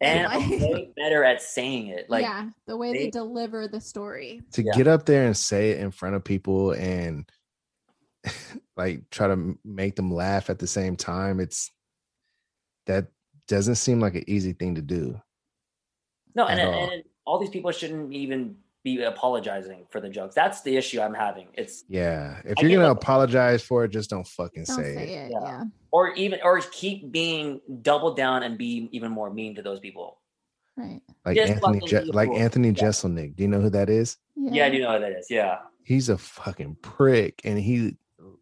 [0.00, 2.10] and like- are way better at saying it.
[2.10, 4.42] Like, yeah, the way they, they- deliver the story.
[4.52, 4.72] to Yeah.
[4.76, 7.26] get up there and say it in front of people and
[8.76, 11.70] like try to make them laugh at the same time it's
[12.86, 13.06] that
[13.48, 15.20] doesn't seem like an easy thing to do
[16.34, 16.90] no, and, all.
[16.90, 18.56] and all these people shouldn't even
[18.86, 20.34] be apologizing for the jokes.
[20.34, 21.48] That's the issue I'm having.
[21.54, 25.26] It's yeah if you're gonna apologize for it just don't fucking Don't say, say, it,
[25.26, 25.30] it.
[25.32, 25.40] Yeah.
[25.42, 25.64] Yeah.
[25.90, 30.18] or even or keep being double down and be even more mean to those people.
[30.76, 31.00] Right.
[31.24, 32.74] like Just anthony fucking Je- like anthony Yeah.
[32.84, 34.50] jeselnik do you know who that is Yeah.
[34.52, 35.26] Yeah, I do know what that is.
[35.30, 35.58] Yeah.
[35.82, 37.96] he's a fucking prick and he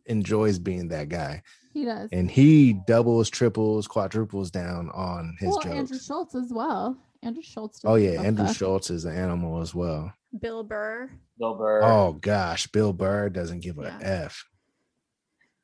[0.07, 1.43] enjoys being that guy
[1.73, 2.11] He does.
[2.13, 6.99] and he doubles triples quadruples down on his well, jokes Andrew Schulz as well.
[7.25, 7.81] Andrew Schulz.
[7.85, 8.57] oh yeah andrew fuck.
[8.57, 11.11] schulz is an animal as well Bill Burr.
[11.39, 11.83] Bill Burr.
[11.85, 13.99] Oh gosh, Bill Burr doesn't give a Yeah.
[14.27, 14.45] f.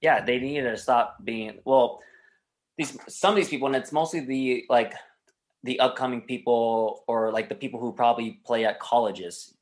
[0.00, 2.00] yeah, they need to stop being well.
[2.78, 4.94] These some of these people, and it's mostly the like
[5.64, 9.54] the upcoming people or like the people who probably play at colleges.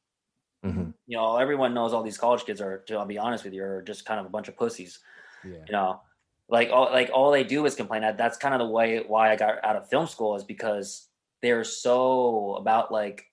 [0.64, 0.92] Mhm.
[1.06, 2.78] You know, everyone knows all these college kids are.
[2.86, 4.98] To I'll be honest with you, are just kind of a bunch of pussies.
[5.42, 5.64] Yeah.
[5.66, 6.00] You know,
[6.48, 8.02] like all like all they do is complain.
[8.02, 11.07] That that's kind of the way why I got out of film school is because
[11.42, 13.24] they're so about like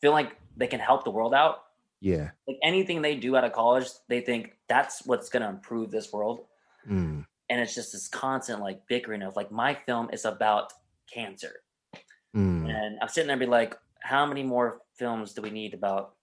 [0.00, 1.64] feel like they can help the world out
[2.00, 2.30] Yeah.
[2.46, 6.12] like anything they do out of college, they think that's what's going to improve this
[6.12, 6.46] world.
[6.88, 7.24] Mm.
[7.48, 10.72] And it's just this constant like bickering of like, my film is about
[11.12, 11.60] cancer.
[12.36, 12.68] Mm.
[12.68, 16.14] And I'm sitting there and be like, how many more films do we need about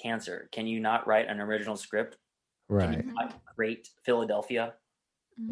[0.00, 0.48] cancer?
[0.52, 2.16] Can you not write an original script?
[2.68, 3.04] Can Right.
[3.04, 4.74] you not create Philadelphia?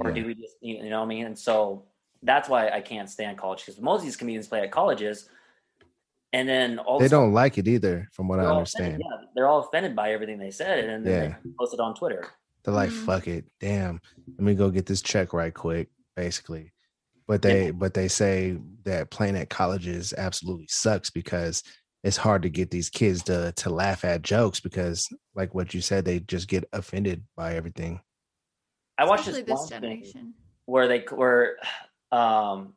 [0.01, 1.27] Or do we just, you know what I mean?
[1.27, 1.87] And so
[2.23, 5.29] that's why I can't stand college because most of these comedians play at colleges.
[6.33, 8.95] And then all They of don't like it either, from what I they're offended.
[8.95, 9.03] understand.
[9.05, 11.37] Yeah, they're all offended by everything they said, and then Yeah.
[11.43, 12.27] they post it on Twitter.
[12.65, 13.07] They're like, Mhm.
[13.07, 13.47] fuck it.
[13.61, 14.01] Damn.
[14.27, 16.73] Let me go get this check right quick, basically.
[17.27, 17.71] But they Yeah.
[17.73, 21.63] but they say that playing at colleges absolutely sucks because
[22.05, 25.81] it's hard to get these kids to to laugh at jokes because like what you
[25.81, 28.01] said, they just get offended by everything.
[28.99, 30.35] I watched Especially this, this one thing generation.
[30.67, 31.57] where they were,
[32.13, 32.75] um,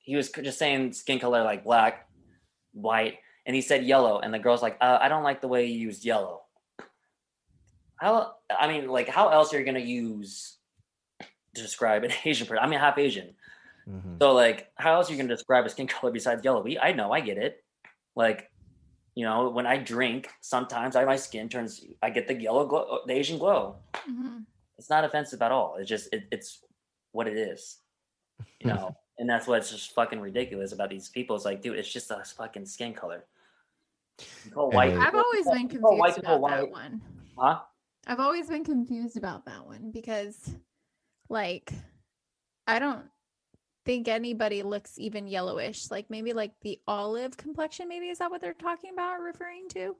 [0.00, 2.08] he was just saying skin color like black,
[2.72, 5.66] white, and he said yellow, and the girl's like, uh, I don't like the way
[5.66, 6.42] you used yellow.
[7.96, 10.58] How I mean, like, how else are you gonna use
[11.54, 12.62] to describe an Asian person?
[12.62, 13.34] I mean, half Asian.
[13.88, 14.18] Mhm.
[14.20, 16.62] So like, how else are you gonna describe a skin color besides yellow?
[16.62, 17.64] We, I know, I get it.
[18.14, 18.50] Like,
[19.14, 23.00] you know, when I drink, sometimes I my skin turns, I get the yellow glow,
[23.06, 23.76] the Asian glow.
[23.94, 24.44] Mhm.
[24.78, 25.76] It's not offensive at all.
[25.78, 26.62] It's just it, it's
[27.12, 27.78] what it is,
[28.60, 28.94] you know.
[29.18, 31.36] and that's what's just fucking ridiculous about these people.
[31.36, 33.24] It's like, dude, it's just a fucking skin color.
[34.44, 34.92] You call white.
[34.94, 37.00] I've people- always been you call white confused people about that one.
[37.38, 37.58] Huh?
[38.06, 40.38] I've always been confused about that one because,
[41.28, 41.72] like,
[42.66, 43.04] I don't
[43.84, 45.90] think anybody looks even yellowish.
[45.90, 47.88] Like maybe like the olive complexion.
[47.88, 49.96] Maybe is that what they're talking about, or referring to?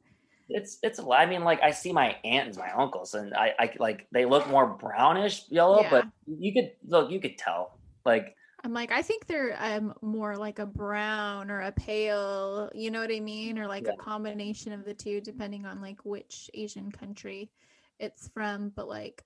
[0.49, 0.99] It's it's.
[1.01, 1.21] a lot.
[1.21, 4.25] I mean, like I see my aunt and my uncles, and I I like they
[4.25, 5.91] look more brownish yellow, Yeah.
[5.91, 7.79] but you could look, you could tell.
[8.07, 12.91] Like I'm like, I think they're um more like a brown or a pale, you
[12.91, 13.59] know what I mean?
[13.59, 13.93] Or like Yeah.
[13.93, 17.51] a combination of the two, depending on like which Asian country
[17.99, 18.71] it's from.
[18.71, 19.25] But like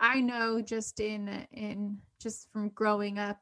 [0.00, 3.38] I know just in in just from growing up,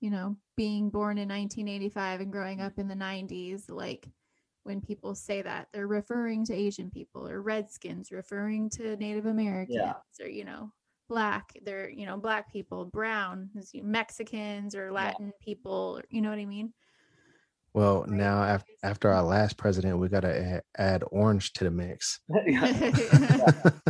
[0.00, 4.08] you know, being born in 1985 and growing up in the 90s, like
[4.64, 9.94] when people say that, they're referring to Asian people or Redskins, referring to Native Americans
[10.20, 10.72] or, you know,
[11.08, 16.20] black they're you know black people brown is, you know, mexicans or latin people you
[16.22, 16.72] know what i mean
[17.74, 22.20] Well, now after after our last president, we gotta add, add orange to the mix.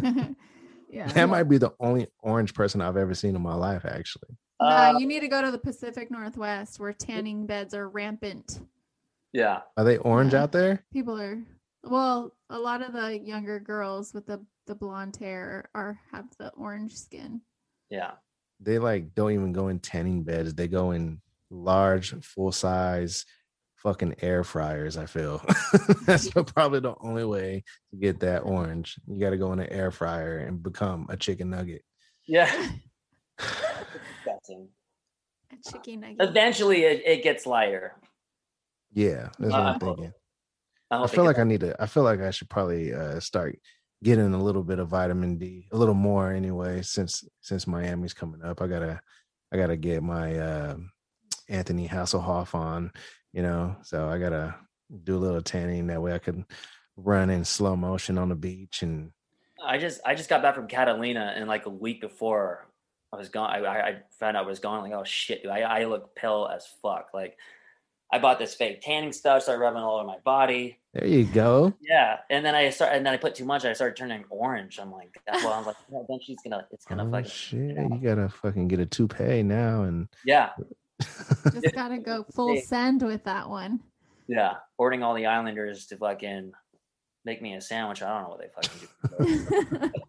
[0.89, 4.37] yeah That might be the only orange person I've ever seen in my life, actually.
[4.61, 8.61] no, Uh, you need to go to the pacific northwest where tanning beds are rampant
[9.33, 10.43] yeah, Are they orange Yeah.
[10.45, 10.85] out there?
[10.93, 11.43] people are
[11.85, 16.49] well a lot of the younger girls with the the blonde hair are have the
[16.51, 17.41] orange skin
[17.91, 18.12] yeah.
[18.61, 20.55] They like don't even go in tanning beds.
[20.55, 21.20] They go in
[21.51, 23.24] large, full size,
[23.76, 24.97] fucking air fryers.
[24.97, 25.43] I feel
[26.07, 28.99] that's probably the only way to get that orange.
[29.07, 31.82] You got to go in an air fryer and become a chicken nugget.
[32.26, 32.70] Yeah.
[35.53, 36.16] A chicken nugget.
[36.20, 37.95] Eventually, it, it gets lighter.
[38.93, 40.12] Yeah, that's what Uh, I'm thinking.
[40.91, 41.80] I, I feel like I need to.
[41.82, 43.59] I feel like I should probably uh, start
[44.03, 46.82] getting a little bit of vitamin D, a little more anyway.
[46.82, 49.01] Since since Miami's coming up, I gotta
[49.53, 50.76] I gotta get my uh,
[51.49, 52.93] Anthony Hasselhoff on.
[53.32, 54.55] You know, so I gotta
[55.03, 55.89] do a little tanning.
[55.89, 56.47] That way, I can
[56.97, 59.11] run in slow motion on the beach and
[59.64, 62.68] I just I just got back from Catalina, and like a week before
[63.12, 64.82] I was gone, I, I I found out I was gone.
[64.82, 67.09] Like, oh shit, dude, I I look pale as fuck.
[67.14, 67.37] Like,
[68.13, 70.79] I bought this fake tanning stuff, started rubbing all over my body.
[70.93, 71.73] there you go.
[71.81, 73.65] Yeah, and then I start, and then I put too much.
[73.65, 74.79] I started turning orange.
[74.79, 77.77] I'm like, well, I was like, yeah, eventually it's gonna, it's gonna Oh fucking, shit!
[77.77, 80.51] You gotta fucking get a toupee now and yeah,
[81.01, 83.81] Just gotta go full send with that one.
[84.29, 84.55] yeah.
[84.79, 86.53] Ordering all the Islanders to fucking
[87.25, 88.03] make me a sandwich.
[88.03, 89.91] I don't know what they fucking do.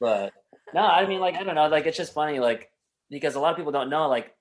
[0.00, 0.32] but
[0.72, 1.66] no, I mean, like, I don't know.
[1.68, 2.70] Like, it's just funny, like,
[3.10, 4.34] because a lot of people don't know, like,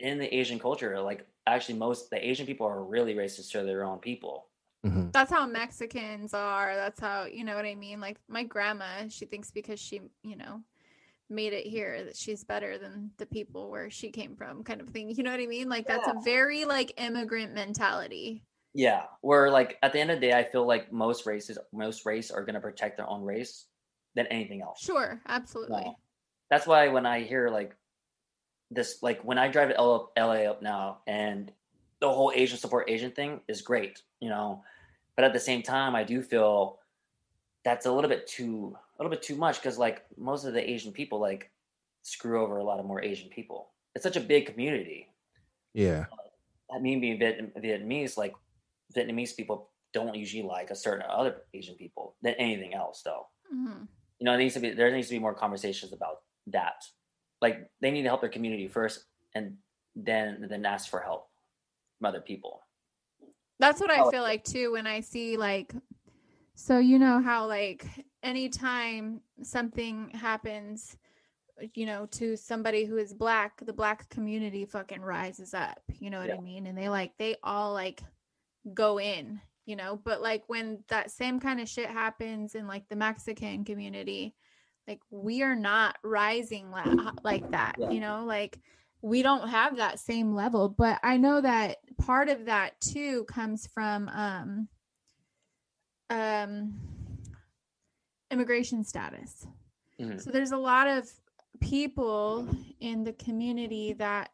[0.00, 3.84] in the Asian culture, like, actually, most the Asian people are really racist to their
[3.84, 4.48] own people.
[4.84, 5.12] Mhm.
[5.12, 6.74] That's how Mexicans are.
[6.74, 8.00] That's how, you know what I mean?
[8.00, 10.62] Like my grandma, she thinks because she, you know,
[11.28, 14.88] made it here that she's better than the people where she came from, kind of
[14.88, 15.10] thing.
[15.10, 15.68] You know what I mean?
[15.68, 18.42] Like that's a very like immigrant mentality.
[18.72, 22.06] Yeah, where like at the end of the day, I feel like most races, most
[22.06, 23.66] race are gonna protect their own race
[24.14, 24.80] than anything else.
[24.80, 25.82] Sure, absolutely.
[25.82, 25.96] No.
[26.50, 27.76] That's why when I hear like
[28.70, 31.52] this, like when I drive to L- LA up now, and
[32.00, 34.62] the whole Asian support Asian thing is great, you know,
[35.16, 36.78] but at the same time, I do feel
[37.64, 40.70] that's a little bit too, a little bit too much because like most of the
[40.70, 41.50] Asian people like
[42.02, 43.68] screw over a lot of more Asian people.
[43.94, 45.08] It's such a big community.
[45.74, 46.06] Yeah.
[46.74, 48.34] I mean, being Vietnamese, like
[48.96, 53.88] Vietnamese people don't usually like a certain other Asian people than anything else, though Mhm.
[54.20, 56.84] you know, it needs to be there needs to be more conversations about that.
[57.40, 59.56] Like they need to help their community first, and
[59.96, 61.28] then then ask for help
[61.98, 62.62] from other people.
[63.58, 65.74] That's what I feel like too when I see like
[66.54, 67.86] so you know how like
[68.22, 70.96] anytime something happens
[71.74, 76.18] you know to somebody who is black the black community fucking rises up you know
[76.20, 76.66] what i mean?
[76.66, 78.02] And they like they all like
[78.74, 80.00] go in you know?
[80.02, 84.34] But like when that same kind of shit happens in like the mexican community
[84.88, 87.90] like we are not rising la- like that Yeah.
[87.90, 88.58] you know like
[89.02, 93.66] we don't have that same level but i know that part of that too comes
[93.66, 94.68] from um
[96.10, 96.74] um
[98.30, 99.46] immigration status
[99.98, 100.20] Mhm.
[100.20, 101.10] so there's a lot of
[101.60, 102.48] people
[102.80, 104.30] in the community that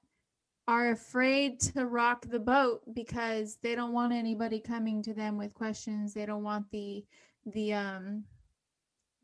[0.69, 5.55] are afraid to rock the boat because they don't want anybody coming to them with
[5.55, 7.05] questions they don't want the
[7.47, 8.25] the um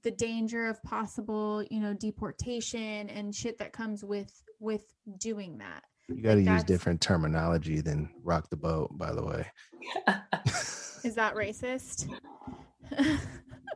[0.03, 4.85] the danger of possible you know deportation and shit that comes with with
[5.19, 8.97] doing that You got to use different terminology than rock the boat.
[8.99, 9.47] By the way.
[11.05, 12.09] is that racist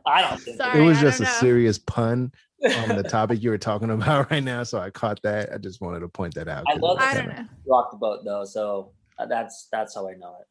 [0.05, 0.79] I don't think Sorry.
[0.79, 1.29] it was I just a know.
[1.31, 2.31] serious pun
[2.77, 5.51] on the topic you were talking about right now, so I caught that.
[5.53, 6.63] I just wanted to point that out.
[6.67, 10.07] I 'cause love i don't know rock the boat though, so uh, that's that's how
[10.07, 10.47] I know it.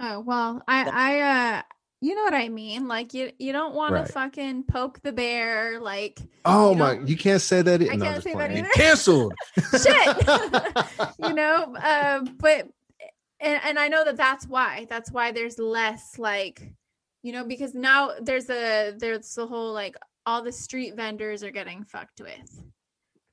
[0.00, 1.62] Oh well, I I uh
[2.00, 2.86] you know what I mean?
[2.88, 4.06] Like you you don't want Right.
[4.06, 6.98] to fucking poke the bear like Oh You my!
[7.00, 7.82] You can't say that.
[7.82, 8.68] I no, can't say that either.
[8.74, 9.32] Canceled.
[9.82, 10.16] Shit.
[11.28, 12.68] you know uh but
[13.40, 14.86] and, and I know that that's why.
[14.90, 16.72] That's why there's less like
[17.22, 19.96] you know because now there's a there's the whole like
[20.26, 22.62] all the street vendors are getting fucked with.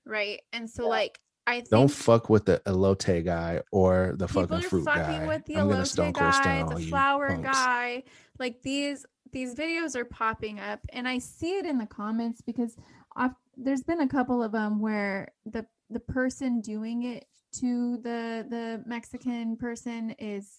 [0.06, 0.42] Right?
[0.54, 0.90] And so Yeah.
[0.90, 5.28] like I think Don't fuck with the elote guy or the fucking fruit fucking guy.
[5.28, 8.04] with the I'm gonna elote stone guy, the flower guy.
[8.40, 12.76] Like these these videos are popping up, and I see it in the comments because
[13.16, 17.26] I've, there's been a couple of them where the the person doing it
[17.60, 20.50] to the the Mexican person is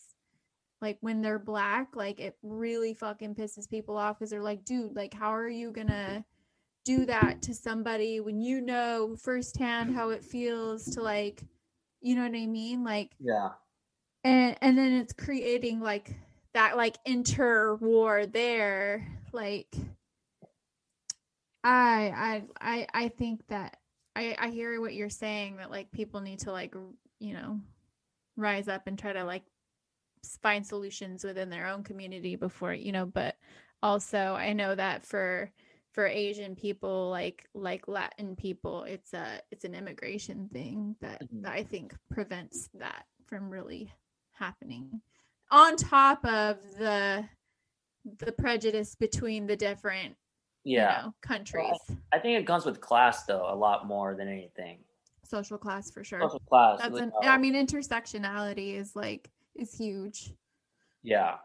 [0.80, 4.94] like when they're black, like it really fucking pisses people off because they're like, dude,
[4.94, 6.24] like how are you gonna
[6.84, 11.42] do that to somebody when you know firsthand how it feels to like
[12.00, 12.84] you know what I mean?
[12.84, 13.50] Like Yeah,
[14.22, 16.14] and and then it's creating like
[16.56, 19.68] that like inter war there like
[21.62, 23.76] I, I i i think that
[24.14, 26.74] i i hear what you're saying that like people need to like
[27.20, 27.60] you know
[28.38, 29.42] rise up and try to like
[30.42, 33.36] find solutions within their own community before you know but
[33.82, 35.52] also i know that for
[35.92, 41.42] for asian people like like latin people it's a it's an immigration thing that, Mhm.
[41.42, 43.92] that i think prevents that from really
[44.38, 45.02] happening.
[45.50, 47.24] On top of the
[48.18, 50.14] the prejudice between the different
[50.64, 50.98] Yeah.
[50.98, 51.76] you know, countries,
[52.12, 54.78] I think it comes with class though, a lot more than anything.
[55.24, 56.20] social class for sure.
[56.20, 56.80] Social class.
[56.80, 57.12] That's an.
[57.22, 60.32] Uh, I mean, intersectionality is like is huge.
[61.02, 61.36] Yeah.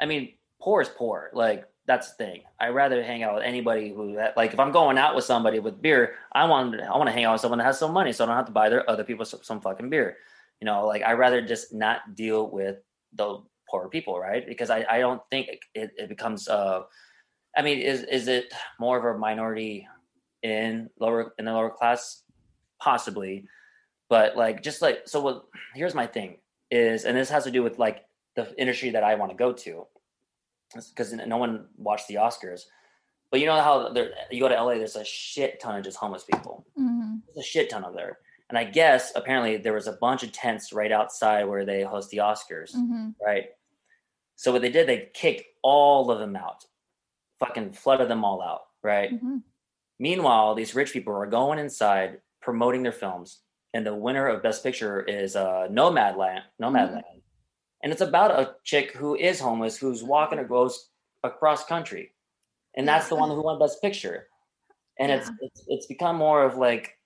[0.00, 1.30] I mean, poor is poor.
[1.32, 2.42] Like that's the thing.
[2.60, 5.80] I rather hang out with anybody who like if I'm going out with somebody with
[5.80, 8.24] beer, I want I want to hang out with someone that has some money, so
[8.24, 10.16] I don't have to buy their other people some, some fucking beer.
[10.60, 12.78] You know, like I rather just not deal with
[13.14, 14.46] the poor people, right?
[14.46, 16.82] Because I I don't think it, it becomes uh
[17.56, 19.86] I mean, is is it more of a minority
[20.42, 22.22] in lower in the lower class?
[22.80, 23.46] Possibly.
[24.08, 25.44] But like just like so what
[25.74, 26.38] here's my thing
[26.70, 28.04] is and this has to do with like
[28.36, 29.86] the industry that I want to go to
[30.90, 32.62] because no one watched the Oscars.
[33.30, 35.96] But you know how there, you go to LA, there's a shit ton of just
[35.96, 36.66] homeless people.
[36.78, 37.20] Mhm.
[37.26, 38.18] There's a shit ton of there.
[38.50, 42.10] And I guess apparently there was a bunch of tents right outside where they host
[42.10, 43.14] the Oscars, Mhm.
[43.24, 43.50] right?
[44.36, 46.64] So what they did, they kicked all of them out,
[47.38, 49.10] fucking flooded them all out, right?
[49.12, 49.42] Mhm.
[49.98, 53.40] Meanwhile, these rich people are going inside promoting their films,
[53.72, 56.42] and the winner of Best Picture is uh, Nomadland.
[56.60, 57.22] Nomadland,
[57.82, 60.90] and it's about a chick who is homeless who's walking or goes
[61.22, 62.14] across country,
[62.74, 64.28] and that's the one who won Best Picture.
[64.98, 66.98] And it's, it's it's become more of like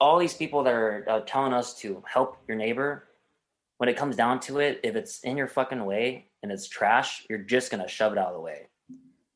[0.00, 3.08] all these people that are uh, telling us to help your neighbor.
[3.78, 7.26] When it comes down to it, if it's in your fucking way and it's trash,
[7.28, 8.68] you're just gonna shove it out of the way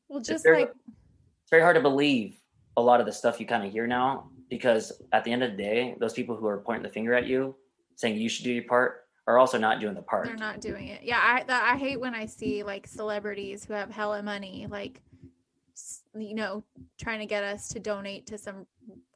[0.07, 0.71] Well, just very- like
[1.41, 2.39] it's very hard to believe
[2.77, 5.51] a lot of the stuff you kind of hear now because at the end of
[5.51, 7.55] the day, those people who are pointing the finger at you,
[7.95, 10.25] saying you should do your part, are also not doing the part.
[10.25, 11.03] they're not doing it.
[11.03, 15.01] Yeah, I that, I hate when I see like celebrities who have hella money, like
[16.15, 16.63] you know,
[16.97, 18.65] trying to get us to donate to some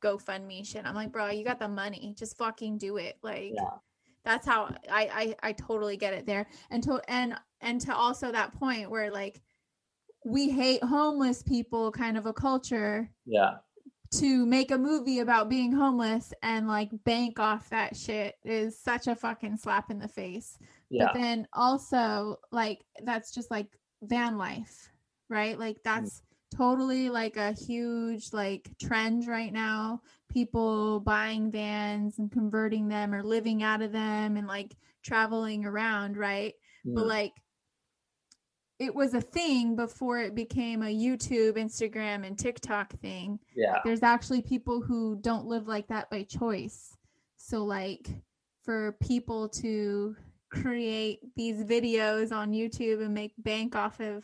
[0.04, 0.86] GoFundMe shit.
[0.86, 3.18] I'm like, bro, you got the money, just fucking do it.
[3.24, 3.78] Like Yeah.
[4.26, 6.48] that's how I, I I totally get it there.
[6.70, 9.42] And to and and to also that point where like
[10.26, 13.56] we hate homeless people kind of a culture Yeah,
[14.12, 19.08] to make a movie about being homeless and like bank off that shit is such
[19.08, 20.58] a fucking slap in the face.
[20.90, 23.68] yeah, But then also like that's just like
[24.04, 24.90] van life,
[25.30, 25.58] right?
[25.60, 25.84] Like mm.
[25.84, 26.22] that's
[26.56, 30.02] totally like a huge like trend right now.
[30.30, 36.18] People buying vans and converting them or living out of them and like traveling around,
[36.18, 36.54] right?
[36.86, 37.08] But Mm.
[37.10, 37.34] like
[38.80, 44.04] it was a thing before it became a YouTube, Instagram, and TikTok thing yeah, there's
[44.04, 46.98] actually people who don't live like that by choice.
[47.38, 48.10] So like
[48.64, 50.16] for people to
[50.50, 54.24] create these videos on YouTube and make bank off of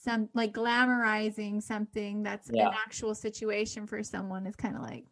[0.00, 2.68] some like glamorizing something that's Yeah.
[2.68, 5.04] an actual situation for someone is kind of like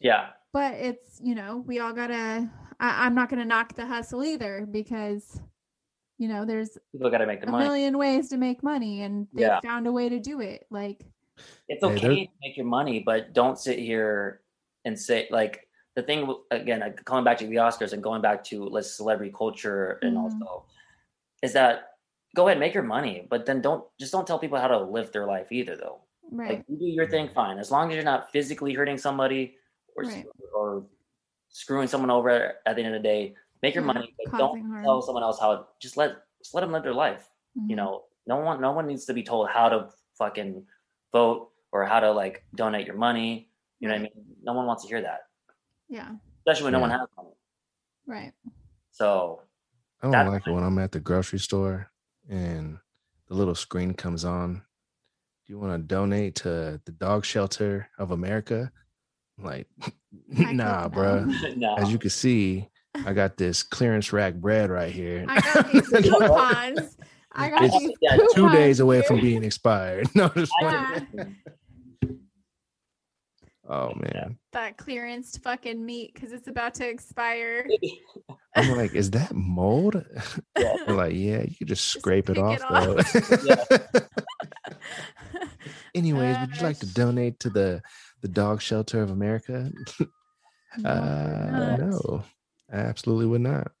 [0.00, 4.22] yeah, but it's you know we all gotta I, i'm not gonna knock the hustle
[4.22, 5.40] either because
[6.18, 7.64] you know there's people got to make the a money.
[7.64, 9.60] million ways to make money and they Yeah.
[9.60, 11.04] found a way to do it like
[11.68, 14.40] It's okay there- to make your money, but don't sit here
[14.84, 16.82] and say like the thing again.
[16.82, 20.22] uh, Coming back to the Oscars and going back to let's celebrity culture and Mhm.
[20.22, 20.66] also
[21.42, 21.95] is that
[22.36, 25.10] go ahead make your money, but then don't just don't tell people how to live
[25.12, 26.02] their life either though.
[26.30, 29.56] right Like you do your thing fine, as long as you're not physically hurting somebody
[29.96, 30.26] or Right.
[30.54, 30.86] or
[31.48, 32.30] screwing someone over
[32.66, 33.34] at the end of the day.
[33.62, 34.84] Make your Yeah, money, but don't harm.
[34.84, 35.68] tell someone else how.
[35.80, 36.10] Just let
[36.42, 37.30] just let them live their life.
[37.58, 37.70] Mhm.
[37.70, 39.88] You know, no one no one needs to be told how to
[40.20, 40.66] fucking
[41.12, 43.48] vote or how to like donate your money.
[43.80, 44.36] You know what I mean?
[44.42, 45.28] No one wants to hear that,
[45.88, 47.34] yeah especially when no one has money.
[48.06, 48.32] right
[48.92, 49.42] So
[50.02, 51.90] I don't like it when I'm at the grocery store
[52.28, 52.78] and
[53.28, 54.54] the little screen comes on.
[55.46, 58.70] Do you want to donate to the dog shelter of America?
[59.38, 59.68] I'm like,
[60.36, 61.24] Heck nah, bro.
[61.26, 61.56] bruh.
[61.56, 62.68] no, As you can see,
[63.04, 65.24] I got this clearance rack bread right here.
[65.28, 66.96] I got these coupons.
[67.32, 68.34] I got It's these yeah, coupons.
[68.34, 70.08] Two days away from being expired.
[70.14, 71.02] No, just I-
[73.68, 74.38] oh man.
[74.52, 77.66] that clearance fucking meat because it's about to expire.
[78.56, 80.02] I'm like, is that mold?
[80.58, 80.74] Yeah.
[80.86, 84.00] They're like, yeah, you could just scrape it off it though.
[85.94, 87.82] Anyways, would you like to donate to the
[88.22, 89.70] the dog shelter of America?
[90.78, 91.78] No, uh not.
[91.80, 92.24] no,
[92.72, 93.72] I absolutely would not.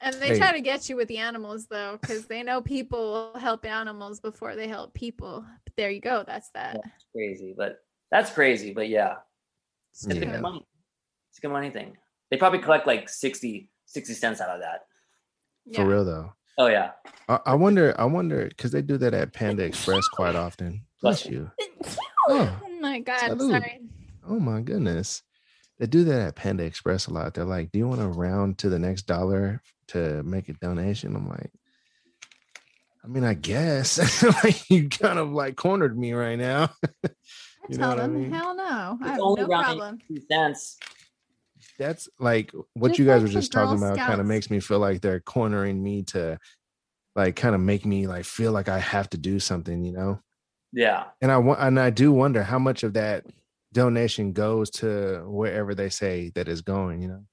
[0.00, 0.38] And they Hey.
[0.38, 4.56] try to get you with the animals though, because they know people help animals before
[4.56, 5.44] they help people.
[5.64, 6.24] But there you go.
[6.26, 6.80] That's that.
[7.12, 7.78] crazy, but
[8.12, 8.72] that's crazy.
[8.72, 9.16] But yeah,
[9.92, 10.20] it's a Yeah.
[10.32, 10.64] good money.
[11.30, 11.96] It's a good money thing.
[12.30, 14.82] They probably collect like 60, 60 cents out of that.
[15.74, 16.32] For real though.
[16.58, 16.90] Oh yeah,
[17.28, 17.94] I, I wonder.
[17.98, 20.84] I wonder because they do that at Panda Express quite often.
[21.00, 21.50] Bless Bless you.
[22.28, 23.18] Oh Oh, my god.
[23.40, 23.50] salute.
[23.50, 23.80] Sorry.
[24.28, 25.22] oh my goodness.
[25.78, 27.34] they do that at Panda Express a lot.
[27.34, 31.16] They're like, "Do you want to round to the next dollar to make a donation?"
[31.16, 31.50] I'm like,
[33.04, 36.70] I mean, I guess like you kind of like cornered me right now.
[37.62, 38.30] I You tell what I them, mean?
[38.32, 38.98] hell no.
[39.02, 39.98] I have only no rounding problem.
[40.08, 40.78] two cents.
[41.78, 44.06] That's like what Just you guys like were just talking Girl about.
[44.06, 46.38] Kind of makes me feel like they're cornering me to,
[47.14, 50.20] like, kind of make me like feel like I have to do something, you know.
[50.72, 51.04] Yeah.
[51.20, 53.26] And I want, and I do wonder how much of that
[53.72, 57.00] donation goes to wherever they say that it's going.
[57.02, 57.24] You know.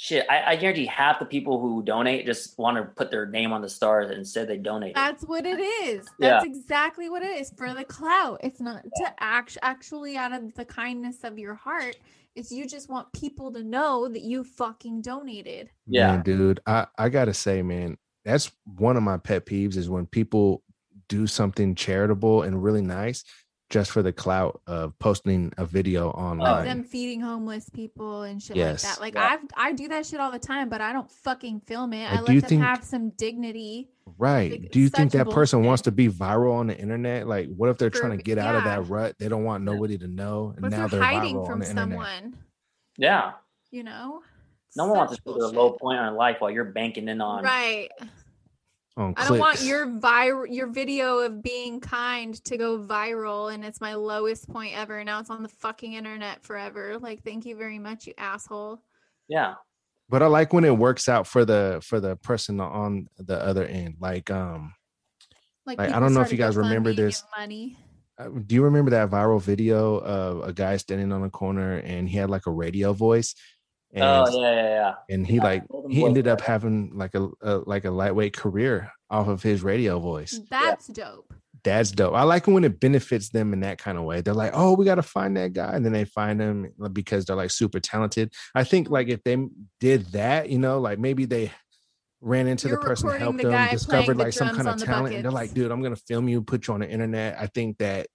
[0.00, 3.52] Shit, I, I guarantee half the people who donate just want to put their name
[3.52, 4.94] on the stars and said they donate.
[4.94, 6.06] That's what it is.
[6.20, 6.30] Yeah.
[6.30, 8.38] That's exactly what it is for the clout.
[8.44, 11.96] It's not to act actually out of the kindness of your heart.
[12.36, 15.68] It's you just want people to know that you fucking donated.
[15.88, 16.12] Yeah.
[16.12, 20.06] Man, dude, I I gotta say, man, that's one of my pet peeves is when
[20.06, 20.62] people
[21.08, 23.24] do something charitable and really nice
[23.70, 26.46] just for the clout of posting a video online.
[26.48, 26.64] Of online.
[26.66, 28.82] them feeding homeless people and shit Yes.
[28.82, 29.00] like that.
[29.00, 29.38] Like Yeah.
[29.42, 32.06] I've I do that shit all the time, but I don't fucking film it.
[32.06, 33.90] I Like, let do you them think- have some dignity.
[34.16, 34.52] Right.
[34.62, 37.28] Like, Do you think such that person wants to be viral on the internet?
[37.28, 39.16] Like, what if they're trying to For- get out of that rut?
[39.18, 41.46] They don't want nobody to know, and What if now they're they're hiding viral on
[41.46, 41.98] from the internet.
[41.98, 42.36] someone?
[42.96, 43.32] yeah.
[43.70, 44.22] You know?
[44.76, 45.58] No one wants to Such see their bullshit.
[45.58, 47.44] low point in life while you're banking in on.
[47.44, 47.90] Right.
[48.98, 53.64] On I don't want your viral your video of being kind to go viral and
[53.64, 55.04] it's my lowest point ever.
[55.04, 56.98] Now it's on the fucking internet forever.
[56.98, 58.82] Like, thank you very much, you asshole.
[59.28, 59.54] Yeah.
[60.08, 63.64] but I like when it works out for the for the person on the other
[63.64, 63.96] end.
[64.00, 64.74] Like, um,
[65.64, 67.22] Like, Like, I don't know if you guys remember this.
[67.38, 67.76] Money.
[68.18, 72.08] uh, do you remember that viral video of a guy standing on a corner and
[72.08, 73.34] he had like a radio voice?
[73.92, 74.94] And, Oh yeah, yeah, yeah.
[75.08, 78.92] and he Yeah, like he ended up having like a, a like a lightweight career
[79.10, 80.40] off of his radio voice.
[80.50, 81.32] That's dope.
[81.64, 82.14] That's dope.
[82.14, 84.20] I like when it benefits them in that kind of way.
[84.20, 85.72] They're like, oh, we got to find that guy.
[85.72, 88.32] And then they find him because they're like super talented.
[88.54, 88.94] I think mm-hmm.
[88.94, 89.36] like if they
[89.80, 91.50] did that, you know, like maybe they
[92.20, 94.74] ran into You're the person, recording helped the them, discovered the like some kind on
[94.74, 95.14] of the talent.
[95.14, 97.36] And they're like, dude, I'm going to film you, put you on the internet.
[97.38, 98.06] I think that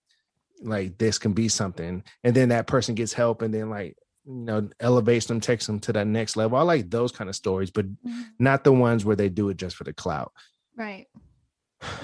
[0.61, 2.03] like this can be something.
[2.24, 5.80] And then that person gets help and then like, you know, elevates them, takes them
[5.82, 6.57] to that next level.
[6.57, 8.24] I like those kind of stories, but Mhm.
[8.39, 10.32] not the ones where they do it just for the clout.
[10.76, 11.07] Right.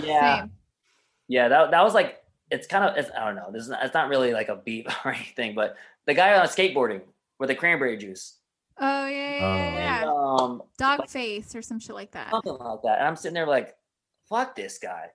[0.04, 0.42] Yeah.
[0.42, 0.52] Same.
[1.28, 3.52] Yeah, that that was like it's kind of it's, I don't know.
[3.52, 6.48] This is not, it's not really like a beat or anything, but the guy on
[6.48, 7.02] skateboarding
[7.40, 8.38] with the cranberry juice,
[8.82, 10.38] Oh yeah, yeah, yeah, Oh.
[10.40, 10.44] yeah.
[10.44, 12.32] um, Dog face or some shit like that.
[12.32, 13.00] something like that.
[13.00, 13.76] And I'm sitting there like,
[14.28, 15.08] fuck this guy.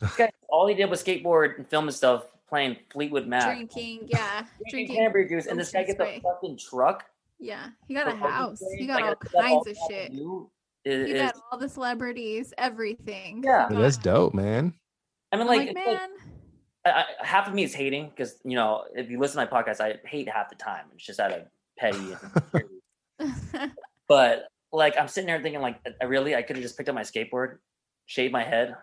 [0.00, 4.06] This guy, all he did was skateboard and film and stuff, playing Fleetwood Mac, Drinking,
[4.08, 4.40] yeah.
[4.58, 4.96] drinking Drinking.
[4.96, 6.16] cranberry juice, and this guy gets spray.
[6.18, 7.04] a fucking truck.
[7.38, 7.68] Yeah.
[7.86, 8.60] He got a house.
[8.60, 8.76] spray.
[8.78, 10.12] He got Like, all that's all kinds of he has to shit.
[10.12, 10.50] do
[10.84, 13.42] is- He got all the celebrities, everything.
[13.44, 13.68] Yeah.
[13.70, 14.72] Yeah, that's dope, man.
[15.32, 16.08] I mean, like, like, it's like- man.
[16.86, 19.62] I, I, half of me is hating because you know if you listen to my
[19.62, 20.84] podcast, I hate half the time.
[20.94, 21.42] It's just out of
[21.76, 22.14] petty.
[24.08, 26.94] But like I'm sitting there thinking, like, I really, I could have just picked up
[26.94, 27.58] my skateboard,
[28.06, 28.76] shaved my head,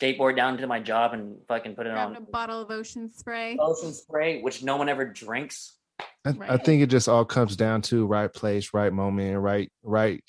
[0.00, 3.56] skateboard down to my job, and fucking put it Grabbed a bottle of ocean spray.
[3.60, 5.76] ocean spray, which no one ever drinks.
[6.24, 10.22] I, I think it just all comes down to right place, right moment, right right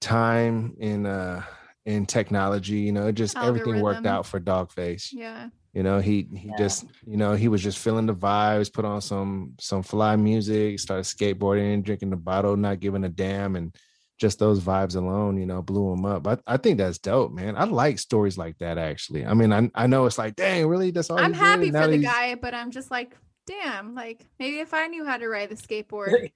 [0.00, 1.42] time in uh
[1.86, 2.78] in technology.
[2.80, 5.08] You know, it just everything worked out for Dogface.
[5.12, 5.48] Yeah.
[5.72, 6.56] You know, he he Yeah.
[6.58, 10.80] just you know he was just feeling the vibes, put on some some fly music,
[10.80, 13.74] started skateboarding, drinking the bottle, not giving a damn, and
[14.20, 16.26] just those vibes alone, you know, blew him up.
[16.26, 17.56] I, I think that's dope, man.
[17.56, 19.24] I like stories like that actually.
[19.24, 20.90] I mean, I I know it's like, dang, really?
[20.90, 23.16] That's all he I'm happy Now for the he's- guy, but I'm just like,
[23.46, 26.30] damn, like maybe if I knew how to ride the skateboard,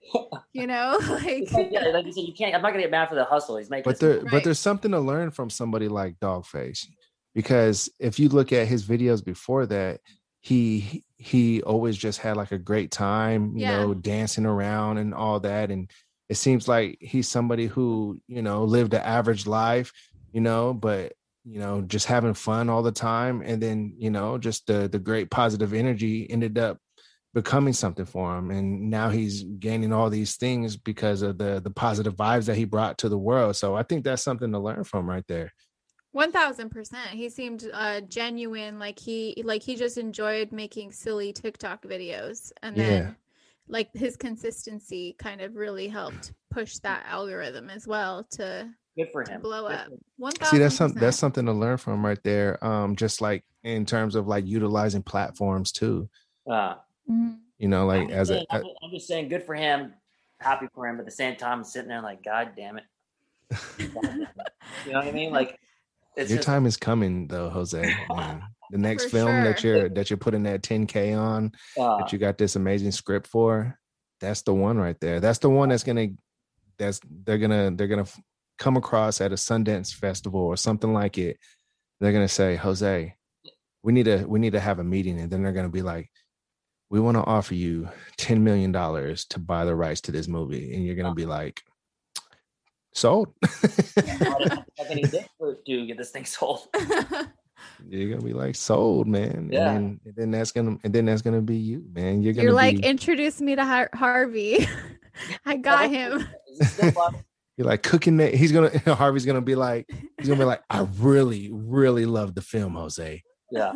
[0.52, 2.54] you know, like It's yeah, like you said, you can't.
[2.54, 3.58] I'm not gonna get mad for the hustle.
[3.58, 3.90] He's making.
[3.90, 4.28] but there money.
[4.30, 6.86] but there's something to learn from somebody like dogface
[7.34, 10.00] because if you look at his videos before that
[10.40, 13.78] he he always just had like a great time you Yeah.
[13.82, 15.90] know dancing around and all that and
[16.28, 19.92] it seems like he's somebody who you know lived an average life
[20.32, 21.12] you know but
[21.44, 24.98] you know just having fun all the time and then you know just the the
[24.98, 26.78] great positive energy ended up
[27.34, 31.70] becoming something for him and now he's gaining all these things because of the the
[31.70, 34.84] positive vibes that he brought to the world so i think that's something to learn
[34.84, 35.50] from right there
[36.12, 37.08] one thousand percent.
[37.10, 42.76] He seemed uh genuine, like he like he just enjoyed making silly TikTok videos, and
[42.76, 43.10] Yeah.
[43.68, 49.08] Then like his consistency kind of really helped push that algorithm as well to good
[49.12, 49.40] for him.
[49.40, 49.84] blow Good up.
[49.86, 49.98] for him.
[50.18, 53.84] One see that's something that's something to learn from right there um just like in
[53.86, 56.08] terms of like utilizing platforms too
[56.50, 56.74] Uh,
[57.10, 57.38] Mhm.
[57.58, 59.94] you know I'm like as a saying- I'm, just, I'm just saying, good for him.
[60.40, 62.84] Happy for him, but at the same time, I'm sitting there like, God damn it.
[63.50, 64.28] God damn it.
[64.84, 65.32] You know what I mean?
[65.32, 65.58] Like,
[66.16, 67.80] it's your just, time is coming though jose
[68.10, 68.42] man.
[68.74, 72.18] the next For film that you're that you're putting that 10k on uh, that you
[72.18, 73.78] got this amazing script for
[74.20, 75.20] that's the one right there.
[75.20, 76.08] That's the one that's gonna
[76.76, 78.06] that's they're gonna they're gonna
[78.58, 81.38] come across at a Sundance festival or something like it.
[82.00, 83.14] They're gonna say, Jose,
[83.84, 86.10] we need to we need to have a meeting, and then they're gonna be like,
[86.90, 90.74] we want to offer you ten million dollars to buy the rights to this movie,
[90.74, 91.62] and you're gonna be like,
[92.92, 93.34] sold.
[93.44, 96.66] How can he dick for- to get this thing sold?
[97.88, 99.48] you're gonna be like sold, man.
[99.52, 99.72] Yeah.
[99.72, 102.22] And, then, and then that's gonna and then that's gonna be you, man.
[102.22, 104.66] You're gonna You're like, be, introduce me to Har- Harvey.
[105.46, 106.26] I got him.
[106.48, 107.16] Is it still fun?
[107.56, 108.34] you're like cooking that.
[108.34, 109.88] He's gonna Harvey's gonna be like,
[110.18, 113.22] he's gonna be like, I really, really love the film, Jose.
[113.50, 113.74] Yeah.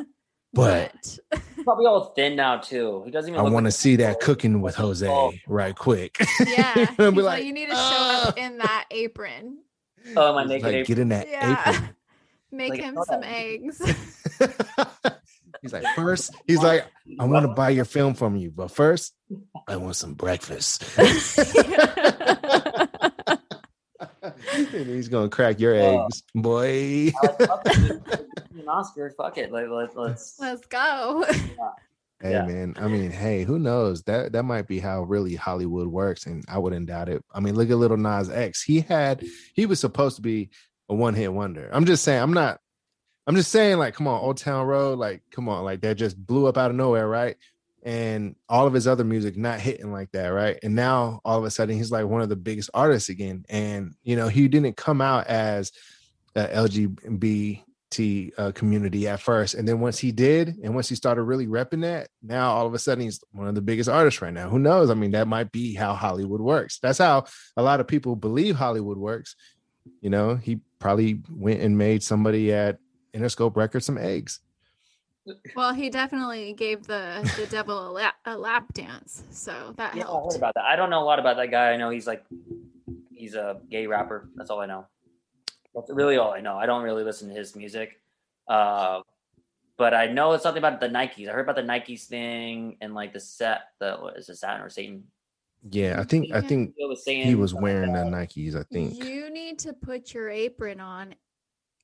[0.54, 0.92] But
[1.30, 3.02] He's probably all thin now too.
[3.04, 3.38] He doesn't even.
[3.38, 4.20] I want to like see that old.
[4.22, 4.86] cooking with Oh.
[4.86, 6.16] Jose right quick.
[6.46, 6.86] Yeah.
[6.98, 9.58] You're be He's like, you need to show up in that apron.
[10.16, 10.84] Oh, my He's naked like, apron.
[10.86, 11.88] get in that Yeah.
[12.50, 13.78] Make Like, him hold some eggs.
[15.62, 16.86] he's like, first, he's like,
[17.20, 19.14] I want to buy your film from you, but first,
[19.66, 20.82] I want some breakfast.
[24.72, 26.04] he's gonna crack your Oh.
[26.06, 27.08] eggs, boy.
[27.08, 28.60] I fuck it, dude.
[28.60, 29.52] An Oscar, fuck it.
[29.52, 30.38] Like, let, let's.
[30.38, 31.24] Let's go.
[32.20, 32.46] Hey Yeah.
[32.46, 34.02] man, I mean, hey, who knows?
[34.02, 37.24] That that might be how really Hollywood works, and I wouldn't doubt it.
[37.32, 38.60] I mean, look at Little Nas X.
[38.60, 40.50] He had he was supposed to be
[40.88, 41.68] a one hit wonder.
[41.72, 42.60] I'm just saying, I'm not.
[43.26, 46.16] I'm just saying, like, come on, Old Town Road, like, come on, like that just
[46.16, 47.36] blew up out of nowhere, right?
[47.82, 50.58] And all of his other music not hitting like that, right?
[50.62, 53.44] And now all of a sudden he's like one of the biggest artists again.
[53.50, 55.72] And you know, he didn't come out as
[56.34, 61.22] a LGBT uh, community at first, and then once he did, and once he started
[61.24, 64.32] really repping that, now all of a sudden he's one of the biggest artists right
[64.32, 64.48] now.
[64.48, 64.88] Who knows?
[64.88, 66.78] I mean, that might be how Hollywood works.
[66.78, 67.26] That's how
[67.58, 69.36] a lot of people believe Hollywood works.
[70.00, 72.78] You know, he probably went and made somebody at
[73.14, 74.40] Interscope Records some eggs.
[75.56, 80.02] well, he definitely gave the the devil a lap, a lap dance, so that Yeah,
[80.02, 80.36] I heard helped.
[80.36, 80.64] about that.
[80.64, 81.72] I don't know a lot about that guy.
[81.72, 82.24] I know he's like,
[83.12, 84.28] he's a gay rapper.
[84.36, 84.86] That's all I know.
[85.74, 86.56] That's really all I know.
[86.56, 88.00] I don't really listen to his music.
[88.48, 89.02] Uh,
[89.76, 91.28] but I know it's something about the Nikes.
[91.28, 94.62] I heard about the Nikes thing and like the set, the what is it Saturn
[94.62, 95.04] or Satan?
[95.70, 98.54] Yeah, I think I think It was saying he was wearing the Nikes.
[98.54, 99.02] I think.
[99.02, 101.14] You need to put your apron on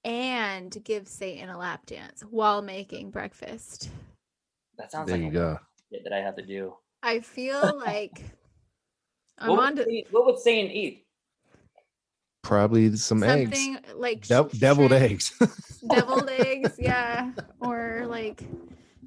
[0.04, 3.90] and give Satan a lap dance while making breakfast.
[4.78, 5.58] That sounds There like you a go.
[6.04, 6.74] that I have to do.
[7.02, 8.22] I feel like
[9.38, 11.00] I'm What on would, to Satan- what would Satan eat?
[12.42, 15.32] Probably some eggs, something like Dev- sh- deviled shrimp- eggs.
[15.88, 18.44] deviled eggs, yeah, or like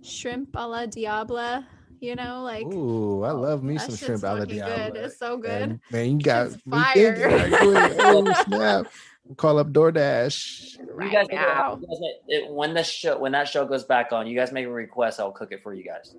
[0.02, 1.65] shrimp a la diabla.
[1.99, 4.91] You know, like Ooh, I oh, love me some shrimp a la Diablo.
[4.91, 5.06] good.
[5.06, 5.61] It's so good.
[5.61, 7.28] And, man, you got me fire.
[7.28, 7.95] right.
[7.99, 8.88] Oh snap!
[9.36, 10.78] Call up DoorDash.
[10.80, 11.80] You right guys, now.
[11.82, 11.98] you guys
[12.28, 15.19] it, when the show when that show goes back on, you guys make a request.
[15.19, 16.15] I'll cook it for you guys.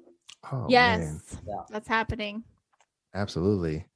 [0.52, 1.20] Oh, yes, man.
[1.46, 1.62] Yeah.
[1.70, 2.42] that's happening.
[3.14, 3.86] absolutely.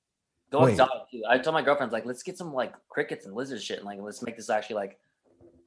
[0.51, 0.73] Go Wait.
[0.73, 1.23] exotic too.
[1.29, 3.99] I told my girlfriends like, let's get some like crickets and lizard shit, and like
[4.01, 4.99] let's make this actually like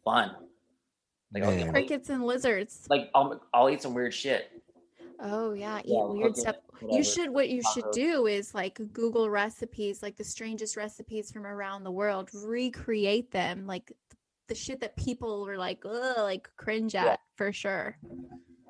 [0.04, 0.32] fun.
[1.34, 1.72] Like, I'll get, Man.
[1.74, 2.88] Crickets and lizards.
[2.90, 4.50] like I'll I'll eat some weird shit.
[5.20, 6.56] Oh yeah, eat Yeah, weird stuff.
[6.80, 6.98] whatever.
[6.98, 11.46] You should what you should do is like Google recipes, like the strangest recipes from
[11.46, 13.92] around the world, recreate them, like
[14.48, 17.16] the shit that people were like, Ugh, like cringe at Yeah.
[17.36, 17.98] for sure.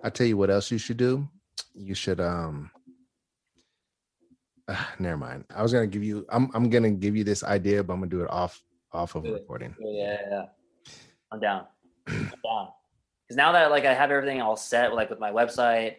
[0.03, 1.27] I tell you what else you should do.
[1.73, 2.69] You should um.
[4.69, 5.45] ah, never mind.
[5.53, 6.25] I was gonna give you.
[6.29, 8.61] I'm I'm gonna give you this idea, but I'm gonna do it off
[8.93, 9.75] off of Do recording.
[9.79, 10.45] Yeah, yeah, yeah.
[11.31, 11.65] I'm down.
[12.07, 12.67] I'm down.
[13.27, 15.95] Because now that like I have everything all set, like with my website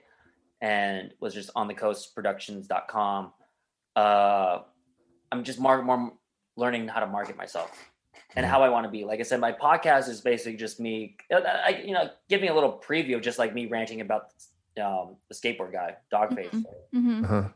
[0.61, 3.33] and was just on the coastproductions.com,
[3.97, 4.59] uh,
[5.33, 6.13] I'm just more more
[6.57, 7.91] learning how to market myself
[8.35, 9.05] and how I want to be.
[9.05, 11.17] Like I said, my podcast is basically just me.
[11.33, 14.33] uh, I, you know, give me a little preview of just like me ranting about
[14.83, 16.51] um, the skateboard guy, Dogface.
[16.51, 16.65] Mhm.
[16.93, 17.49] hmm Uh-huh.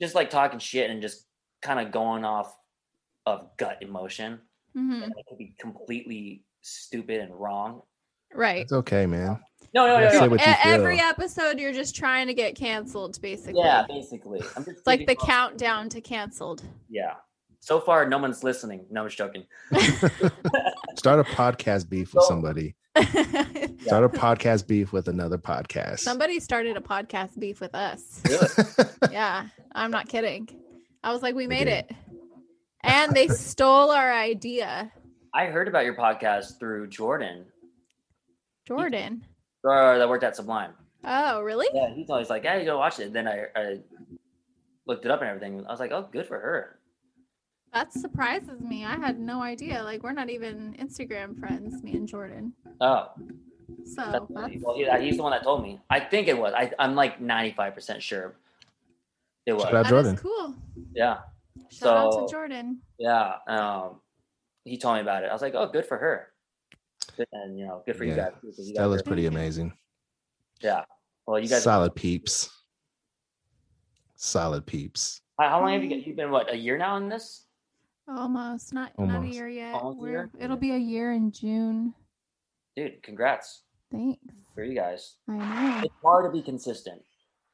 [0.00, 1.26] Just like talking shit and just
[1.62, 2.56] kind of going off
[3.26, 4.40] of gut emotion.
[4.74, 7.82] hmm And it could be completely stupid and wrong.
[8.34, 8.62] Right.
[8.62, 9.40] It's okay, man.
[9.72, 10.28] No, no, no, no.
[10.28, 11.06] what you every feel.
[11.06, 13.62] episode, you're just trying to get canceled, basically.
[13.62, 14.40] Yeah, basically.
[14.56, 16.62] I'm just It's like the thinking- countdown to canceled.
[16.88, 17.14] Yeah.
[17.60, 18.86] So far, no one's listening.
[18.90, 19.44] No, I'm just joking.
[20.96, 22.74] Start a podcast beef with So- somebody.
[22.96, 26.00] Start a podcast beef with another podcast.
[26.00, 28.20] Somebody started a podcast beef with us.
[29.12, 30.48] Yeah, I'm not kidding.
[31.04, 31.88] I was like, we made it.
[32.82, 34.90] And they stole our idea.
[35.32, 37.44] I heard about your podcast through Jordan,
[38.66, 39.24] Jordan.
[39.64, 40.72] Or that worked at Sublime.
[41.04, 41.66] Oh, really?
[41.72, 43.78] Yeah, he's always like, "Yeah, you go watch it." then I, I
[44.86, 45.64] looked it up and everything.
[45.66, 46.78] I was like, "Oh, good for her."
[47.72, 48.84] That surprises me.
[48.84, 49.82] I had no idea.
[49.84, 52.52] Like, we're not even Instagram friends, me and Jordan.
[52.80, 53.10] Oh,
[53.84, 55.78] So that's, that's, well, he, he's the one that told me.
[55.88, 56.52] I think it was.
[56.54, 58.34] I, I'm like 95 percent sure
[59.46, 59.62] It was.
[59.62, 60.16] Shout out That is Jordan.
[60.16, 60.54] cool.
[60.94, 61.18] Yeah.
[61.70, 62.80] Shout out to Jordan.
[62.98, 63.34] Yeah.
[63.46, 64.00] Um,
[64.64, 65.30] he told me about it.
[65.30, 66.32] I was like, oh, good for her.
[67.20, 68.30] Good- And you know, good for you Yeah.
[68.30, 68.40] guys.
[68.40, 69.76] too, 'cause you guys Stella's are- pretty amazing.
[70.62, 70.84] Yeah.
[71.26, 71.62] Well, you guys.
[71.62, 72.48] Solid peeps.
[74.16, 75.20] Solid peeps.
[75.38, 76.06] How, how long have you got?
[76.06, 77.46] You've been what a year now in this?
[78.08, 79.74] Almost not not a year yet.
[79.74, 80.30] Almost a We're, year?
[80.38, 81.94] It'll be a year in June.
[82.76, 84.18] Dude, congrats Thanks.
[84.54, 85.16] for you guys.
[85.28, 85.80] I know.
[85.84, 87.02] It's hard to be consistent.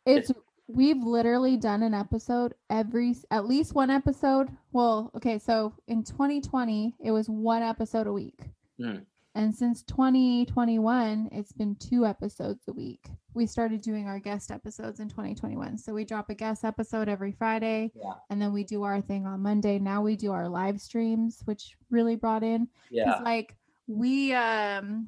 [0.06, 0.30] It's
[0.68, 4.48] we've literally done an episode every at least one episode.
[4.72, 8.40] Well, okay, so in 2020 it was one episode a week.
[8.78, 8.98] Hmm.
[9.36, 13.10] And since 2021, it's been two episodes a week.
[13.34, 15.76] We started doing our guest episodes in 2021.
[15.76, 18.14] So we drop a guest episode every Friday Yeah.
[18.30, 19.78] and then we do our thing on Monday.
[19.78, 23.16] Now we do our live streams, which really brought in Yeah.
[23.22, 23.56] like
[23.86, 25.06] we um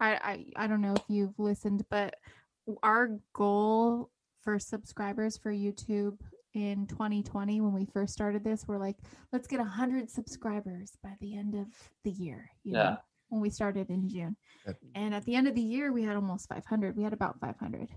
[0.00, 0.12] I,
[0.56, 2.14] I i don't know if you've listened but
[2.82, 4.08] our goal
[4.40, 6.16] for subscribers for youtube
[6.54, 8.96] in 2020 when we first started this we're like
[9.32, 11.66] let's get 100 subscribers by the end of
[12.04, 12.82] the year you Yeah.
[12.82, 12.96] know
[13.28, 14.36] when we started in june
[14.66, 17.38] That- and at the end of the year we had almost 500 we had about
[17.38, 17.88] 500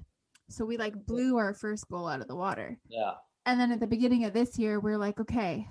[0.49, 3.13] so we like blew our first goal out of the water Yeah.
[3.47, 5.67] and then at the beginning of this year, we're like, okay,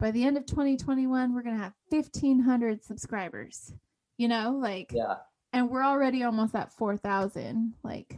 [0.00, 3.72] by the end of 2021, we're going to have 1,500 subscribers,
[4.16, 5.16] you know, like, Yeah.
[5.52, 7.74] and we're already almost at 4,000.
[7.84, 8.16] Like,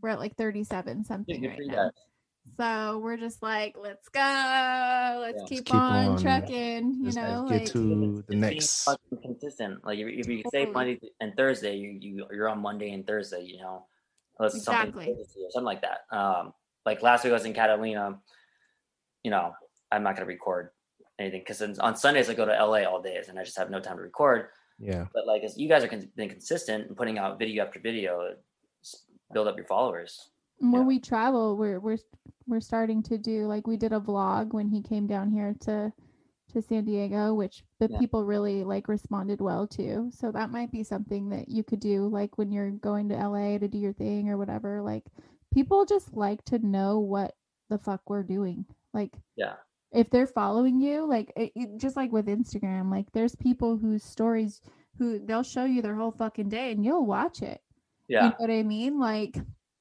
[0.00, 1.74] we're at like 37 something good right now.
[1.74, 1.90] guys.
[2.56, 4.20] So we're just like, let's go.
[4.20, 5.46] Let's Yeah.
[5.48, 6.20] keep, keep on, on.
[6.20, 8.88] trucking, you Just know, get like, to the next.
[9.22, 9.84] consistent.
[9.84, 13.42] Like if, if you say Monday and Thursday, you you you're on Monday and Thursday.
[13.44, 13.86] You know,
[14.38, 16.00] unless it's something or something like that.
[16.10, 16.52] Um,
[16.84, 18.18] like last week I was in Catalina.
[19.24, 19.54] You know,
[19.90, 20.70] I'm not gonna record
[21.18, 23.80] anything because on Sundays I go to LA all days and I just have no
[23.80, 24.48] time to record.
[24.78, 25.06] Yeah.
[25.14, 28.34] But like, as you guys are con- been consistent and putting out video after video,
[29.32, 30.28] build up your followers.
[30.62, 30.88] And when Yeah.
[30.88, 31.98] we travel we're we're
[32.46, 35.92] we're starting to do like we did a vlog when he came down here to
[36.52, 37.98] to San Diego which the Yeah.
[37.98, 42.06] people really like responded well to so that might be something that you could do
[42.08, 45.04] like when you're going to LA to do your thing or whatever like
[45.52, 47.36] people just like to know what
[47.70, 49.54] the fuck we're doing like Yeah.
[49.92, 54.02] if they're following you like it, it- just like with Instagram like there's people whose
[54.04, 54.60] stories
[54.98, 57.62] who they'll show you their whole fucking day and you'll watch it
[58.08, 58.28] you Yeah.
[58.28, 59.38] know what I mean like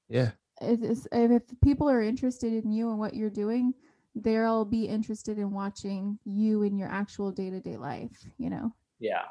[0.08, 0.32] Yeah.
[0.62, 3.74] If, if if people are interested in you and what you're doing,
[4.16, 8.26] they'll be interested in watching you in your actual day to day life.
[8.38, 9.24] You know, Yeah.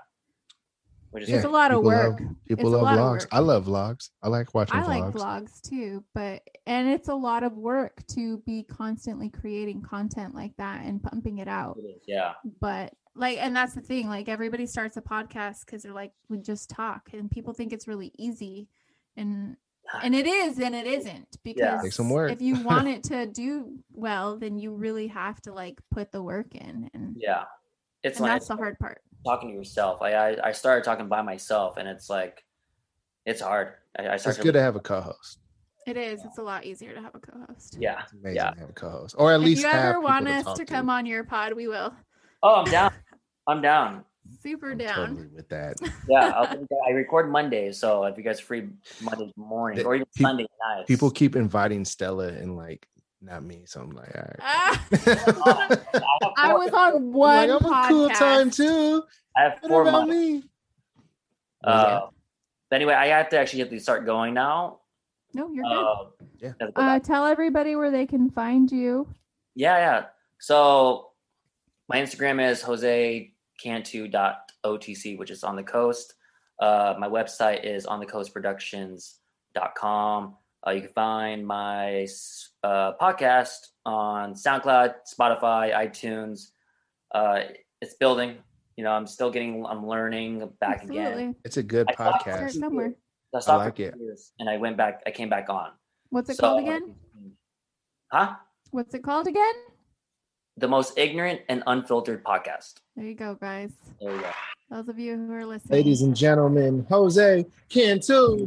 [1.13, 1.37] Which is Yeah.
[1.37, 2.23] it's a lot of people love- work.
[2.47, 3.27] People It's love vlogs.
[3.33, 4.11] I love vlogs.
[4.23, 4.87] I like watching I vlogs.
[4.87, 10.35] like vlogs too, but and it's a lot of work to be constantly creating content
[10.37, 11.79] like that and pumping it out.
[11.79, 12.35] it is, yeah.
[12.61, 14.07] But like, and that's the thing.
[14.07, 17.89] Like, everybody starts a podcast because they're like, we just talk, and people think it's
[17.89, 18.69] really easy,
[19.17, 19.57] and
[20.03, 22.31] and it is, and it isn't because Take some work.
[22.33, 26.23] if you want it to do well, then you really have to like put the
[26.23, 27.45] work in, and Yeah.
[28.03, 29.03] It's and like that's the hard part.
[29.27, 30.01] talking to yourself.
[30.03, 32.45] I, I I started talking by myself, and it's like,
[33.27, 33.75] it's hard.
[33.99, 34.43] I, I It's started.
[34.43, 35.39] good to have a co-host.
[35.87, 36.25] It is.
[36.25, 37.77] It's a lot easier to have a co-host.
[37.81, 38.01] Yeah.
[38.05, 38.51] It's amazing Yeah.
[38.53, 40.65] to have a co-host, or at If least you ever people want us talk to
[40.65, 41.93] come on your pod, we will.
[42.43, 42.93] Oh, I'm down.
[43.47, 44.05] I'm down.
[44.43, 45.09] Super I'm down.
[45.17, 45.77] Totally with that.
[46.09, 48.69] Yeah, I'll, I record Mondays, so if you guys are free
[49.03, 52.87] Monday morning The- or even peop- Sunday nights, People keep inviting Stella and like
[53.23, 54.37] not me, so I'm like, all right.
[54.41, 57.85] Ah, I have I four- was on one like, I'm podcast.
[57.85, 59.03] a cool time too.
[59.37, 60.15] I have What four about months.
[60.15, 60.43] me?
[61.63, 62.01] Uh,
[62.71, 64.81] but anyway, I have to actually have to start going now.
[65.35, 65.73] No, you're good.
[65.73, 66.05] Uh,
[66.41, 66.53] Yeah.
[66.59, 69.07] go Uh, tell everybody where they can find you.
[69.55, 70.05] yeah, yeah.
[70.39, 71.11] So
[71.89, 72.63] my Instagram is
[73.65, 76.15] josecantu.otc, which is on the coast.
[76.61, 80.37] Uh, my website is onthecoastproductions.com.
[80.67, 82.07] Uh, you can find my
[82.63, 86.51] uh, podcast on SoundCloud, Spotify, iTunes.
[87.15, 87.41] Uh,
[87.81, 88.37] it's building.
[88.77, 91.35] You know, I'm still getting, I'm learning back again.
[91.45, 92.61] It's a good I thought- podcast.
[92.61, 92.93] somewhere.
[93.35, 93.95] I stopped like it.
[93.97, 95.03] years, and I went back.
[95.07, 95.71] I came back on.
[96.11, 96.95] What's it So- called again?
[98.13, 98.35] Huh?
[98.73, 99.55] What's it called again?
[100.61, 102.75] The most ignorant and unfiltered podcast.
[102.95, 103.73] There you go, guys.
[103.99, 104.31] There you go.
[104.71, 105.79] Those of you who are listening.
[105.79, 108.47] Ladies and gentlemen, Jose Cantu.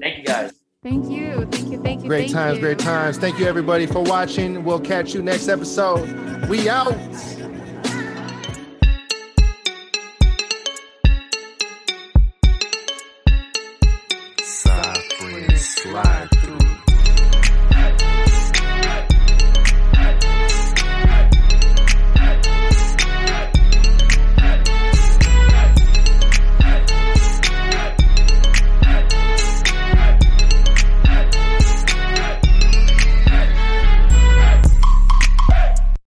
[0.00, 0.52] Thank you guys.
[0.82, 1.46] Thank you.
[1.46, 1.82] Thank you.
[1.82, 2.08] Thank you.
[2.08, 2.62] Great thank times, you.
[2.62, 3.18] great times.
[3.18, 4.64] Thank you everybody for watching.
[4.64, 6.48] We'll catch you next episode.
[6.48, 6.94] We out.